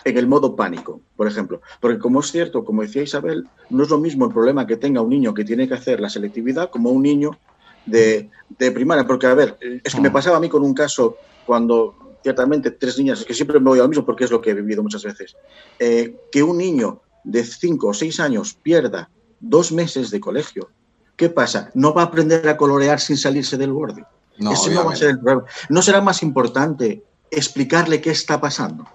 en 0.04 0.16
el 0.16 0.26
modo 0.26 0.56
pánico, 0.56 1.00
por 1.16 1.26
ejemplo. 1.26 1.60
Porque 1.80 1.98
como 1.98 2.20
es 2.20 2.30
cierto, 2.30 2.64
como 2.64 2.82
decía 2.82 3.02
Isabel, 3.02 3.46
no 3.70 3.82
es 3.82 3.90
lo 3.90 3.98
mismo 3.98 4.26
el 4.26 4.32
problema 4.32 4.66
que 4.66 4.76
tenga 4.76 5.00
un 5.00 5.10
niño 5.10 5.34
que 5.34 5.44
tiene 5.44 5.68
que 5.68 5.74
hacer 5.74 6.00
la 6.00 6.08
selectividad 6.08 6.70
como 6.70 6.90
un 6.90 7.02
niño 7.02 7.38
de, 7.86 8.30
primaria. 8.58 9.06
Porque, 9.06 9.26
a 9.26 9.34
ver, 9.34 9.56
es 9.84 9.94
que 9.94 10.00
me 10.00 10.10
mm. 10.10 10.12
pasaba 10.12 10.36
a 10.36 10.40
mí 10.40 10.48
con 10.48 10.62
un 10.62 10.74
caso 10.74 11.16
cuando 11.46 11.96
ciertamente 12.22 12.70
tres 12.70 12.98
niñas, 12.98 13.20
es 13.20 13.26
que 13.26 13.34
siempre 13.34 13.58
me 13.60 13.70
voy 13.70 13.80
al 13.80 13.88
mismo 13.88 14.04
porque 14.04 14.24
es 14.24 14.30
lo 14.30 14.40
que 14.40 14.50
he 14.50 14.54
vivido 14.54 14.82
muchas 14.82 15.02
veces, 15.02 15.36
eh, 15.78 16.16
que 16.30 16.42
un 16.42 16.58
niño 16.58 17.00
de 17.24 17.44
cinco 17.44 17.88
o 17.88 17.94
seis 17.94 18.20
años 18.20 18.56
pierda 18.62 19.10
dos 19.40 19.72
meses 19.72 20.10
de 20.10 20.20
colegio. 20.20 20.70
¿Qué 21.16 21.28
pasa? 21.28 21.70
No 21.74 21.92
va 21.92 22.02
a 22.02 22.06
aprender 22.06 22.48
a 22.48 22.56
colorear 22.56 23.00
sin 23.00 23.16
salirse 23.16 23.56
del 23.56 23.72
borde. 23.72 24.04
No, 24.38 24.52
no 24.52 24.84
va 24.84 24.92
a 24.92 24.96
ser 24.96 25.10
el 25.10 25.20
problema. 25.20 25.44
¿No 25.68 25.82
será 25.82 26.00
más 26.00 26.22
importante 26.22 27.04
explicarle 27.30 28.00
qué 28.00 28.10
está 28.10 28.40
pasando? 28.40 28.86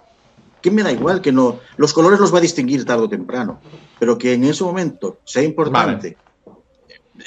¿Qué 0.60 0.70
me 0.70 0.82
da 0.82 0.92
igual 0.92 1.20
que 1.20 1.32
no? 1.32 1.60
Los 1.76 1.92
colores 1.92 2.18
los 2.18 2.32
va 2.32 2.38
a 2.38 2.42
distinguir 2.42 2.84
tarde 2.84 3.04
o 3.04 3.08
temprano, 3.08 3.60
pero 3.98 4.18
que 4.18 4.32
en 4.32 4.44
ese 4.44 4.64
momento 4.64 5.18
sea 5.24 5.42
importante. 5.42 6.16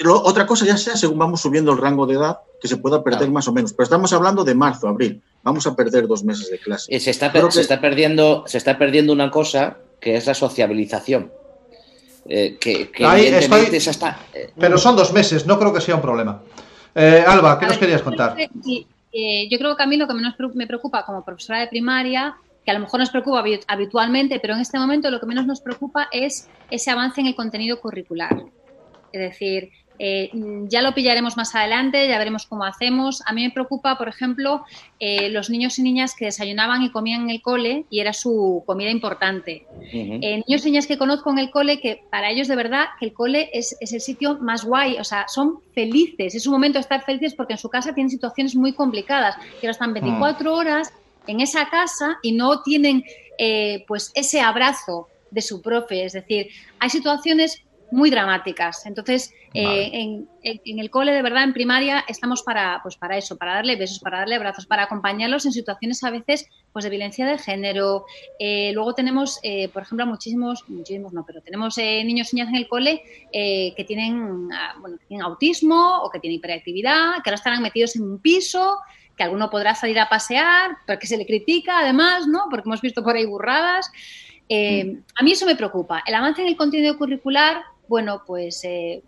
otra 0.05 0.45
cosa 0.45 0.65
ya 0.65 0.77
sea 0.77 0.95
según 0.95 1.19
vamos 1.19 1.41
subiendo 1.41 1.71
el 1.71 1.77
rango 1.77 2.05
de 2.05 2.15
edad, 2.15 2.39
que 2.61 2.67
se 2.67 2.77
pueda 2.77 3.03
perder 3.03 3.31
más 3.31 3.47
o 3.47 3.53
menos. 3.53 3.73
Pero 3.73 3.85
estamos 3.85 4.11
hablando 4.13 4.43
de 4.43 4.55
marzo, 4.55 4.87
abril. 4.87 5.21
Vamos 5.43 5.65
a 5.67 5.75
perder 5.75 6.07
dos 6.07 6.23
meses 6.23 6.49
de 6.49 6.59
clase. 6.59 6.99
Se 6.99 7.09
está, 7.11 7.31
se 7.51 7.61
está, 7.61 7.79
perdiendo, 7.79 8.43
se 8.45 8.57
está 8.57 8.77
perdiendo 8.77 9.13
una 9.13 9.31
cosa 9.31 9.77
que 9.99 10.15
es 10.15 10.25
la 10.25 10.33
sociabilización. 10.33 11.31
Eh, 12.31 12.57
que, 12.59 12.91
eh, 12.99 14.53
pero 14.59 14.77
son 14.77 14.95
dos 14.95 15.11
meses, 15.13 15.47
no 15.47 15.57
creo 15.57 15.73
que 15.73 15.81
sea 15.81 15.95
un 15.95 16.01
problema. 16.01 16.41
Eh, 16.93 17.23
Alba, 17.25 17.57
¿qué 17.59 17.65
nos 17.65 17.77
querías 17.77 18.01
contar? 18.01 18.35
yo 18.37 19.57
creo 19.57 19.75
que 19.75 19.83
a 19.83 19.87
mí 19.87 19.97
lo 19.97 20.07
que 20.07 20.13
menos 20.13 20.35
me 20.53 20.67
preocupa 20.67 21.05
como 21.05 21.25
profesora 21.25 21.61
de 21.61 21.67
primaria 21.67 22.37
que 22.69 22.75
a 22.75 22.77
lo 22.77 22.85
mejor 22.85 22.99
nos 22.99 23.09
preocupa 23.09 23.43
habitualmente, 23.67 24.39
pero 24.39 24.53
en 24.53 24.59
este 24.59 24.77
momento 24.77 25.09
lo 25.09 25.19
que 25.19 25.25
menos 25.25 25.47
nos 25.47 25.59
preocupa 25.59 26.07
es 26.11 26.47
ese 26.69 26.91
avance 26.91 27.19
en 27.19 27.25
el 27.25 27.33
contenido 27.33 27.81
curricular. 27.81 28.43
Es 29.11 29.19
decir, 29.19 29.71
eh, 29.97 30.29
ya 30.67 30.83
lo 30.83 30.93
pillaremos 30.93 31.35
más 31.35 31.55
adelante, 31.55 32.07
ya 32.07 32.19
veremos 32.19 32.45
cómo 32.45 32.65
hacemos. 32.65 33.23
A 33.25 33.33
mí 33.33 33.41
me 33.41 33.49
preocupa, 33.49 33.97
por 33.97 34.07
ejemplo, 34.07 34.65
eh, 34.99 35.29
los 35.29 35.49
niños 35.49 35.79
y 35.79 35.81
niñas 35.81 36.13
que 36.15 36.25
desayunaban 36.25 36.83
y 36.83 36.91
comían 36.91 37.23
en 37.23 37.29
el 37.31 37.41
cole 37.41 37.85
y 37.89 38.01
era 38.01 38.13
su 38.13 38.61
comida 38.67 38.91
importante. 38.91 39.65
Eh, 39.91 40.43
niños 40.47 40.63
y 40.63 40.69
niñas 40.69 40.85
que 40.85 40.99
conozco 40.99 41.31
en 41.31 41.39
el 41.39 41.49
cole 41.49 41.79
que 41.79 42.03
para 42.11 42.29
ellos 42.29 42.47
de 42.47 42.55
verdad 42.55 42.85
que 42.99 43.07
el 43.07 43.13
cole 43.13 43.49
es, 43.51 43.75
es, 43.81 43.93
el 43.93 44.01
sitio 44.01 44.37
más 44.37 44.63
guay, 44.63 44.99
o 44.99 45.03
sea, 45.03 45.27
son 45.27 45.61
felices, 45.73 46.35
es 46.35 46.45
un 46.45 46.53
momento 46.53 46.77
de 46.77 46.81
estar 46.81 47.03
felices 47.03 47.33
porque 47.33 47.53
en 47.53 47.59
su 47.59 47.67
casa 47.67 47.95
tienen 47.95 48.11
situaciones 48.11 48.55
muy 48.55 48.73
complicadas, 48.73 49.37
que 49.59 49.65
ahora 49.65 49.71
están 49.71 49.91
24 49.91 50.53
horas 50.53 50.93
en 51.29 51.41
esa 51.41 51.69
casa 51.69 52.17
y 52.21 52.31
no 52.31 52.61
tienen 52.63 53.03
eh, 53.37 53.85
pues 53.87 54.11
ese 54.15 54.41
abrazo 54.41 55.07
de 55.31 55.41
su 55.41 55.61
profe. 55.61 56.03
Es 56.03 56.13
decir, 56.13 56.49
hay 56.79 56.89
situaciones 56.89 57.63
muy 57.91 58.09
dramáticas. 58.09 58.85
Entonces, 58.85 59.33
eh, 59.53 59.89
en, 60.43 60.79
el 60.79 60.89
cole, 60.91 61.11
de 61.11 61.23
verdad, 61.23 61.43
en 61.43 61.53
primaria, 61.53 62.03
estamos 62.07 62.43
para, 62.43 62.79
pues 62.83 62.97
para 62.97 63.17
eso, 63.17 63.37
para 63.37 63.55
darle 63.55 63.75
besos, 63.77 63.99
para 63.99 64.19
darle 64.19 64.35
abrazos, 64.35 64.67
para 64.67 64.83
acompañarlos 64.83 65.45
en 65.45 65.53
situaciones 65.53 66.03
a 66.03 66.11
veces 66.11 66.47
pues 66.71 66.83
de 66.83 66.89
violencia 66.89 67.25
de 67.25 67.37
género. 67.37 68.05
Eh, 68.37 68.71
luego 68.73 68.93
tenemos, 68.93 69.39
por 69.73 69.83
ejemplo, 69.83 70.05
muchísimos, 70.05 70.65
muchísimos 70.67 71.13
no, 71.13 71.25
pero 71.25 71.41
tenemos 71.41 71.77
niños 71.77 72.31
y 72.31 72.35
niñas 72.35 72.49
en 72.49 72.55
el 72.55 72.67
cole 72.67 73.01
que 73.31 73.85
tienen, 73.87 74.49
ah, 74.53 74.75
bueno, 74.81 74.97
que 74.99 75.05
tienen 75.05 75.25
autismo 75.25 76.03
o 76.03 76.09
que 76.11 76.19
tienen 76.19 76.37
hiperactividad, 76.37 77.23
que 77.23 77.29
ahora 77.29 77.35
estarán 77.35 77.63
metidos 77.63 77.95
en 77.95 78.03
un 78.03 78.19
piso, 78.19 78.79
que 79.19 79.23
alguno 79.25 79.49
podrá 79.49 79.75
salir 79.75 79.99
a 79.99 80.07
pasear, 80.07 80.77
porque 80.87 81.05
se 81.05 81.17
le 81.17 81.25
critica 81.25 81.79
además, 81.79 82.25
¿no? 82.25 82.45
Porque 82.49 82.69
hemos 82.69 82.79
visto 82.79 83.03
por 83.03 83.17
ahí 83.17 83.25
burradas. 83.25 83.91
Eh, 84.47 84.85
mm. 84.85 85.03
a 85.19 85.23
mí 85.23 85.33
eso 85.33 85.45
me 85.45 85.57
preocupa. 85.57 86.01
El 86.07 86.15
avance 86.15 86.41
en 86.41 86.47
el 86.47 86.55
contenido 86.55 86.97
curricular, 86.97 87.61
bueno, 87.89 88.23
pues 88.25 88.63
eh, 88.63 89.03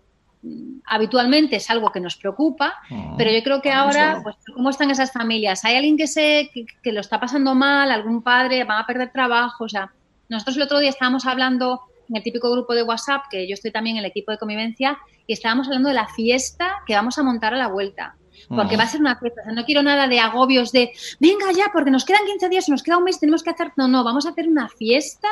habitualmente 0.85 1.55
es 1.55 1.69
algo 1.69 1.93
que 1.93 2.01
nos 2.01 2.17
preocupa, 2.17 2.73
mm. 2.89 3.15
pero 3.15 3.31
yo 3.31 3.41
creo 3.41 3.61
que 3.61 3.71
ahora, 3.71 4.19
pues, 4.21 4.35
¿cómo 4.53 4.69
están 4.69 4.91
esas 4.91 5.13
familias? 5.13 5.63
¿Hay 5.63 5.75
alguien 5.75 5.95
que, 5.95 6.07
se, 6.07 6.51
que, 6.83 6.91
lo 6.91 6.99
está 6.99 7.17
pasando 7.17 7.55
mal? 7.55 7.89
¿Algún 7.89 8.21
padre 8.21 8.65
va 8.65 8.79
a 8.79 8.85
perder 8.85 9.13
trabajo? 9.13 9.63
O 9.63 9.69
sea, 9.69 9.93
nosotros 10.27 10.57
el 10.57 10.63
otro 10.63 10.79
día 10.79 10.89
estábamos 10.89 11.25
hablando 11.25 11.83
en 12.09 12.17
el 12.17 12.23
típico 12.23 12.51
grupo 12.51 12.75
de 12.75 12.83
WhatsApp, 12.83 13.23
que 13.31 13.47
yo 13.47 13.53
estoy 13.53 13.71
también 13.71 13.95
en 13.95 14.03
el 14.03 14.09
equipo 14.09 14.33
de 14.33 14.37
convivencia, 14.37 14.97
y 15.25 15.31
estábamos 15.31 15.67
hablando 15.67 15.87
de 15.87 15.95
la 15.95 16.09
fiesta 16.09 16.81
que 16.85 16.95
vamos 16.95 17.17
a 17.17 17.23
montar 17.23 17.53
a 17.53 17.57
la 17.57 17.67
vuelta. 17.67 18.17
Porque 18.47 18.77
va 18.77 18.83
a 18.83 18.87
ser 18.87 19.01
una 19.01 19.17
fiesta. 19.17 19.41
O 19.41 19.43
sea, 19.45 19.53
no 19.53 19.65
quiero 19.65 19.83
nada 19.83 20.07
de 20.07 20.19
agobios 20.19 20.71
de, 20.71 20.91
venga 21.19 21.51
ya, 21.51 21.71
porque 21.71 21.91
nos 21.91 22.05
quedan 22.05 22.25
15 22.25 22.49
días, 22.49 22.69
nos 22.69 22.83
queda 22.83 22.97
un 22.97 23.03
mes, 23.03 23.19
tenemos 23.19 23.43
que 23.43 23.49
hacer. 23.49 23.71
No, 23.77 23.87
no, 23.87 24.03
vamos 24.03 24.25
a 24.25 24.29
hacer 24.29 24.47
una 24.47 24.69
fiesta 24.69 25.29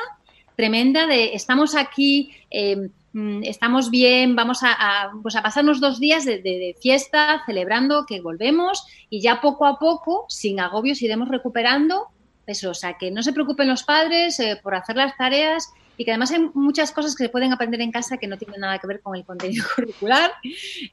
tremenda 0.56 1.08
de, 1.08 1.34
estamos 1.36 1.74
aquí, 1.74 2.34
eh, 2.52 2.90
mm, 3.14 3.44
estamos 3.44 3.90
bien, 3.90 4.36
vamos 4.36 4.62
a, 4.64 4.74
a, 4.74 5.12
pues 5.22 5.38
a 5.38 5.42
pasarnos 5.42 5.80
dos 5.80 6.02
días 6.02 6.26
de, 6.26 6.42
de, 6.42 6.60
de, 6.60 6.76
fiesta, 6.82 7.44
celebrando 7.46 8.06
que 8.06 8.20
volvemos 8.20 8.86
y 9.10 9.22
ya 9.22 9.40
poco 9.40 9.66
a 9.66 9.80
poco, 9.80 10.26
sin 10.28 10.60
agobios, 10.60 11.02
iremos 11.02 11.30
recuperando 11.30 12.08
eso. 12.50 12.72
O 12.72 12.74
sea, 12.74 12.98
que 12.98 13.12
no 13.12 13.24
se 13.24 13.34
preocupen 13.34 13.68
los 13.68 13.84
padres 13.84 14.40
eh, 14.40 14.60
por 14.62 14.76
hacer 14.76 14.96
las 14.98 15.16
tareas 15.16 15.72
y 16.00 16.06
que 16.06 16.12
además 16.12 16.32
hay 16.32 16.50
muchas 16.54 16.94
cosas 16.94 17.14
que 17.14 17.26
se 17.26 17.30
pueden 17.30 17.52
aprender 17.52 17.82
en 17.82 17.92
casa 17.92 18.16
que 18.16 18.26
no 18.26 18.38
tienen 18.38 18.62
nada 18.62 18.80
que 18.80 18.88
ver 18.88 19.02
con 19.02 19.18
el 19.18 19.26
contenido 19.26 19.66
curricular, 19.76 20.32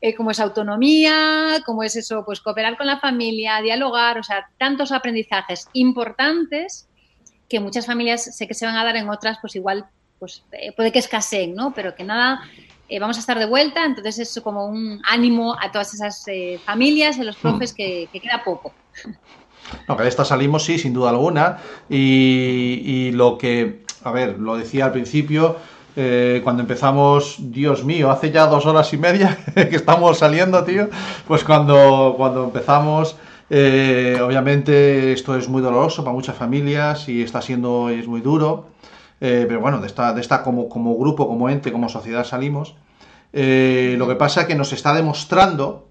eh, 0.00 0.16
como 0.16 0.32
es 0.32 0.40
autonomía, 0.40 1.62
como 1.64 1.84
es 1.84 1.94
eso, 1.94 2.24
pues 2.24 2.40
cooperar 2.40 2.76
con 2.76 2.88
la 2.88 2.98
familia, 2.98 3.62
dialogar, 3.62 4.18
o 4.18 4.24
sea, 4.24 4.50
tantos 4.58 4.90
aprendizajes 4.90 5.68
importantes 5.74 6.88
que 7.48 7.60
muchas 7.60 7.86
familias 7.86 8.36
sé 8.36 8.48
que 8.48 8.54
se 8.54 8.66
van 8.66 8.76
a 8.76 8.82
dar 8.82 8.96
en 8.96 9.08
otras, 9.08 9.38
pues 9.40 9.54
igual 9.54 9.86
pues 10.18 10.42
eh, 10.50 10.72
puede 10.72 10.90
que 10.90 10.98
escaseen, 10.98 11.54
¿no? 11.54 11.72
Pero 11.72 11.94
que 11.94 12.02
nada, 12.02 12.40
eh, 12.88 12.98
vamos 12.98 13.16
a 13.16 13.20
estar 13.20 13.38
de 13.38 13.46
vuelta, 13.46 13.84
entonces 13.84 14.18
es 14.18 14.42
como 14.42 14.66
un 14.66 15.00
ánimo 15.04 15.56
a 15.56 15.70
todas 15.70 15.94
esas 15.94 16.26
eh, 16.26 16.58
familias 16.64 17.16
a 17.20 17.22
los 17.22 17.36
profes 17.36 17.72
que, 17.72 18.08
que, 18.12 18.18
queda 18.18 18.42
poco. 18.44 18.74
No, 19.86 19.96
que 19.96 20.02
de 20.02 20.08
esta 20.08 20.24
salimos, 20.24 20.64
sí, 20.64 20.80
sin 20.80 20.92
duda 20.92 21.10
alguna, 21.10 21.58
y, 21.88 22.82
y 22.84 23.12
lo 23.12 23.38
que, 23.38 23.85
a 24.06 24.12
ver, 24.12 24.38
lo 24.38 24.56
decía 24.56 24.84
al 24.84 24.92
principio, 24.92 25.56
eh, 25.96 26.40
cuando 26.44 26.62
empezamos, 26.62 27.36
Dios 27.40 27.84
mío, 27.84 28.10
hace 28.10 28.30
ya 28.30 28.46
dos 28.46 28.64
horas 28.64 28.92
y 28.92 28.98
media 28.98 29.36
que 29.54 29.74
estamos 29.74 30.18
saliendo, 30.18 30.62
tío, 30.64 30.88
pues 31.26 31.44
cuando, 31.44 32.14
cuando 32.16 32.44
empezamos... 32.44 33.16
Eh, 33.48 34.18
obviamente 34.20 35.12
esto 35.12 35.36
es 35.36 35.48
muy 35.48 35.62
doloroso 35.62 36.02
para 36.02 36.12
muchas 36.12 36.34
familias 36.34 37.08
y 37.08 37.22
está 37.22 37.40
siendo 37.40 37.90
es 37.90 38.08
muy 38.08 38.20
duro, 38.20 38.70
eh, 39.20 39.44
pero 39.46 39.60
bueno, 39.60 39.80
de 39.80 39.86
esta, 39.86 40.12
de 40.12 40.20
esta 40.20 40.42
como, 40.42 40.68
como, 40.68 40.96
grupo, 40.96 41.28
como 41.28 41.48
ente, 41.48 41.70
como 41.70 41.88
sociedad 41.88 42.24
salimos. 42.24 42.74
Lo 43.32 44.08
que 44.08 44.16
pasa 44.18 44.40
es 44.40 44.46
que 44.48 44.56
nos 44.56 44.72
está 44.72 44.94
demostrando 44.94 45.86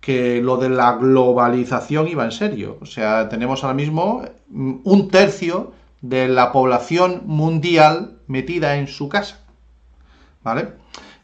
que 0.00 0.40
lo 0.40 0.56
de 0.56 0.70
la 0.70 0.94
globalización 0.94 2.08
iba 2.08 2.24
en 2.24 2.32
serio. 2.32 2.78
O 2.80 2.86
sea, 2.86 3.28
tenemos 3.28 3.62
ahora 3.62 3.74
mismo 3.74 4.22
un 4.48 5.08
tercio 5.10 5.72
de 6.00 6.28
la 6.28 6.52
población 6.52 7.22
mundial 7.26 8.18
metida 8.26 8.76
en 8.76 8.86
su 8.86 9.08
casa. 9.08 9.40
¿Vale? 10.42 10.72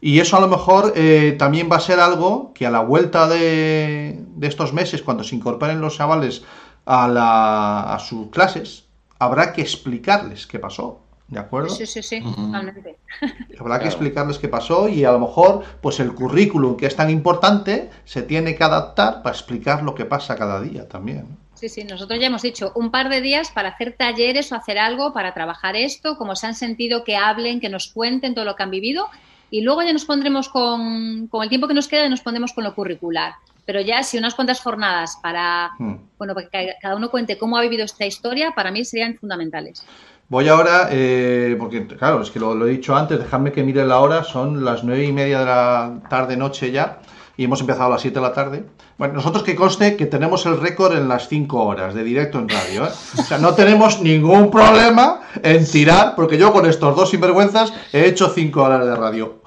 Y 0.01 0.19
eso 0.19 0.37
a 0.37 0.41
lo 0.41 0.49
mejor 0.49 0.93
eh, 0.97 1.37
también 1.39 1.69
va 1.71 1.77
a 1.77 1.81
ser 1.81 2.01
algo 2.01 2.53
que 2.55 2.67
a 2.67 2.71
la 2.71 2.81
vuelta 2.81 3.29
de, 3.29 4.25
de 4.35 4.47
estos 4.49 4.73
meses, 4.73 5.03
cuando 5.03 5.23
se 5.23 5.37
incorporen 5.37 5.81
los 5.81 5.97
chavales 5.97 6.43
a, 6.87 7.07
la, 7.07 7.95
a 7.95 7.99
sus 8.01 8.29
clases, 8.31 8.87
habrá 9.21 9.53
que 9.53 9.63
explicarles 9.63 10.47
qué 10.47 10.59
pasó. 10.59 10.99
¿De 11.29 11.39
acuerdo? 11.39 11.71
Sí, 11.71 11.87
sí, 11.87 12.03
sí, 12.03 12.21
totalmente. 12.21 12.99
Habrá 13.59 13.79
que 13.79 13.87
explicarles 13.87 14.39
qué 14.39 14.49
pasó 14.49 14.87
y 14.87 15.05
a 15.05 15.13
lo 15.13 15.19
mejor, 15.19 15.63
pues 15.81 15.99
el 15.99 16.13
currículum 16.13 16.77
que 16.77 16.85
es 16.85 16.95
tan 16.95 17.09
importante 17.09 17.89
se 18.05 18.21
tiene 18.21 18.55
que 18.55 18.65
adaptar 18.65 19.23
para 19.23 19.35
explicar 19.35 19.83
lo 19.83 19.95
que 19.95 20.05
pasa 20.05 20.37
cada 20.37 20.61
día 20.61 20.87
también. 20.91 21.39
Sí, 21.63 21.69
sí, 21.69 21.85
nosotros 21.85 22.19
ya 22.19 22.27
hemos 22.27 22.43
dicho 22.43 22.73
un 22.75 22.91
par 22.91 23.09
de 23.09 23.21
días 23.21 23.53
para 23.53 23.69
hacer 23.69 23.95
talleres 23.97 24.51
o 24.51 24.57
hacer 24.57 24.81
algo 24.81 25.13
para 25.13 25.33
trabajar 25.33 25.77
esto, 25.77 26.17
como 26.17 26.35
se 26.35 26.49
han 26.49 26.57
sentido 26.57 27.05
que 27.05 27.15
hablen, 27.15 27.61
que 27.61 27.69
nos 27.69 27.87
cuenten 27.87 28.35
todo 28.35 28.45
lo 28.45 28.57
que 28.57 28.65
han 28.65 28.71
vivido 28.73 29.07
y 29.49 29.61
luego 29.61 29.81
ya 29.85 29.93
nos 29.93 30.05
pondremos 30.05 30.49
con, 30.49 31.29
con 31.29 31.45
el 31.45 31.49
tiempo 31.49 31.69
que 31.69 31.75
nos 31.75 31.87
queda 31.87 32.05
y 32.05 32.11
nos 32.11 32.21
pondremos 32.21 32.53
con 32.53 32.65
lo 32.65 32.75
curricular. 32.75 33.35
Pero 33.65 33.81
ya 33.81 34.03
si 34.03 34.19
unas 34.19 34.35
cuantas 34.35 34.61
jornadas 34.61 35.21
para, 35.23 35.71
hmm. 35.79 35.95
bueno, 36.19 36.35
para 36.35 36.49
que 36.49 36.75
cada 36.83 36.97
uno 36.97 37.13
cuente 37.13 37.39
cómo 37.39 37.57
ha 37.57 37.63
vivido 37.63 37.85
esta 37.85 38.07
historia, 38.07 38.51
para 38.57 38.73
mí 38.73 38.85
serían 38.85 39.17
fundamentales. 39.17 39.87
Voy 40.29 40.49
ahora, 40.49 40.89
eh, 40.91 41.55
porque 41.61 41.87
claro, 41.87 42.23
es 42.23 42.33
que 42.33 42.41
lo, 42.41 42.57
lo, 42.57 42.67
he 42.67 42.71
dicho 42.71 42.97
antes, 42.97 43.21
dejadme 43.21 43.53
que 43.53 43.63
mire 43.63 43.87
la 43.87 44.01
hora, 44.01 44.25
son 44.25 44.65
las 44.65 44.83
nueve 44.83 45.05
y 45.05 45.13
media 45.13 45.39
de 45.39 45.47
la 45.47 46.01
tarde 46.11 46.37
noche 46.37 46.73
ya, 46.73 46.99
y 47.43 47.47
hemos 47.47 47.61
empezado 47.61 47.87
a 47.87 47.91
las 47.91 48.03
7 48.03 48.15
de 48.15 48.21
la 48.21 48.33
tarde. 48.33 48.63
Bueno, 48.99 49.15
nosotros 49.15 49.43
que 49.43 49.57
conste 49.57 49.97
que 49.97 50.07
tenemos 50.07 50.47
el 50.47 50.61
récord 50.61 50.97
en 50.97 51.09
las 51.09 51.27
5 51.27 51.61
horas 51.61 51.93
de 51.93 52.05
directo 52.05 52.39
en 52.39 52.49
radio. 52.49 52.85
¿eh? 52.85 52.91
O 53.19 53.23
sea, 53.25 53.39
no 53.39 53.53
tenemos 53.55 54.01
ningún 54.01 54.49
problema 54.49 55.23
en 55.43 55.69
tirar, 55.69 56.15
porque 56.15 56.39
yo 56.39 56.53
con 56.53 56.67
estos 56.67 56.95
dos 56.95 57.11
sinvergüenzas 57.11 57.73
he 57.93 58.07
hecho 58.07 58.31
5 58.33 58.63
horas 58.63 58.87
de 58.87 58.95
radio. 58.95 59.43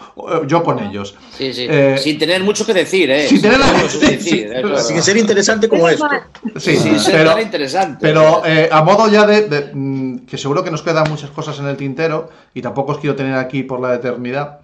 Yo 0.45 0.61
con 0.61 0.79
ellos. 0.79 1.15
Sí, 1.37 1.53
sí. 1.53 1.67
Eh, 1.69 1.97
sin 1.97 2.19
tener 2.19 2.43
mucho 2.43 2.65
que 2.65 2.73
decir, 2.73 3.09
¿eh? 3.09 3.29
Sin 3.29 3.41
tener 3.41 3.59
nada 3.59 3.71
que 3.79 4.07
decir. 4.07 4.51
Sin 4.79 5.01
ser 5.01 5.15
interesante 5.15 5.69
como 5.69 5.87
esto. 5.87 6.09
Sí, 6.57 6.75
sin 6.75 6.99
ser 6.99 7.25
pero, 7.25 7.39
interesante. 7.39 7.99
Pero 8.01 8.41
eh, 8.45 8.67
a 8.69 8.83
modo 8.83 9.09
ya 9.09 9.25
de, 9.25 9.47
de, 9.47 10.19
que 10.27 10.37
seguro 10.37 10.65
que 10.65 10.71
nos 10.71 10.81
quedan 10.81 11.09
muchas 11.09 11.29
cosas 11.29 11.57
en 11.59 11.67
el 11.67 11.77
tintero 11.77 12.29
y 12.53 12.61
tampoco 12.61 12.91
os 12.91 12.97
quiero 12.97 13.15
tener 13.15 13.35
aquí 13.35 13.63
por 13.63 13.79
la 13.79 13.95
eternidad 13.95 14.59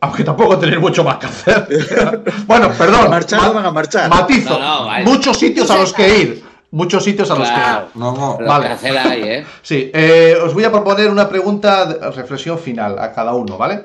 aunque 0.00 0.24
tampoco 0.24 0.58
tenéis 0.58 0.80
mucho 0.80 1.02
más 1.04 1.16
que 1.16 1.26
hacer. 1.26 2.22
bueno, 2.46 2.70
perdón. 2.76 3.10
Marchar, 3.10 3.40
ma 3.40 3.48
van 3.50 3.66
a 3.66 3.70
marchar. 3.70 4.10
Matizo. 4.10 4.58
No, 4.58 4.58
no, 4.58 4.86
vale. 4.86 5.04
Muchos 5.04 5.38
sitios 5.38 5.70
a 5.70 5.78
los 5.78 5.92
que 5.92 6.18
ir. 6.18 6.44
Muchos 6.70 7.04
sitios 7.04 7.30
a 7.30 7.36
los 7.36 7.48
claro, 7.48 7.86
que 7.92 7.98
ir. 7.98 8.04
No, 8.04 8.12
no. 8.12 8.38
Vale. 8.46 8.66
Que 8.66 8.72
hacer 8.72 8.98
ahí, 8.98 9.22
¿eh? 9.22 9.46
Sí, 9.62 9.90
eh, 9.94 10.36
os 10.42 10.52
voy 10.52 10.64
a 10.64 10.70
proponer 10.70 11.10
una 11.10 11.28
pregunta, 11.28 11.86
de 11.86 12.10
reflexión 12.10 12.58
final 12.58 12.98
a 12.98 13.12
cada 13.12 13.32
uno, 13.32 13.56
¿vale? 13.56 13.84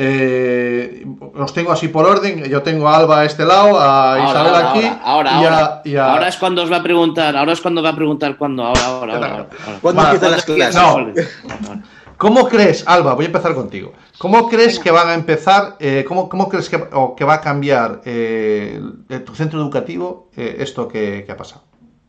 Eh, 0.00 1.04
os 1.36 1.52
tengo 1.52 1.72
así 1.72 1.88
por 1.88 2.06
orden. 2.06 2.44
Yo 2.44 2.62
tengo 2.62 2.88
a 2.88 2.96
Alba 2.96 3.20
a 3.20 3.24
este 3.24 3.44
lado, 3.44 3.80
a 3.80 4.14
ahora, 4.14 4.30
Isabel 4.30 4.54
ahora, 4.54 4.70
aquí. 4.70 4.92
Ahora, 5.02 5.30
y 5.30 5.34
a, 5.34 5.48
ahora. 5.48 5.82
y 5.84 5.96
a... 5.96 6.12
ahora 6.12 6.28
es 6.28 6.36
cuando 6.36 6.62
os 6.62 6.70
va 6.70 6.76
a 6.76 6.82
preguntar. 6.84 7.36
Ahora 7.36 7.52
es 7.52 7.60
cuando 7.60 7.82
va 7.82 7.88
a 7.88 7.96
preguntar 7.96 8.36
cuándo. 8.36 8.62
Ahora, 8.62 8.84
ahora, 8.84 9.14
ahora. 9.14 9.28
ahora. 9.32 9.48
¿Cuándo 9.82 10.02
vale, 10.02 10.14
empiezan 10.14 10.36
las 10.36 10.44
clases? 10.44 11.42
No. 11.68 11.82
¿Cómo 12.16 12.48
crees, 12.48 12.84
Alba? 12.86 13.14
Voy 13.14 13.24
a 13.24 13.26
empezar 13.26 13.54
contigo. 13.54 13.92
¿Cómo 14.18 14.48
crees 14.48 14.80
que 14.80 14.90
van 14.90 15.08
a 15.08 15.14
empezar, 15.14 15.76
eh, 15.78 16.04
cómo, 16.06 16.28
cómo, 16.28 16.48
crees 16.48 16.68
que, 16.68 16.76
o 16.92 17.14
que, 17.14 17.24
va 17.24 17.34
a 17.34 17.40
cambiar 17.40 18.02
eh, 18.04 18.80
tu 19.24 19.34
centro 19.34 19.60
educativo 19.60 20.28
eh, 20.36 20.56
esto 20.58 20.88
que, 20.88 21.24
que, 21.24 21.32
ha 21.32 21.36
pasado? 21.36 21.62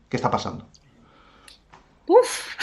¿Qué 0.08 0.16
está 0.16 0.30
pasando? 0.30 0.66
Uf, 2.06 2.56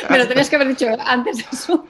me 0.10 0.18
lo 0.18 0.26
tenías 0.26 0.50
que 0.50 0.56
haber 0.56 0.68
dicho 0.68 0.86
antes 1.06 1.38
de 1.38 1.44
eso. 1.52 1.86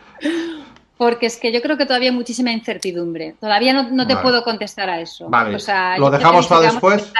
Porque 0.99 1.27
es 1.27 1.39
que 1.39 1.51
yo 1.51 1.61
creo 1.63 1.77
que 1.77 1.87
todavía 1.87 2.11
hay 2.11 2.15
muchísima 2.17 2.53
incertidumbre. 2.53 3.35
Todavía 3.41 3.73
no, 3.73 3.91
no 3.91 4.07
te 4.07 4.15
vale. 4.15 4.23
puedo 4.23 4.45
contestar 4.45 4.89
a 4.91 5.01
eso. 5.01 5.29
Vale. 5.29 5.57
O 5.57 5.59
sea, 5.59 5.99
¿Lo 5.99 6.11
dejamos 6.11 6.47
para 6.47 6.61
después? 6.61 7.13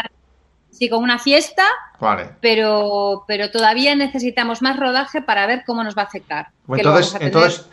Sí, 0.75 0.89
con 0.89 1.05
una 1.05 1.21
fiesta, 1.21 1.63
vale. 2.01 2.31
pero, 2.41 3.25
pero 3.29 3.51
todavía 3.53 3.95
necesitamos 3.95 4.61
más 4.61 4.77
rodaje 4.77 5.23
para 5.23 5.47
ver 5.47 5.63
cómo 5.65 5.85
nos 5.85 5.97
va 5.97 6.03
a 6.03 6.07
afectar. 6.07 6.49
Entonces, 6.69 7.13
tener, 7.13 7.29
entonces 7.29 7.71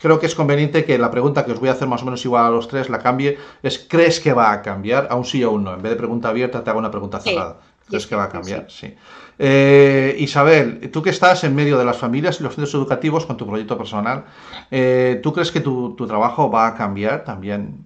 creo 0.00 0.18
que 0.18 0.24
es 0.24 0.34
conveniente 0.34 0.86
que 0.86 0.96
la 0.96 1.10
pregunta 1.10 1.44
que 1.44 1.52
os 1.52 1.60
voy 1.60 1.68
a 1.68 1.72
hacer 1.72 1.86
más 1.86 2.00
o 2.00 2.06
menos 2.06 2.24
igual 2.24 2.46
a 2.46 2.50
los 2.50 2.66
tres 2.66 2.88
la 2.88 2.98
cambie. 2.98 3.36
Es, 3.62 3.78
¿crees 3.78 4.20
que 4.20 4.32
va 4.32 4.52
a 4.52 4.62
cambiar? 4.62 5.08
A 5.10 5.16
un 5.16 5.26
sí 5.26 5.44
o 5.44 5.50
un 5.50 5.64
no. 5.64 5.74
En 5.74 5.82
vez 5.82 5.90
de 5.90 5.96
pregunta 5.96 6.30
abierta, 6.30 6.64
te 6.64 6.70
hago 6.70 6.78
una 6.78 6.90
pregunta 6.90 7.20
cerrada. 7.20 7.58
Sí. 7.60 7.88
¿Crees 7.88 8.02
sí, 8.04 8.08
que 8.08 8.16
va 8.16 8.24
a 8.24 8.28
cambiar? 8.30 8.70
Sí. 8.70 8.88
sí. 8.88 8.94
Eh, 9.38 10.16
Isabel, 10.18 10.90
tú 10.90 11.02
que 11.02 11.10
estás 11.10 11.44
en 11.44 11.54
medio 11.54 11.78
de 11.78 11.84
las 11.84 11.98
familias 11.98 12.40
y 12.40 12.42
los 12.42 12.54
centros 12.54 12.74
educativos 12.74 13.26
con 13.26 13.36
tu 13.36 13.46
proyecto 13.46 13.76
personal, 13.76 14.24
eh, 14.70 15.20
¿tú 15.22 15.32
crees 15.32 15.52
que 15.52 15.60
tu, 15.60 15.94
tu, 15.94 16.06
trabajo 16.06 16.50
va 16.50 16.66
a 16.66 16.74
cambiar 16.74 17.22
también 17.22 17.84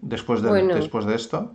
después 0.00 0.42
de, 0.42 0.50
bueno. 0.50 0.74
después 0.74 1.06
de 1.06 1.16
esto? 1.16 1.54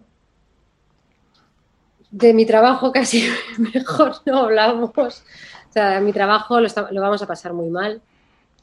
De 2.12 2.34
mi 2.34 2.46
trabajo 2.46 2.92
casi 2.92 3.28
mejor 3.58 4.16
no 4.26 4.40
hablamos. 4.40 4.92
O 4.98 5.72
sea, 5.72 6.00
mi 6.00 6.14
trabajo 6.14 6.60
lo, 6.60 6.68
está, 6.68 6.92
lo 6.92 7.02
vamos 7.02 7.22
a 7.22 7.28
pasar 7.28 7.54
muy 7.54 7.70
mal. 7.70 8.02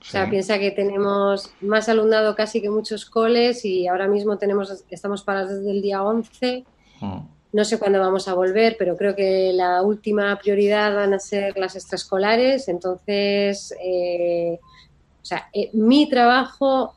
O 0.00 0.04
sea, 0.04 0.24
sí. 0.24 0.30
piensa 0.30 0.58
que 0.58 0.70
tenemos 0.70 1.50
más 1.60 1.88
alumnado 1.88 2.34
casi 2.34 2.60
que 2.60 2.68
muchos 2.68 3.06
coles 3.06 3.64
y 3.64 3.86
ahora 3.86 4.06
mismo 4.06 4.36
tenemos, 4.36 4.84
estamos 4.90 5.22
parados 5.22 5.50
desde 5.50 5.70
el 5.70 5.80
día 5.80 6.02
11. 6.02 6.64
Mm. 7.00 7.18
No 7.52 7.64
sé 7.64 7.78
cuándo 7.78 8.00
vamos 8.00 8.26
a 8.28 8.34
volver, 8.34 8.76
pero 8.78 8.96
creo 8.96 9.14
que 9.14 9.52
la 9.54 9.80
última 9.82 10.36
prioridad 10.36 10.94
van 10.94 11.14
a 11.14 11.18
ser 11.18 11.56
las 11.56 11.76
extraescolares. 11.76 12.68
Entonces, 12.68 13.72
eh, 13.82 14.58
o 14.60 15.24
sea, 15.24 15.48
eh, 15.52 15.70
mi 15.72 16.08
trabajo 16.08 16.94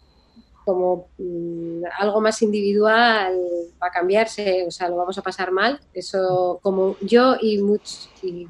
como 0.67 1.07
mmm, 1.17 1.85
algo 1.97 2.19
más 2.19 2.41
individual 2.41 3.33
va 3.81 3.87
a 3.87 3.89
cambiarse, 3.89 4.65
o 4.67 4.71
sea, 4.71 4.89
lo 4.89 4.97
vamos 4.97 5.17
a 5.17 5.21
pasar 5.21 5.49
mal. 5.49 5.79
Eso, 5.93 6.59
como 6.61 6.97
yo 6.99 7.37
y, 7.41 7.59
much, 7.59 8.07
y 8.21 8.45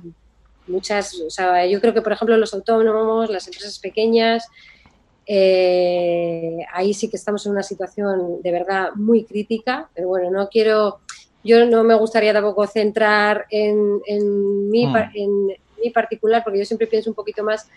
muchas, 0.65 1.13
o 1.21 1.29
sea, 1.29 1.67
yo 1.67 1.79
creo 1.79 1.93
que, 1.93 2.01
por 2.01 2.13
ejemplo, 2.13 2.35
los 2.35 2.55
autónomos, 2.55 3.29
las 3.29 3.45
empresas 3.45 3.77
pequeñas, 3.77 4.47
eh, 5.27 6.57
ahí 6.73 6.95
sí 6.95 7.07
que 7.07 7.17
estamos 7.17 7.45
en 7.45 7.51
una 7.51 7.61
situación 7.61 8.41
de 8.41 8.51
verdad 8.51 8.93
muy 8.95 9.23
crítica, 9.23 9.87
pero 9.93 10.07
bueno, 10.07 10.31
no 10.31 10.49
quiero, 10.49 11.01
yo 11.43 11.67
no 11.67 11.83
me 11.83 11.93
gustaría 11.93 12.33
tampoco 12.33 12.65
centrar 12.65 13.45
en, 13.51 14.01
en, 14.07 14.69
mi, 14.71 14.87
mm. 14.87 14.95
en 15.13 15.47
mi 15.83 15.91
particular, 15.93 16.43
porque 16.43 16.57
yo 16.57 16.65
siempre 16.65 16.87
pienso 16.87 17.11
un 17.11 17.15
poquito 17.15 17.43
más 17.43 17.69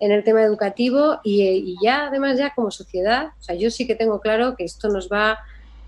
en 0.00 0.12
el 0.12 0.24
tema 0.24 0.42
educativo 0.42 1.20
y, 1.24 1.76
ya 1.82 2.06
además 2.06 2.38
ya 2.38 2.52
como 2.54 2.70
sociedad, 2.70 3.28
o 3.38 3.42
sea, 3.42 3.54
yo 3.54 3.70
sí 3.70 3.86
que 3.86 3.94
tengo 3.94 4.20
claro 4.20 4.56
que 4.56 4.64
esto 4.64 4.88
nos 4.88 5.08
va 5.10 5.38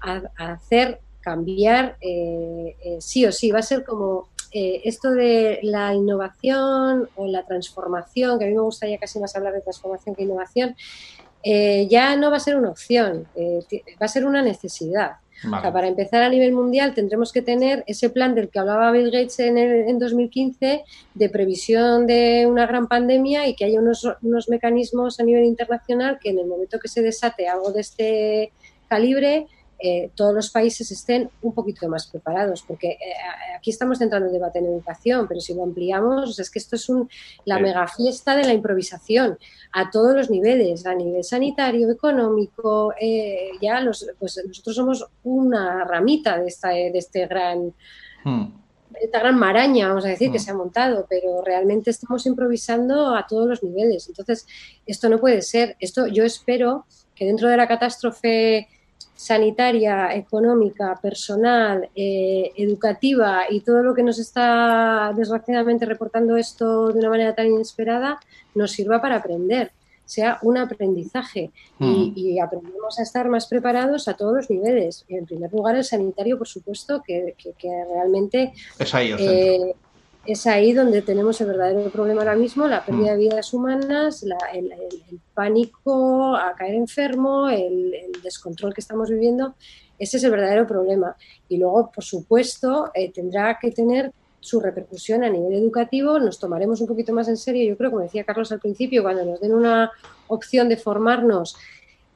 a, 0.01 0.23
hacer 0.37 1.01
cambiar 1.21 1.97
eh, 2.01 2.77
eh, 2.85 2.99
sí 3.01 3.27
o 3.27 3.33
sí, 3.33 3.51
va 3.51 3.59
a 3.59 3.63
ser 3.63 3.85
como 3.85 4.29
eh, 4.53 4.83
esto 4.85 5.11
de 5.11 5.59
la 5.63 5.93
innovación 5.93 7.09
o 7.17 7.27
la 7.27 7.45
transformación, 7.45 8.39
que 8.39 8.45
a 8.45 8.49
mí 8.49 8.55
me 8.55 8.61
gustaría 8.61 8.99
casi 8.99 9.19
más 9.19 9.35
hablar 9.35 9.53
de 9.53 9.61
transformación 9.61 10.15
que 10.15 10.23
innovación, 10.23 10.77
ya 11.89 12.17
no 12.17 12.33
va 12.33 12.39
a 12.39 12.41
ser 12.41 12.57
una 12.57 12.71
opción, 12.71 13.29
va 13.37 14.07
a 14.07 14.09
ser 14.09 14.27
una 14.27 14.43
necesidad. 14.43 15.19
Para 15.51 15.87
empezar 15.87 16.23
a 16.23 16.29
nivel 16.29 16.53
mundial 16.53 16.95
tendremos 16.95 17.33
que 17.33 17.43
tener 17.43 17.85
ese 17.87 18.09
plan 18.09 18.35
del 18.35 18.49
que 18.49 18.59
hablaba 18.59 18.91
Bill 18.91 19.11
Gates 19.11 19.39
en, 19.41 19.59
en 19.59 19.99
2015 19.99 20.83
de 21.15 21.29
previsión 21.29 22.07
de 22.07 22.47
una 22.49 22.67
gran 22.67 22.89
pandemia 22.89 23.47
y 23.47 23.55
que 23.55 23.67
haya 23.67 23.81
unos, 23.81 24.09
unos 24.23 24.49
mecanismos 24.49 25.21
a 25.21 25.25
nivel 25.25 25.45
internacional 25.45 26.19
que 26.21 26.31
en 26.31 26.39
el 26.39 26.47
momento 26.47 26.79
que 26.79 26.89
se 26.89 27.03
desate 27.03 27.49
algo 27.49 27.71
de 27.71 27.81
este 27.81 28.53
calibre 28.89 29.47
eh, 29.79 30.11
todos 30.15 30.35
los 30.35 30.51
países 30.51 30.91
estén 30.91 31.31
un 31.43 31.53
poquito 31.53 31.87
más 31.89 32.07
preparados, 32.07 32.63
porque 32.67 32.93
eh, 32.93 32.99
aquí 33.57 33.71
estamos 33.71 33.99
centrando 33.99 34.29
el 34.29 34.33
debate 34.33 34.59
en 34.59 34.67
educación, 34.67 35.29
pero 35.29 35.41
si 35.41 35.55
lo 35.55 35.65
ampliamos, 35.65 36.39
es 36.39 36.51
que 36.51 36.59
esto 36.59 36.77
es 36.77 36.89
un, 36.89 37.11
la 37.45 37.59
mega 37.59 37.87
fiesta 37.87 38.35
de 38.37 38.45
la 38.45 38.55
improvisación 38.55 39.39
a 39.73 39.91
todos 39.91 40.15
los 40.15 40.31
niveles, 40.31 40.87
a 40.87 40.95
nivel 40.95 41.23
sanitario, 41.25 41.91
económico, 41.91 42.95
eh, 42.99 43.51
ya 43.61 43.81
los, 43.81 44.07
pues 44.19 44.43
nosotros 44.47 44.77
somos 44.77 45.07
una 45.25 45.85
ramita 45.85 46.39
de, 46.39 46.47
esta, 46.49 46.71
de 46.71 46.93
este 46.95 47.27
gran... 47.27 47.75
Hmm. 48.25 48.47
esta 49.01 49.21
gran 49.21 49.39
maraña, 49.39 49.89
vamos 49.89 50.07
a 50.07 50.09
decir, 50.09 50.33
que 50.33 50.39
hmm. 50.39 50.41
se 50.41 50.51
ha 50.53 50.55
montado, 50.55 51.07
pero 51.09 51.43
realmente 51.43 51.91
estamos 51.91 52.25
improvisando 52.25 53.15
a 53.15 53.27
todos 53.27 53.47
los 53.47 53.63
niveles. 53.63 54.09
Entonces, 54.09 54.47
esto 54.87 55.11
no 55.11 55.21
puede 55.21 55.43
ser. 55.43 55.77
Esto 55.81 56.07
yo 56.07 56.25
espero 56.25 56.87
que 57.15 57.27
dentro 57.27 57.49
de 57.49 57.57
la 57.57 57.69
catástrofe 57.69 58.69
sanitaria, 59.17 60.15
económica, 60.15 60.99
personal, 61.01 61.89
eh, 61.97 62.53
educativa 62.57 63.45
y 63.49 63.61
todo 63.61 63.83
lo 63.83 63.95
que 63.95 64.03
nos 64.03 64.19
está 64.19 65.13
desgraciadamente 65.17 65.87
reportando 65.87 66.37
esto 66.37 66.89
de 66.93 66.99
una 67.01 67.09
manera 67.09 67.35
tan 67.35 67.47
inesperada, 67.47 68.21
nos 68.55 68.73
sirva 68.73 69.01
para 69.01 69.17
aprender, 69.17 69.73
sea 70.05 70.39
un 70.43 70.59
aprendizaje 70.59 71.51
y, 71.81 72.39
hmm. 72.39 72.45
aprendemos 72.45 72.99
a 72.99 73.03
estar 73.03 73.29
más 73.29 73.47
preparados 73.47 74.07
a 74.07 74.15
todos 74.15 74.35
los 74.37 74.51
niveles. 74.51 75.05
En 75.09 75.25
primer 75.25 75.51
lugar, 75.53 75.77
el 75.77 75.85
sanitario, 75.85 76.37
por 76.37 76.47
supuesto, 76.47 77.03
que, 77.03 77.35
realmente... 77.93 78.53
Es 78.79 78.95
ahí 78.95 79.13
es 80.27 80.47
ahí 80.47 80.73
donde 80.73 81.03
tenemos 81.03 81.41
el 81.41 81.49
verdadero 81.49 81.91
problema 81.91 82.23
ahora 82.23 82.37
mismo, 82.37 82.67
la 82.67 82.85
pérdida 82.85 83.13
de 83.13 83.17
mm. 83.17 83.21
vidas 83.21 83.55
humanas, 83.55 84.23
el, 84.23 84.73
pánico 85.35 86.35
a 86.35 86.55
caer 86.55 86.75
enfermo, 86.75 87.49
el, 87.49 87.93
descontrol 88.23 88.75
que 88.75 88.81
estamos 88.81 89.11
viviendo. 89.11 89.55
Ese 89.99 90.17
es 90.17 90.25
el 90.25 90.31
verdadero 90.31 90.67
problema. 90.67 91.17
Y 91.49 91.59
luego, 91.59 91.91
por 91.95 92.05
supuesto, 92.05 92.91
eh, 92.95 93.13
tendrá 93.13 93.59
que 93.61 93.71
tener 93.71 94.13
su 94.41 94.61
repercusión 94.61 95.25
a 95.25 95.31
nivel 95.31 95.55
educativo, 95.55 96.19
nos 96.19 96.39
tomaremos 96.39 96.81
un 96.81 96.87
poquito 96.87 97.13
más 97.13 97.27
en 97.29 97.37
serio, 97.37 97.69
yo 97.69 97.77
creo, 97.77 97.91
como 97.91 98.03
decía 98.03 98.25
Carlos 98.25 98.53
al 98.53 98.61
principio, 98.61 99.03
cuando 99.03 99.25
nos 99.25 99.41
den 99.41 99.53
una 99.53 99.91
opción 100.29 100.69
de 100.69 100.77
formarnos, 100.77 101.57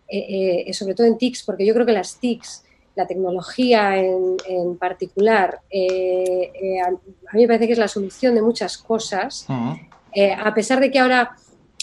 eh, 0.07 0.65
eh, 0.67 0.75
sobre 0.75 0.95
todo 0.95 1.07
en 1.07 1.19
TICs, 1.19 1.43
porque 1.43 1.67
yo 1.67 1.75
creo 1.75 1.87
que 1.87 1.93
las 1.93 2.19
TICs 2.19 2.65
la 3.01 3.07
tecnología 3.07 3.97
en, 3.97 4.77
particular, 4.79 5.61
eh, 5.71 6.53
eh, 6.55 6.81
a, 6.81 6.91
mí 6.91 7.43
me 7.43 7.47
parece 7.47 7.67
que 7.67 7.73
es 7.73 7.79
la 7.79 7.89
solución 7.89 8.35
de 8.35 8.43
muchas 8.43 8.77
cosas. 8.77 9.47
Eh, 10.13 10.33
a 10.33 10.53
pesar 10.53 10.81
de 10.81 10.91
que 10.91 10.99
ahora 10.99 11.35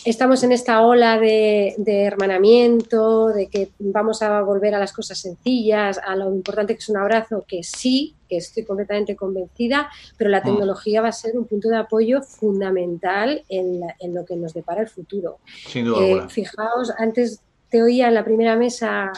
estamos 0.05 0.43
en 0.43 0.51
esta 0.51 0.82
ola 0.82 1.18
de, 1.20 1.74
hermanamiento, 1.88 3.30
de 3.30 3.47
que 3.47 3.70
vamos 3.80 4.22
a 4.22 4.41
volver 4.41 4.76
a 4.76 4.80
las 4.80 4.93
cosas 4.93 5.18
sencillas, 5.18 5.99
a 6.05 6.15
lo 6.15 6.34
importante 6.34 6.76
que 6.76 6.80
es 6.80 6.89
un 6.89 6.97
abrazo, 6.97 7.43
que 7.47 7.63
sí, 7.63 8.13
que 8.30 8.38
estoy 8.38 8.63
completamente 8.63 9.15
convencida, 9.15 9.89
pero 10.18 10.30
la 10.30 10.43
tecnología 10.43 11.01
va 11.01 11.07
a 11.07 11.13
ser 11.13 11.36
un 11.36 11.45
punto 11.45 11.68
de 11.70 11.78
apoyo 11.78 12.22
fundamental 12.22 13.43
en, 13.49 13.82
lo 14.13 14.24
que 14.24 14.36
nos 14.36 14.53
depara 14.53 14.82
el 14.82 14.88
futuro. 14.88 15.39
Sin 15.68 15.86
duda. 15.86 16.30
fijaos, 16.30 16.93
antes 16.97 17.41
te 17.70 17.84
oía 17.84 18.07
en 18.07 18.13
la 18.13 18.24
primera 18.24 18.55
mesa 18.55 19.11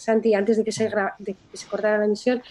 Santi, 0.00 0.34
antes 0.34 0.56
de 0.56 0.64
que 0.64 0.72
se, 0.72 0.90
se 1.52 1.66
cortara 1.66 1.98
la 1.98 2.06
emisión, 2.06 2.42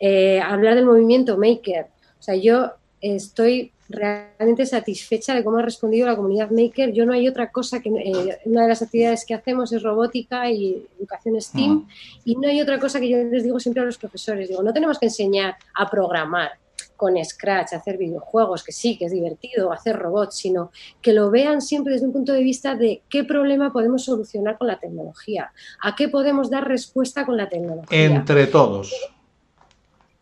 eh, 0.00 0.40
hablar 0.40 0.74
del 0.74 0.86
movimiento 0.86 1.36
Maker. 1.36 1.86
O 2.18 2.22
sea, 2.22 2.34
yo 2.36 2.72
estoy 3.00 3.72
realmente 3.88 4.64
satisfecha 4.64 5.34
de 5.34 5.44
cómo 5.44 5.58
ha 5.58 5.62
respondido 5.62 6.06
la 6.06 6.16
comunidad 6.16 6.50
Maker. 6.50 6.92
Yo 6.92 7.04
no 7.04 7.12
hay 7.12 7.28
otra 7.28 7.50
cosa 7.50 7.80
que 7.80 7.90
eh, 7.90 8.38
una 8.44 8.62
de 8.62 8.68
las 8.68 8.82
actividades 8.82 9.24
que 9.26 9.34
hacemos 9.34 9.72
es 9.72 9.82
robótica 9.82 10.50
y 10.50 10.86
educación 10.98 11.40
STEAM 11.40 11.86
y 12.24 12.36
no 12.36 12.48
hay 12.48 12.60
otra 12.60 12.78
cosa 12.78 13.00
que 13.00 13.08
yo 13.08 13.18
les 13.18 13.44
digo 13.44 13.60
siempre 13.60 13.82
a 13.82 13.86
los 13.86 13.98
profesores. 13.98 14.48
Digo, 14.48 14.62
no 14.62 14.72
tenemos 14.72 14.98
que 14.98 15.06
enseñar 15.06 15.56
a 15.74 15.90
programar, 15.90 16.52
con 16.96 17.22
Scratch, 17.22 17.72
hacer 17.72 17.98
videojuegos, 17.98 18.62
que 18.62 18.72
sí, 18.72 18.96
que 18.96 19.06
es 19.06 19.12
divertido, 19.12 19.72
hacer 19.72 19.96
robots, 19.96 20.36
sino 20.36 20.70
que 21.02 21.12
lo 21.12 21.30
vean 21.30 21.60
siempre 21.60 21.94
desde 21.94 22.06
un 22.06 22.12
punto 22.12 22.32
de 22.32 22.42
vista 22.42 22.74
de 22.74 23.02
qué 23.08 23.24
problema 23.24 23.72
podemos 23.72 24.04
solucionar 24.04 24.58
con 24.58 24.68
la 24.68 24.78
tecnología, 24.78 25.52
a 25.82 25.94
qué 25.96 26.08
podemos 26.08 26.50
dar 26.50 26.66
respuesta 26.66 27.26
con 27.26 27.36
la 27.36 27.48
tecnología. 27.48 28.04
Entre 28.04 28.46
todos. 28.46 28.92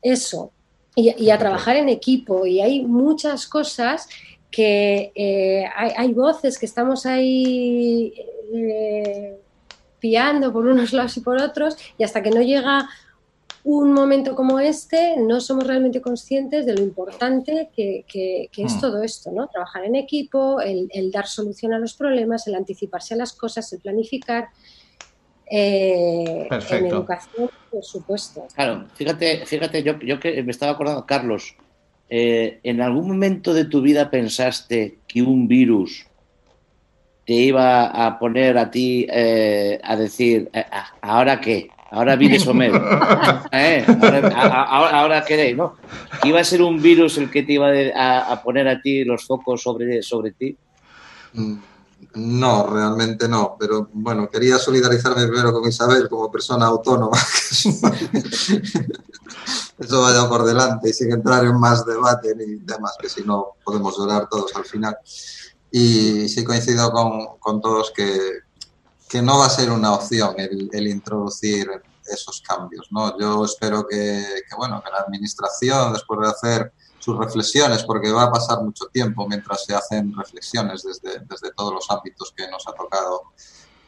Eso, 0.00 0.50
y, 0.94 1.30
a 1.30 1.38
trabajar 1.38 1.76
en 1.76 1.88
equipo, 1.88 2.46
y 2.46 2.60
hay 2.60 2.82
muchas 2.82 3.46
cosas 3.46 4.08
que 4.50 5.12
eh, 5.14 5.64
hay, 5.74 6.12
voces 6.12 6.58
que 6.58 6.66
estamos 6.66 7.06
ahí 7.06 8.12
eh, 8.52 9.38
piando 9.98 10.52
por 10.52 10.66
unos 10.66 10.92
lados 10.92 11.16
y 11.16 11.20
por 11.20 11.40
otros, 11.40 11.76
y 11.96 12.04
hasta 12.04 12.22
que 12.22 12.30
no 12.30 12.42
llega 12.42 12.88
un 13.64 13.92
momento 13.92 14.34
como 14.34 14.58
este 14.58 15.16
no 15.16 15.40
somos 15.40 15.66
realmente 15.66 16.00
conscientes 16.00 16.66
de 16.66 16.74
lo 16.74 16.82
importante 16.82 17.70
que, 17.74 18.04
es 18.56 18.74
hmm. 18.74 18.80
todo 18.80 19.02
esto, 19.02 19.30
¿no? 19.30 19.46
Trabajar 19.48 19.84
en 19.84 19.94
equipo, 19.94 20.60
el, 20.60 21.10
dar 21.12 21.26
solución 21.26 21.72
a 21.72 21.78
los 21.78 21.94
problemas, 21.94 22.46
el 22.48 22.56
anticiparse 22.56 23.14
a 23.14 23.18
las 23.18 23.32
cosas, 23.32 23.72
el 23.72 23.80
planificar. 23.80 24.48
Eh, 25.54 26.48
en 26.50 26.86
educación, 26.86 27.50
por 27.70 27.84
supuesto. 27.84 28.46
Claro, 28.54 28.86
fíjate, 28.94 29.44
fíjate, 29.44 29.82
yo, 29.82 29.98
yo 29.98 30.18
que 30.18 30.42
me 30.42 30.50
estaba 30.50 30.72
acordando, 30.72 31.04
Carlos, 31.04 31.54
eh, 32.08 32.58
¿en 32.62 32.80
algún 32.80 33.06
momento 33.06 33.52
de 33.52 33.66
tu 33.66 33.82
vida 33.82 34.10
pensaste 34.10 34.98
que 35.06 35.20
un 35.20 35.48
virus 35.48 36.06
te 37.26 37.34
iba 37.34 37.84
a 37.86 38.18
poner 38.18 38.56
a 38.56 38.70
ti 38.70 39.06
eh, 39.10 39.78
a 39.82 39.96
decir, 39.96 40.50
ah, 40.54 40.94
¿ahora 41.02 41.40
qué? 41.40 41.68
Ahora 41.92 42.16
viene 42.16 42.40
Somero. 42.40 42.82
¿Eh? 43.52 43.84
Ahora, 44.34 45.22
queréis, 45.22 45.54
¿no? 45.54 45.76
¿Iba 46.24 46.40
a 46.40 46.44
ser 46.44 46.62
un 46.62 46.80
virus 46.80 47.18
el 47.18 47.30
que 47.30 47.42
te 47.42 47.52
iba 47.52 47.68
a, 47.94 48.42
poner 48.42 48.66
a 48.66 48.80
ti 48.80 49.04
los 49.04 49.26
focos 49.26 49.62
sobre, 49.62 50.02
sobre 50.02 50.30
ti? 50.32 50.56
Mm, 51.34 51.56
no, 52.14 52.66
realmente 52.66 53.28
no. 53.28 53.56
Pero 53.60 53.90
bueno, 53.92 54.30
quería 54.30 54.58
solidarizarme 54.58 55.26
primero 55.26 55.52
con 55.52 55.68
Isabel 55.68 56.08
como 56.08 56.30
persona 56.30 56.64
autónoma. 56.64 57.18
Eso 59.78 60.00
vaya 60.00 60.26
por 60.30 60.44
delante 60.44 60.88
y 60.88 60.94
sin 60.94 61.12
entrar 61.12 61.44
en 61.44 61.60
más 61.60 61.84
debate 61.84 62.34
ni 62.34 62.54
demás, 62.54 62.96
que 62.98 63.10
si 63.10 63.22
no 63.22 63.56
podemos 63.62 63.98
llorar 63.98 64.30
todos 64.30 64.56
al 64.56 64.64
final. 64.64 64.96
Y 65.70 66.26
sí 66.30 66.42
coincido 66.42 66.90
con, 66.90 67.36
con 67.38 67.60
todos 67.60 67.92
que, 67.94 68.40
que 69.12 69.20
no 69.20 69.40
va 69.40 69.44
a 69.44 69.50
ser 69.50 69.70
una 69.70 69.92
opción 69.92 70.34
el, 70.38 70.88
introducir 70.88 71.68
esos 72.06 72.40
cambios. 72.40 72.88
¿no? 72.90 73.18
Yo 73.20 73.44
espero 73.44 73.86
que, 73.86 74.24
bueno, 74.56 74.82
que 74.82 74.90
la 74.90 75.00
Administración, 75.00 75.92
después 75.92 76.18
de 76.20 76.28
hacer 76.28 76.72
sus 76.98 77.18
reflexiones, 77.18 77.84
porque 77.84 78.10
va 78.10 78.22
a 78.22 78.32
pasar 78.32 78.62
mucho 78.62 78.86
tiempo 78.86 79.28
mientras 79.28 79.66
se 79.66 79.74
hacen 79.74 80.16
reflexiones 80.16 80.82
desde, 80.82 81.18
desde 81.28 81.52
todos 81.52 81.74
los 81.74 81.90
ámbitos 81.90 82.32
que 82.34 82.50
nos 82.50 82.66
ha 82.66 82.72
tocado 82.72 83.24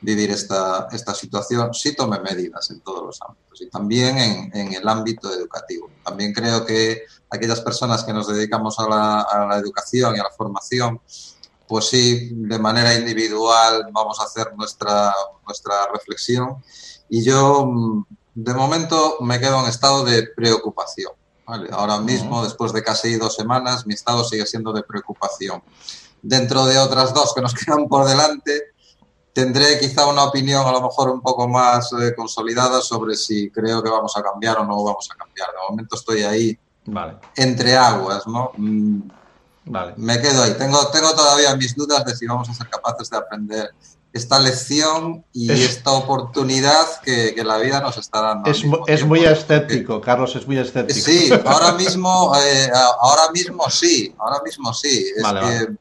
vivir 0.02 0.30
esta, 0.30 0.88
esta 0.92 1.14
situación, 1.14 1.72
sí 1.72 1.96
tome 1.96 2.20
medidas 2.20 2.70
en 2.70 2.80
todos 2.80 3.06
los 3.06 3.18
ámbitos 3.26 3.62
y 3.62 3.70
también 3.70 4.18
en, 4.18 4.50
en, 4.54 4.74
el 4.74 4.86
ámbito 4.86 5.32
educativo. 5.32 5.88
También 6.04 6.34
creo 6.34 6.66
que 6.66 7.04
aquellas 7.30 7.62
personas 7.62 8.04
que 8.04 8.12
nos 8.12 8.28
dedicamos 8.28 8.78
a 8.78 8.86
la, 8.86 9.20
a 9.22 9.46
la 9.46 9.56
educación 9.56 10.14
y 10.14 10.18
a 10.18 10.24
la 10.24 10.30
formación, 10.36 11.00
pues 11.66 11.86
sí, 11.86 12.30
de 12.32 12.58
manera 12.58 12.94
individual 12.94 13.88
vamos 13.92 14.20
a 14.20 14.24
hacer 14.24 14.54
nuestra, 14.56 15.14
nuestra 15.46 15.86
reflexión. 15.92 16.62
Y 17.08 17.24
yo, 17.24 17.66
mm, 17.66 18.04
de 18.34 18.54
momento, 18.54 19.16
me 19.20 19.40
quedo 19.40 19.60
en 19.60 19.68
estado 19.68 20.04
de 20.04 20.28
preocupación. 20.34 21.12
Ahora 21.72 21.98
mismo, 21.98 22.42
después 22.42 22.72
de 22.72 22.82
casi 22.82 23.16
dos 23.16 23.34
semanas, 23.34 23.86
mi 23.86 23.94
estado 23.94 24.24
sigue 24.24 24.46
siendo 24.46 24.72
de 24.72 24.82
preocupación. 24.82 25.62
Dentro 26.22 26.64
de 26.64 26.78
otras 26.78 27.12
dos 27.12 27.34
que 27.34 27.42
nos 27.42 27.54
quedan 27.54 27.86
por 27.86 28.06
delante, 28.06 28.74
tendré 29.32 29.78
quizá 29.78 30.06
una 30.06 30.24
opinión 30.24 30.66
a 30.66 30.72
lo 30.72 30.80
mejor 30.80 31.10
un 31.10 31.20
poco 31.20 31.46
más 31.48 31.92
eh, 31.92 32.14
consolidada 32.14 32.80
sobre 32.80 33.14
si 33.16 33.50
creo 33.50 33.82
que 33.82 33.90
vamos 33.90 34.16
a 34.16 34.22
cambiar 34.22 34.58
o 34.58 34.64
no 34.64 34.82
vamos 34.82 35.08
a 35.12 35.16
cambiar. 35.16 35.48
De 35.48 35.70
momento 35.70 35.96
estoy 35.96 36.22
ahí 36.22 36.58
entre 37.36 37.76
aguas, 37.76 38.26
¿no? 38.26 38.52
Vale. 39.66 39.94
Me 39.96 40.20
quedo 40.20 40.42
ahí. 40.42 40.54
Tengo, 40.58 40.88
tengo 40.88 41.12
todavía 41.14 41.54
mis 41.56 41.74
dudas 41.74 42.04
de 42.04 42.14
si 42.14 42.26
vamos 42.26 42.48
a 42.48 42.54
ser 42.54 42.68
capaces 42.68 43.08
de 43.10 43.16
aprender 43.16 43.70
esta 44.12 44.38
lección 44.38 45.24
y 45.32 45.50
Es- 45.50 45.60
esta 45.76 45.90
oportunidad 45.92 47.00
que, 47.02 47.34
que 47.34 47.42
la 47.42 47.56
vida 47.58 47.80
nos 47.80 47.96
está 47.96 48.20
dando. 48.20 48.50
Es, 48.50 48.62
es 48.86 49.04
muy 49.04 49.24
escéptico, 49.24 50.00
Carlos, 50.00 50.36
es 50.36 50.46
muy 50.46 50.58
escéptico. 50.58 51.00
Sí, 51.04 51.30
ahora 51.46 51.72
mismo, 51.72 52.32
eh, 52.36 52.70
ahora 53.00 53.30
mismo 53.32 53.68
sí, 53.70 54.14
ahora 54.18 54.40
mismo 54.44 54.72
sí. 54.72 55.06
Es 55.16 55.22
Vale, 55.22 55.40
que 55.40 55.46
vale. 55.64 55.78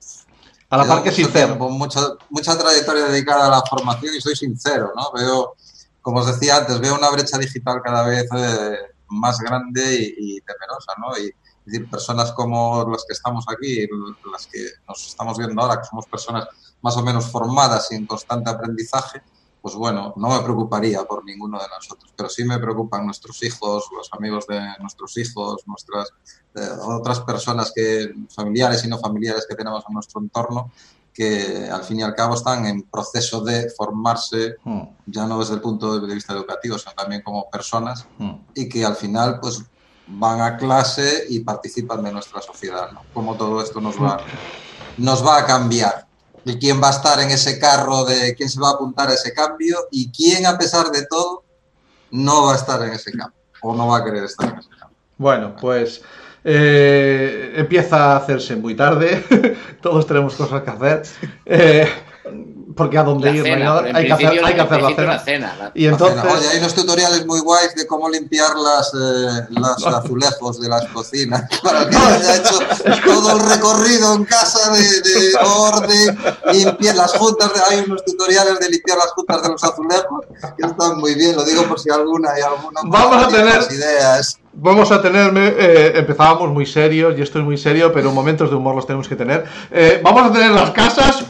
A 0.70 0.78
la 0.78 0.86
par 0.88 1.04
que 1.04 1.12
mucho 1.12 1.24
sincero. 1.24 1.46
tiempo, 1.48 1.70
mucha, 1.70 2.00
mucha 2.32 2.58
trayectoria 2.58 3.04
dedicada 3.06 3.46
a 3.46 3.50
la 3.52 3.62
formación 3.62 4.16
y 4.16 4.22
soy 4.22 4.36
sincero, 4.36 4.92
¿no? 4.96 5.12
Veo, 5.14 5.56
como 6.02 6.22
os 6.22 6.26
decía 6.26 6.58
antes, 6.58 6.80
veo 6.80 6.96
una 6.96 7.12
brecha 7.12 7.38
digital 7.38 7.80
cada 7.84 8.02
vez 8.04 8.26
eh, 8.36 8.78
más 9.10 9.38
grande 9.40 9.94
y, 10.18 10.38
y 10.38 10.42
temerosa, 10.42 10.94
¿no? 10.98 11.16
Y 11.20 11.32
es 11.66 11.74
decir, 11.74 11.90
personas 11.90 12.32
como 12.34 12.88
las 12.90 13.06
que 13.06 13.14
estamos 13.14 13.46
aquí, 13.48 13.88
las 14.32 14.48
que 14.48 14.60
nos 14.88 15.08
estamos 15.08 15.38
viendo 15.38 15.62
ahora, 15.62 15.80
que 15.80 15.88
somos 15.88 16.06
personas 16.08 16.48
más 16.82 16.98
o 16.98 17.04
menos 17.04 17.26
formadas 17.26 17.92
y 17.92 17.96
en 17.96 18.06
constante 18.06 18.50
aprendizaje, 18.50 19.22
pues 19.62 19.76
bueno, 19.76 20.14
no 20.18 20.28
me 20.28 20.42
preocuparía 20.42 21.04
por 21.06 21.24
ninguno 21.24 21.58
de 21.58 21.68
nosotros, 21.70 22.14
pero 22.18 22.28
sí 22.28 22.44
me 22.44 22.60
preocupan 22.60 23.06
nuestros 23.06 23.42
hijos, 23.44 23.88
los 23.96 24.10
amigos 24.12 24.46
de 24.48 24.60
nuestros 24.82 25.16
hijos, 25.18 25.64
nuestras 25.66 26.10
eh, 26.56 26.70
otras 26.82 27.22
personas 27.22 27.72
que 27.74 28.14
familiares 28.30 28.84
y 28.84 28.90
no 28.90 29.00
familiares 29.00 29.46
que 29.48 29.56
tenemos 29.56 29.86
en 29.88 29.94
nuestro 29.94 30.20
entorno 30.22 30.72
que 31.14 31.70
al 31.72 31.84
fin 31.84 32.00
y 32.00 32.04
al 32.04 32.16
cabo 32.16 32.34
están 32.34 32.66
en 32.66 32.82
proceso 32.84 33.42
de 33.42 33.70
formarse 33.70 34.56
Mm, 34.64 34.82
ya 35.08 35.26
no 35.28 35.40
desde 35.40 35.56
el 35.56 35.62
punto 35.62 36.00
de 36.00 36.14
vista 36.14 36.34
educativo, 36.34 36.78
sino 36.78 36.94
también 36.94 37.22
como 37.22 37.50
personas 37.50 38.08
mm. 38.18 38.34
y 38.56 38.70
que 38.70 38.86
al 38.86 38.96
final 38.96 39.40
pues 39.40 39.64
van 40.08 40.42
a 40.42 40.58
clase 40.58 41.26
y 41.30 41.40
participan 41.40 42.04
de 42.04 42.12
nuestra 42.12 42.42
sociedad, 42.42 42.92
¿no? 42.92 43.04
Cómo 43.14 43.36
todo 43.36 43.62
esto 43.62 43.80
nos 43.80 44.02
va, 44.02 44.18
nos 44.98 45.26
va 45.26 45.40
a 45.40 45.46
cambiar. 45.46 46.06
Y 46.46 46.60
quién 46.60 46.82
va 46.82 46.90
a 46.90 46.92
estar 46.92 47.20
en 47.22 47.30
ese 47.30 47.58
carro 47.58 48.04
de 48.04 48.36
quién 48.36 48.50
se 48.50 48.60
va 48.60 48.70
a 48.70 48.74
apuntar 48.74 49.10
a 49.10 49.14
ese 49.14 49.34
cambio 49.34 49.78
y 49.92 50.12
quién 50.12 50.46
a 50.46 50.58
pesar 50.58 50.88
de 50.92 51.06
todo 51.06 51.44
no 52.12 52.46
va 52.46 52.54
a 52.54 52.56
estar 52.58 52.82
en 52.84 52.94
ese 52.94 53.12
cambio 53.12 53.40
o 53.62 53.74
no 53.74 53.88
va 53.88 54.00
a 54.00 54.04
querer 54.04 54.26
estar 54.26 54.50
en 54.50 54.60
ese 54.60 54.70
cambio. 54.70 54.98
Bueno, 55.18 55.56
pues 55.60 56.02
eh, 56.44 57.54
empieza 57.56 58.14
a 58.14 58.18
hacerse 58.18 58.56
muy 58.56 58.76
tarde. 58.76 59.24
Todos 59.82 60.06
tenemos 60.06 60.36
cosas 60.36 60.64
que 60.64 60.70
hacer. 60.70 61.04
Eh, 61.46 61.88
porque 62.76 62.98
a 62.98 63.04
dónde 63.04 63.30
La 63.30 63.36
ir 63.36 63.40
no 63.42 63.46
hay 63.46 63.52
cena, 63.54 63.66
nada. 63.66 63.78
pero 63.82 63.90
en 63.90 63.96
Hay 63.96 64.06
que 64.08 64.14
hacer, 64.14 64.28
hay 64.46 64.54
que 64.56 64.62
hacer 64.62 64.82
la 64.82 64.90
cena. 64.96 65.08
la 65.14 65.20
cena. 65.20 65.56
la- 65.60 65.72
Y 65.74 65.84
cena. 65.84 65.96
Oye, 65.96 66.06
entonces, 66.24 66.50
hay 66.52 66.58
unos 66.60 66.74
tutoriales 66.76 67.26
muy 67.26 67.40
guays 67.40 67.76
de 67.76 67.88
cómo 67.88 68.10
limpiar 68.10 68.56
las, 68.56 68.92
eh, 68.94 69.46
los 69.50 69.86
azulejos 69.96 70.62
de 70.62 70.70
las 70.70 70.86
cocinas 70.88 71.44
para 71.64 71.90
que 71.90 71.96
haya 71.96 72.36
hecho 72.38 72.60
todo 73.06 73.38
el 73.38 73.50
recorrido 73.50 74.14
en 74.16 74.26
casa 74.26 74.72
de, 74.72 74.82
de 74.82 75.36
orden, 75.46 76.18
limpiar 76.54 76.96
las 76.96 77.12
juntas. 77.14 77.52
De, 77.54 77.60
hay 77.70 77.84
unos 77.86 78.04
tutoriales 78.06 78.60
de 78.60 78.70
limpiar 78.70 78.98
las 78.98 79.12
juntas 79.12 79.42
de 79.44 79.50
los 79.50 79.64
azulejos 79.64 80.26
que 80.58 80.66
están 80.66 80.98
muy 81.00 81.16
bien. 81.16 81.36
Lo 81.36 81.44
digo 81.44 81.64
por 81.64 81.80
si 81.80 81.90
alguna 81.90 82.32
hay 82.32 82.42
alguna 82.42 82.82
Vamos 82.86 83.26
a 83.26 83.28
tener- 83.30 83.68
ideas. 83.72 84.40
vamos 84.54 84.92
a 84.92 85.02
tenerme. 85.02 85.54
eh, 85.58 85.94
empezábamos 85.98 86.50
muy 86.50 86.66
serios, 86.66 87.18
y 87.18 87.22
esto 87.22 87.40
es 87.40 87.46
muy 87.46 87.58
serio, 87.58 87.92
pero 87.94 88.12
momentos 88.12 88.50
de 88.50 88.56
humor 88.56 88.76
los 88.76 88.86
tenemos 88.86 89.08
que 89.08 89.16
tener. 89.16 89.46
Eh, 89.72 90.00
vamos 90.04 90.30
a 90.30 90.32
tener 90.32 90.52
las 90.52 90.72
casas 90.72 91.24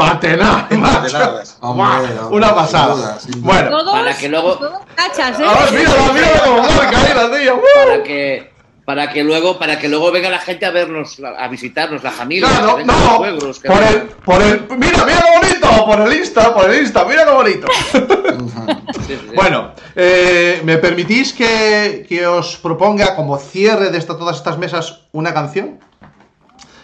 Patenadas. 0.00 1.58
Hombre, 1.60 1.86
Una 2.30 2.46
sin 2.48 2.56
pasada. 2.56 2.94
duda, 2.94 3.18
sin 3.20 3.32
duda. 3.32 3.42
Bueno, 3.52 3.70
Todos, 3.70 3.92
Para 3.92 4.16
que 4.16 4.28
luego- 4.28 4.54
todos 4.56 4.78
cachas, 4.94 5.40
¿eh? 5.40 5.44
ahora 5.44 5.70
mírala, 5.70 6.12
mírala 6.12 6.40
como 6.44 6.62
marca 6.62 6.98
ahí 7.00 7.14
la 7.14 7.38
tía. 7.38 7.54
¡uh! 7.54 7.60
para 7.84 8.02
que 8.02 8.50
para 8.86 9.12
que 9.12 9.22
luego 9.22 9.58
para 9.58 9.78
que 9.78 9.88
luego 9.88 10.10
venga 10.10 10.30
la 10.30 10.38
gente 10.40 10.66
a 10.66 10.70
vernos 10.70 11.20
a 11.38 11.46
visitarnos 11.48 12.02
la 12.02 12.10
familia 12.10 12.48
Claro, 12.48 12.78
no, 12.84 13.22
que 13.62 13.68
por 13.68 13.82
el, 13.82 14.02
por 14.24 14.42
el, 14.42 14.66
mira, 14.78 15.04
mira 15.04 15.22
qué 15.22 15.38
bonito, 15.38 15.86
por 15.86 16.00
el 16.00 16.12
Insta, 16.18 16.52
por 16.54 16.68
el 16.70 16.80
Insta, 16.82 17.04
mira 17.04 17.24
qué 17.24 17.30
bonito. 17.32 17.66
Sí, 19.06 19.16
sí. 19.20 19.30
Bueno, 19.34 19.72
eh, 19.96 20.60
¿me 20.64 20.76
permitís 20.78 21.32
que, 21.32 22.04
que 22.08 22.26
os 22.26 22.56
proponga 22.56 23.14
como 23.16 23.38
cierre 23.38 23.90
de 23.90 23.98
esta, 23.98 24.16
todas 24.16 24.36
estas 24.36 24.56
mesas 24.58 25.02
una 25.12 25.32
canción? 25.34 25.80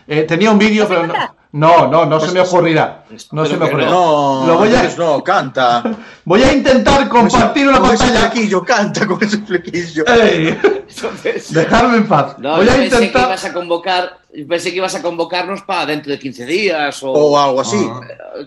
Eh, 0.08 0.22
tenía 0.22 0.50
un 0.50 0.58
vídeo, 0.58 0.86
pero 0.88 1.06
no, 1.06 1.14
no, 1.58 1.86
no, 1.88 2.04
no 2.06 2.20
se 2.20 2.32
me 2.32 2.40
ocurrirá. 2.40 3.04
No 3.32 3.46
se 3.46 3.56
me 3.56 3.64
ocurrirá. 3.66 3.90
No, 3.90 4.44
Lo 4.46 4.58
voy 4.58 4.74
a- 4.74 4.82
no, 4.98 5.22
canta. 5.24 5.82
Voy 6.24 6.42
a 6.42 6.52
intentar 6.52 7.08
compartir 7.08 7.68
una 7.68 7.78
Con 7.78 7.94
ese 7.94 8.04
pantalla. 8.04 8.30
flequillo, 8.30 8.64
canta 8.64 9.06
con 9.06 9.22
ese 9.22 9.38
flequillo. 9.38 10.04
¡Ey! 10.08 10.58
Entonces, 10.88 11.52
Dejadme 11.54 11.98
en 11.98 12.08
paz. 12.08 12.36
no, 12.38 12.56
Voy 12.56 12.66
yo 12.66 12.72
a 12.72 12.74
pensé 12.74 12.90
que 12.98 13.04
intentar. 13.04 13.28
ibas 13.28 13.44
a 13.44 13.52
convocar 13.52 14.18
pensé 14.48 14.70
que 14.70 14.76
ibas 14.76 14.94
a 14.94 15.02
convocarnos 15.02 15.62
para 15.62 15.86
dentro 15.86 16.10
de 16.12 16.18
15 16.18 16.44
días 16.46 17.02
o 17.02 17.10
O 17.12 17.38
algo 17.38 17.60
así. 17.60 17.88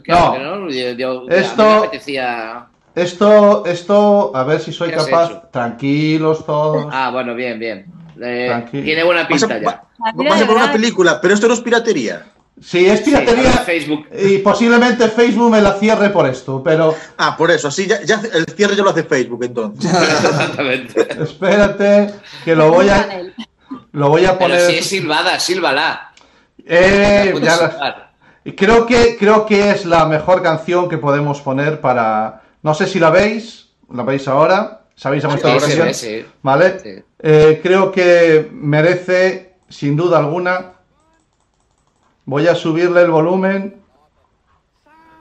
Claro 0.03 0.65
No. 0.65 0.69
yo- 0.69 0.91
yo- 0.91 1.25
Esto- 1.29 1.63
a 1.63 1.65
mí 1.65 1.71
me 1.71 1.77
apetecía 1.87 2.65
Esto, 2.95 3.63
esto, 3.65 4.31
a 4.35 4.43
ver 4.43 4.59
si 4.59 4.71
soy 4.73 4.89
¿Qué 4.89 4.95
has 4.95 5.05
capaz. 5.07 5.49
Tranquilos 5.51 6.45
todos. 6.45 6.85
Ah, 6.91 7.09
bueno, 7.11 7.33
bien, 7.33 7.57
bien. 7.57 7.85
Eh, 8.21 8.65
tiene 8.71 9.03
buena 9.03 9.21
Vas 9.29 9.43
a, 9.43 9.47
pinta 9.47 9.57
ya. 9.59 9.65
va- 9.65 9.83
vas 10.29 10.41
a 10.41 10.45
por 10.45 10.57
una 10.57 10.71
película, 10.71 11.21
pero 11.21 11.33
esto 11.33 11.47
no 11.47 11.53
es 11.53 11.61
piratería. 11.61 12.25
Si 12.61 12.85
es 12.85 12.99
Sí, 12.99 13.05
piratería. 13.05 13.49
ahora 13.51 13.61
Facebook. 13.63 14.07
Y 14.17 14.37
posiblemente 14.39 15.07
Facebook 15.09 15.49
me 15.51 15.61
la 15.61 15.73
cierre 15.73 16.09
por 16.09 16.27
esto, 16.27 16.61
pero 16.63 16.93
Ah, 17.17 17.35
por 17.37 17.49
eso, 17.51 17.69
así 17.69 17.87
ya, 17.87 18.01
ya 18.03 18.21
el 18.33 18.45
cierre 18.55 18.75
ya 18.75 18.83
lo 18.83 18.89
hace 18.89 19.03
Facebook 19.03 19.43
entonces. 19.43 19.91
Exactamente. 19.93 21.07
espérate 21.23 22.13
que 22.43 22.55
lo 22.55 22.69
voy 22.71 22.89
a 22.89 23.23
lo 23.93 24.09
voy 24.09 24.25
a 24.25 24.37
Pero 24.37 24.51
poner. 24.55 24.61
si 24.71 24.77
es 24.77 24.85
silbada, 24.85 25.39
sílvala. 25.39 26.11
Eh, 26.65 27.33
ya 27.41 27.55
la- 27.57 28.11
creo 28.55 28.85
que 28.85 29.17
creo 29.17 29.45
que 29.45 29.71
es 29.71 29.85
la 29.85 30.05
mejor 30.05 30.41
canción 30.43 30.89
que 30.89 30.97
podemos 30.97 31.41
poner 31.41 31.79
para. 31.81 32.41
No 32.61 32.73
sé 32.73 32.87
si 32.87 32.99
la 32.99 33.09
veis, 33.09 33.69
la 33.93 34.03
veis 34.03 34.27
ahora. 34.27 34.81
¿Sabéis 34.95 35.23
a 35.23 35.27
Sí, 35.27 35.31
vuestra 35.31 35.53
ahora 35.53 35.65
Sí, 35.65 35.71
sí, 35.71 35.93
sí, 35.93 35.93
sí. 36.21 36.25
¿Vale? 36.41 36.79
Sí. 36.81 36.89
Eh, 37.21 37.59
creo 37.63 37.89
que 37.91 38.49
merece, 38.51 39.55
sin 39.69 39.95
duda 39.95 40.17
alguna. 40.19 40.73
Voy 42.29 42.47
a 42.47 42.53
subirle 42.53 43.01
el 43.01 43.09
volumen. 43.09 43.81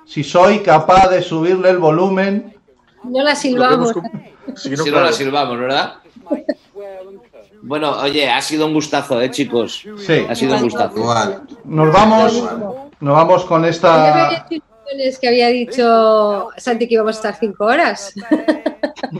Si 0.05 0.23
soy 0.23 0.59
capaz 0.59 1.09
de 1.09 1.23
subirle 1.23 1.71
el 1.71 1.79
volumen. 1.79 2.55
No 3.03 3.23
la 3.23 3.35
silbamos. 3.35 3.95
Si 4.55 4.69
no 4.69 5.01
la 5.01 5.11
silbamos, 5.11 5.59
¿verdad? 5.59 5.95
Bueno, 7.63 7.93
oye, 7.93 8.29
ha 8.29 8.43
sido 8.43 8.67
un 8.67 8.75
gustazo, 8.75 9.23
¿eh, 9.23 9.31
chicos? 9.31 9.87
Sí. 10.07 10.27
Ha 10.29 10.35
sido 10.35 10.57
un 10.57 10.65
gustazo. 10.65 10.99
Igual. 10.99 11.45
Nos 11.65 11.91
vamos. 11.91 12.45
Nos 13.01 13.15
vamos 13.15 13.45
con 13.47 13.65
esta. 13.65 14.47
que 15.19 15.29
había 15.29 15.49
dicho 15.49 16.49
Santi 16.59 16.87
que 16.87 16.95
íbamos 16.95 17.17
a 17.17 17.19
estar 17.21 17.37
cinco 17.41 17.65
horas. 17.65 18.13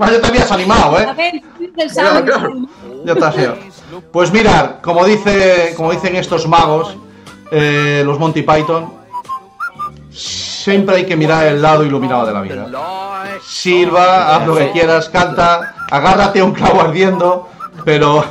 Ah, 0.01 0.11
ya 0.13 0.21
te 0.21 0.27
habías 0.27 0.53
animado, 0.53 0.97
A 0.97 1.03
¿eh? 1.03 1.43
claro. 1.93 2.69
Ya 3.05 3.15
te 3.15 3.25
has 3.25 3.39
ido. 3.39 3.57
Pues 4.13 4.33
mirar, 4.33 4.81
como 4.83 5.05
dice, 5.05 5.73
como 5.77 5.93
dicen 5.93 6.17
estos 6.17 6.47
magos, 6.47 6.97
eh, 7.51 8.03
los 8.05 8.19
Monty 8.19 8.43
Python, 8.43 8.93
siempre 10.11 10.97
hay 10.97 11.07
que 11.07 11.17
mirar 11.17 11.47
el 11.47 11.63
lado 11.63 11.85
iluminado 11.85 12.27
de 12.27 12.33
la 12.33 12.41
vida. 12.41 12.67
Silba, 13.47 14.37
haz 14.37 14.47
lo 14.47 14.57
que 14.57 14.71
quieras, 14.73 15.09
canta, 15.09 15.75
agárrate 15.91 16.41
a 16.41 16.45
un 16.45 16.53
clavo 16.53 16.81
ardiendo, 16.81 17.49
pero, 17.85 18.25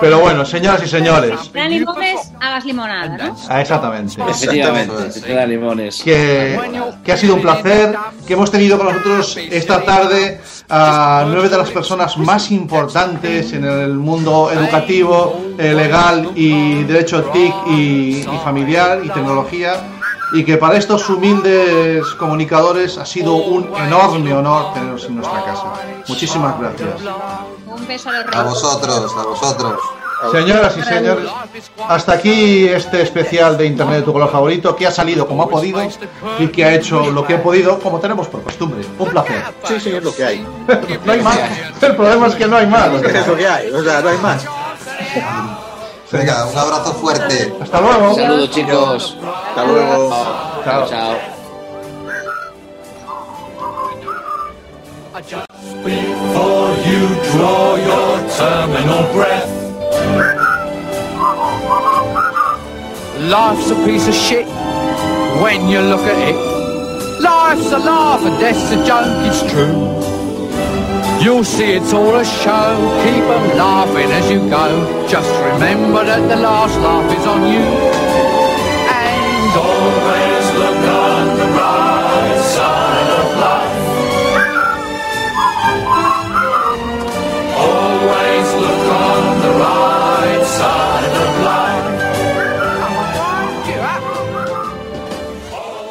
pero 0.00 0.20
bueno, 0.20 0.44
señoras 0.44 0.82
y 0.84 0.88
señores, 0.88 1.50
Eran 1.54 1.70
limones, 1.70 2.32
hagas 2.40 2.64
limonada, 2.64 3.16
¿no? 3.16 3.36
ah, 3.48 3.60
exactamente. 3.60 4.20
Efectivamente, 4.28 5.10
si 5.12 5.20
te 5.22 5.34
da 5.34 5.46
limones. 5.46 6.02
que, 6.02 6.58
que 7.02 7.12
ha 7.12 7.16
sido 7.16 7.34
un 7.36 7.42
placer, 7.42 7.96
que 8.26 8.34
hemos 8.34 8.50
tenido 8.50 8.76
con 8.76 8.88
nosotros 8.88 9.36
esta 9.36 9.82
tarde 9.82 10.40
a 10.68 11.24
nueve 11.26 11.48
de 11.48 11.56
las 11.56 11.70
personas 11.70 12.18
más 12.18 12.50
importantes 12.50 13.52
en 13.52 13.64
el 13.64 13.94
mundo 13.94 14.50
educativo, 14.50 15.40
eh, 15.58 15.72
legal 15.72 16.30
y 16.34 16.84
derecho 16.84 17.24
TIC 17.24 17.54
y, 17.68 18.18
y 18.20 18.40
familiar 18.44 19.00
y 19.02 19.08
tecnología. 19.08 19.94
Y 20.34 20.44
que 20.44 20.58
para 20.58 20.76
estos 20.76 21.08
humildes 21.08 22.04
comunicadores 22.18 22.98
ha 22.98 23.06
sido 23.06 23.34
un 23.36 23.74
enorme 23.76 24.34
honor 24.34 24.74
tenerlos 24.74 25.06
en 25.06 25.16
nuestra 25.16 25.42
casa. 25.42 25.72
Muchísimas 26.06 26.60
gracias. 26.60 27.00
Un 27.66 27.86
beso 27.86 28.10
a 28.10 28.12
los 28.12 28.36
A 28.36 28.42
vosotros, 28.42 29.12
a 29.16 29.22
vosotros. 29.22 29.80
Señoras 30.32 30.76
y 30.76 30.82
señores, 30.82 31.28
hasta 31.88 32.12
aquí 32.12 32.66
este 32.66 33.02
especial 33.02 33.56
de 33.56 33.66
Internet 33.66 33.98
de 33.98 34.02
tu 34.02 34.12
color 34.12 34.30
favorito 34.30 34.74
que 34.74 34.86
ha 34.86 34.90
salido 34.90 35.26
como 35.26 35.44
ha 35.44 35.48
podido 35.48 35.80
y 36.38 36.48
que 36.48 36.64
ha 36.64 36.74
hecho 36.74 37.10
lo 37.10 37.24
que 37.24 37.34
ha 37.34 37.42
podido 37.42 37.78
como 37.78 38.00
tenemos 38.00 38.26
por 38.26 38.42
costumbre. 38.42 38.84
Un 38.98 39.08
placer. 39.10 39.42
Sí, 39.64 39.78
sí, 39.78 39.90
es 39.90 40.02
lo 40.02 40.14
que 40.14 40.24
hay. 40.24 40.46
No 41.04 41.12
hay 41.12 41.22
más. 41.22 41.38
El 41.80 41.96
problema 41.96 42.26
es 42.26 42.34
que 42.34 42.46
no 42.46 42.56
hay 42.56 42.66
más. 42.66 42.88
Es 43.02 43.26
lo 43.26 43.36
que 43.36 43.46
hay, 43.46 43.70
o 43.70 43.82
sea, 43.82 44.00
no 44.00 44.08
hay 44.08 44.18
más. 44.18 44.44
Venga, 46.10 46.46
un 46.46 46.58
abrazo 46.58 46.94
fuerte. 46.94 47.54
Hasta 47.60 47.80
luego. 47.80 48.14
Saludos, 48.14 48.50
chicos. 48.50 49.16
Hasta 49.48 49.64
luego. 49.64 50.10
Chao. 50.64 50.88
Chao, 50.88 51.18
life's 63.28 63.70
a 63.70 63.74
piece 63.84 64.08
of 64.08 64.14
shit 64.14 64.46
when 65.42 65.68
you 65.68 65.80
look 65.80 66.00
at 66.00 66.18
it. 66.30 67.20
Life's 67.20 67.70
a 67.72 67.78
laugh 67.78 68.24
and 68.24 68.38
death's 68.38 68.70
a 68.72 68.76
joke, 68.86 69.12
it's 69.28 69.42
true. 69.52 69.76
You'll 71.22 71.44
see 71.44 71.72
it's 71.72 71.92
all 71.92 72.14
a 72.14 72.24
show, 72.24 72.70
keep 73.04 73.24
'em 73.36 73.46
laughing 73.58 74.10
as 74.18 74.30
you 74.30 74.40
go. 74.48 74.66
Just 75.08 75.30
remember 75.50 76.04
that 76.04 76.22
the 76.28 76.36
last 76.36 76.76
laugh 76.86 77.10
is 77.18 77.26
on 77.26 77.42
you. 77.54 77.66
And 79.04 79.52
always 79.66 80.46
look 80.62 80.82
on 81.04 81.24
the 81.40 81.48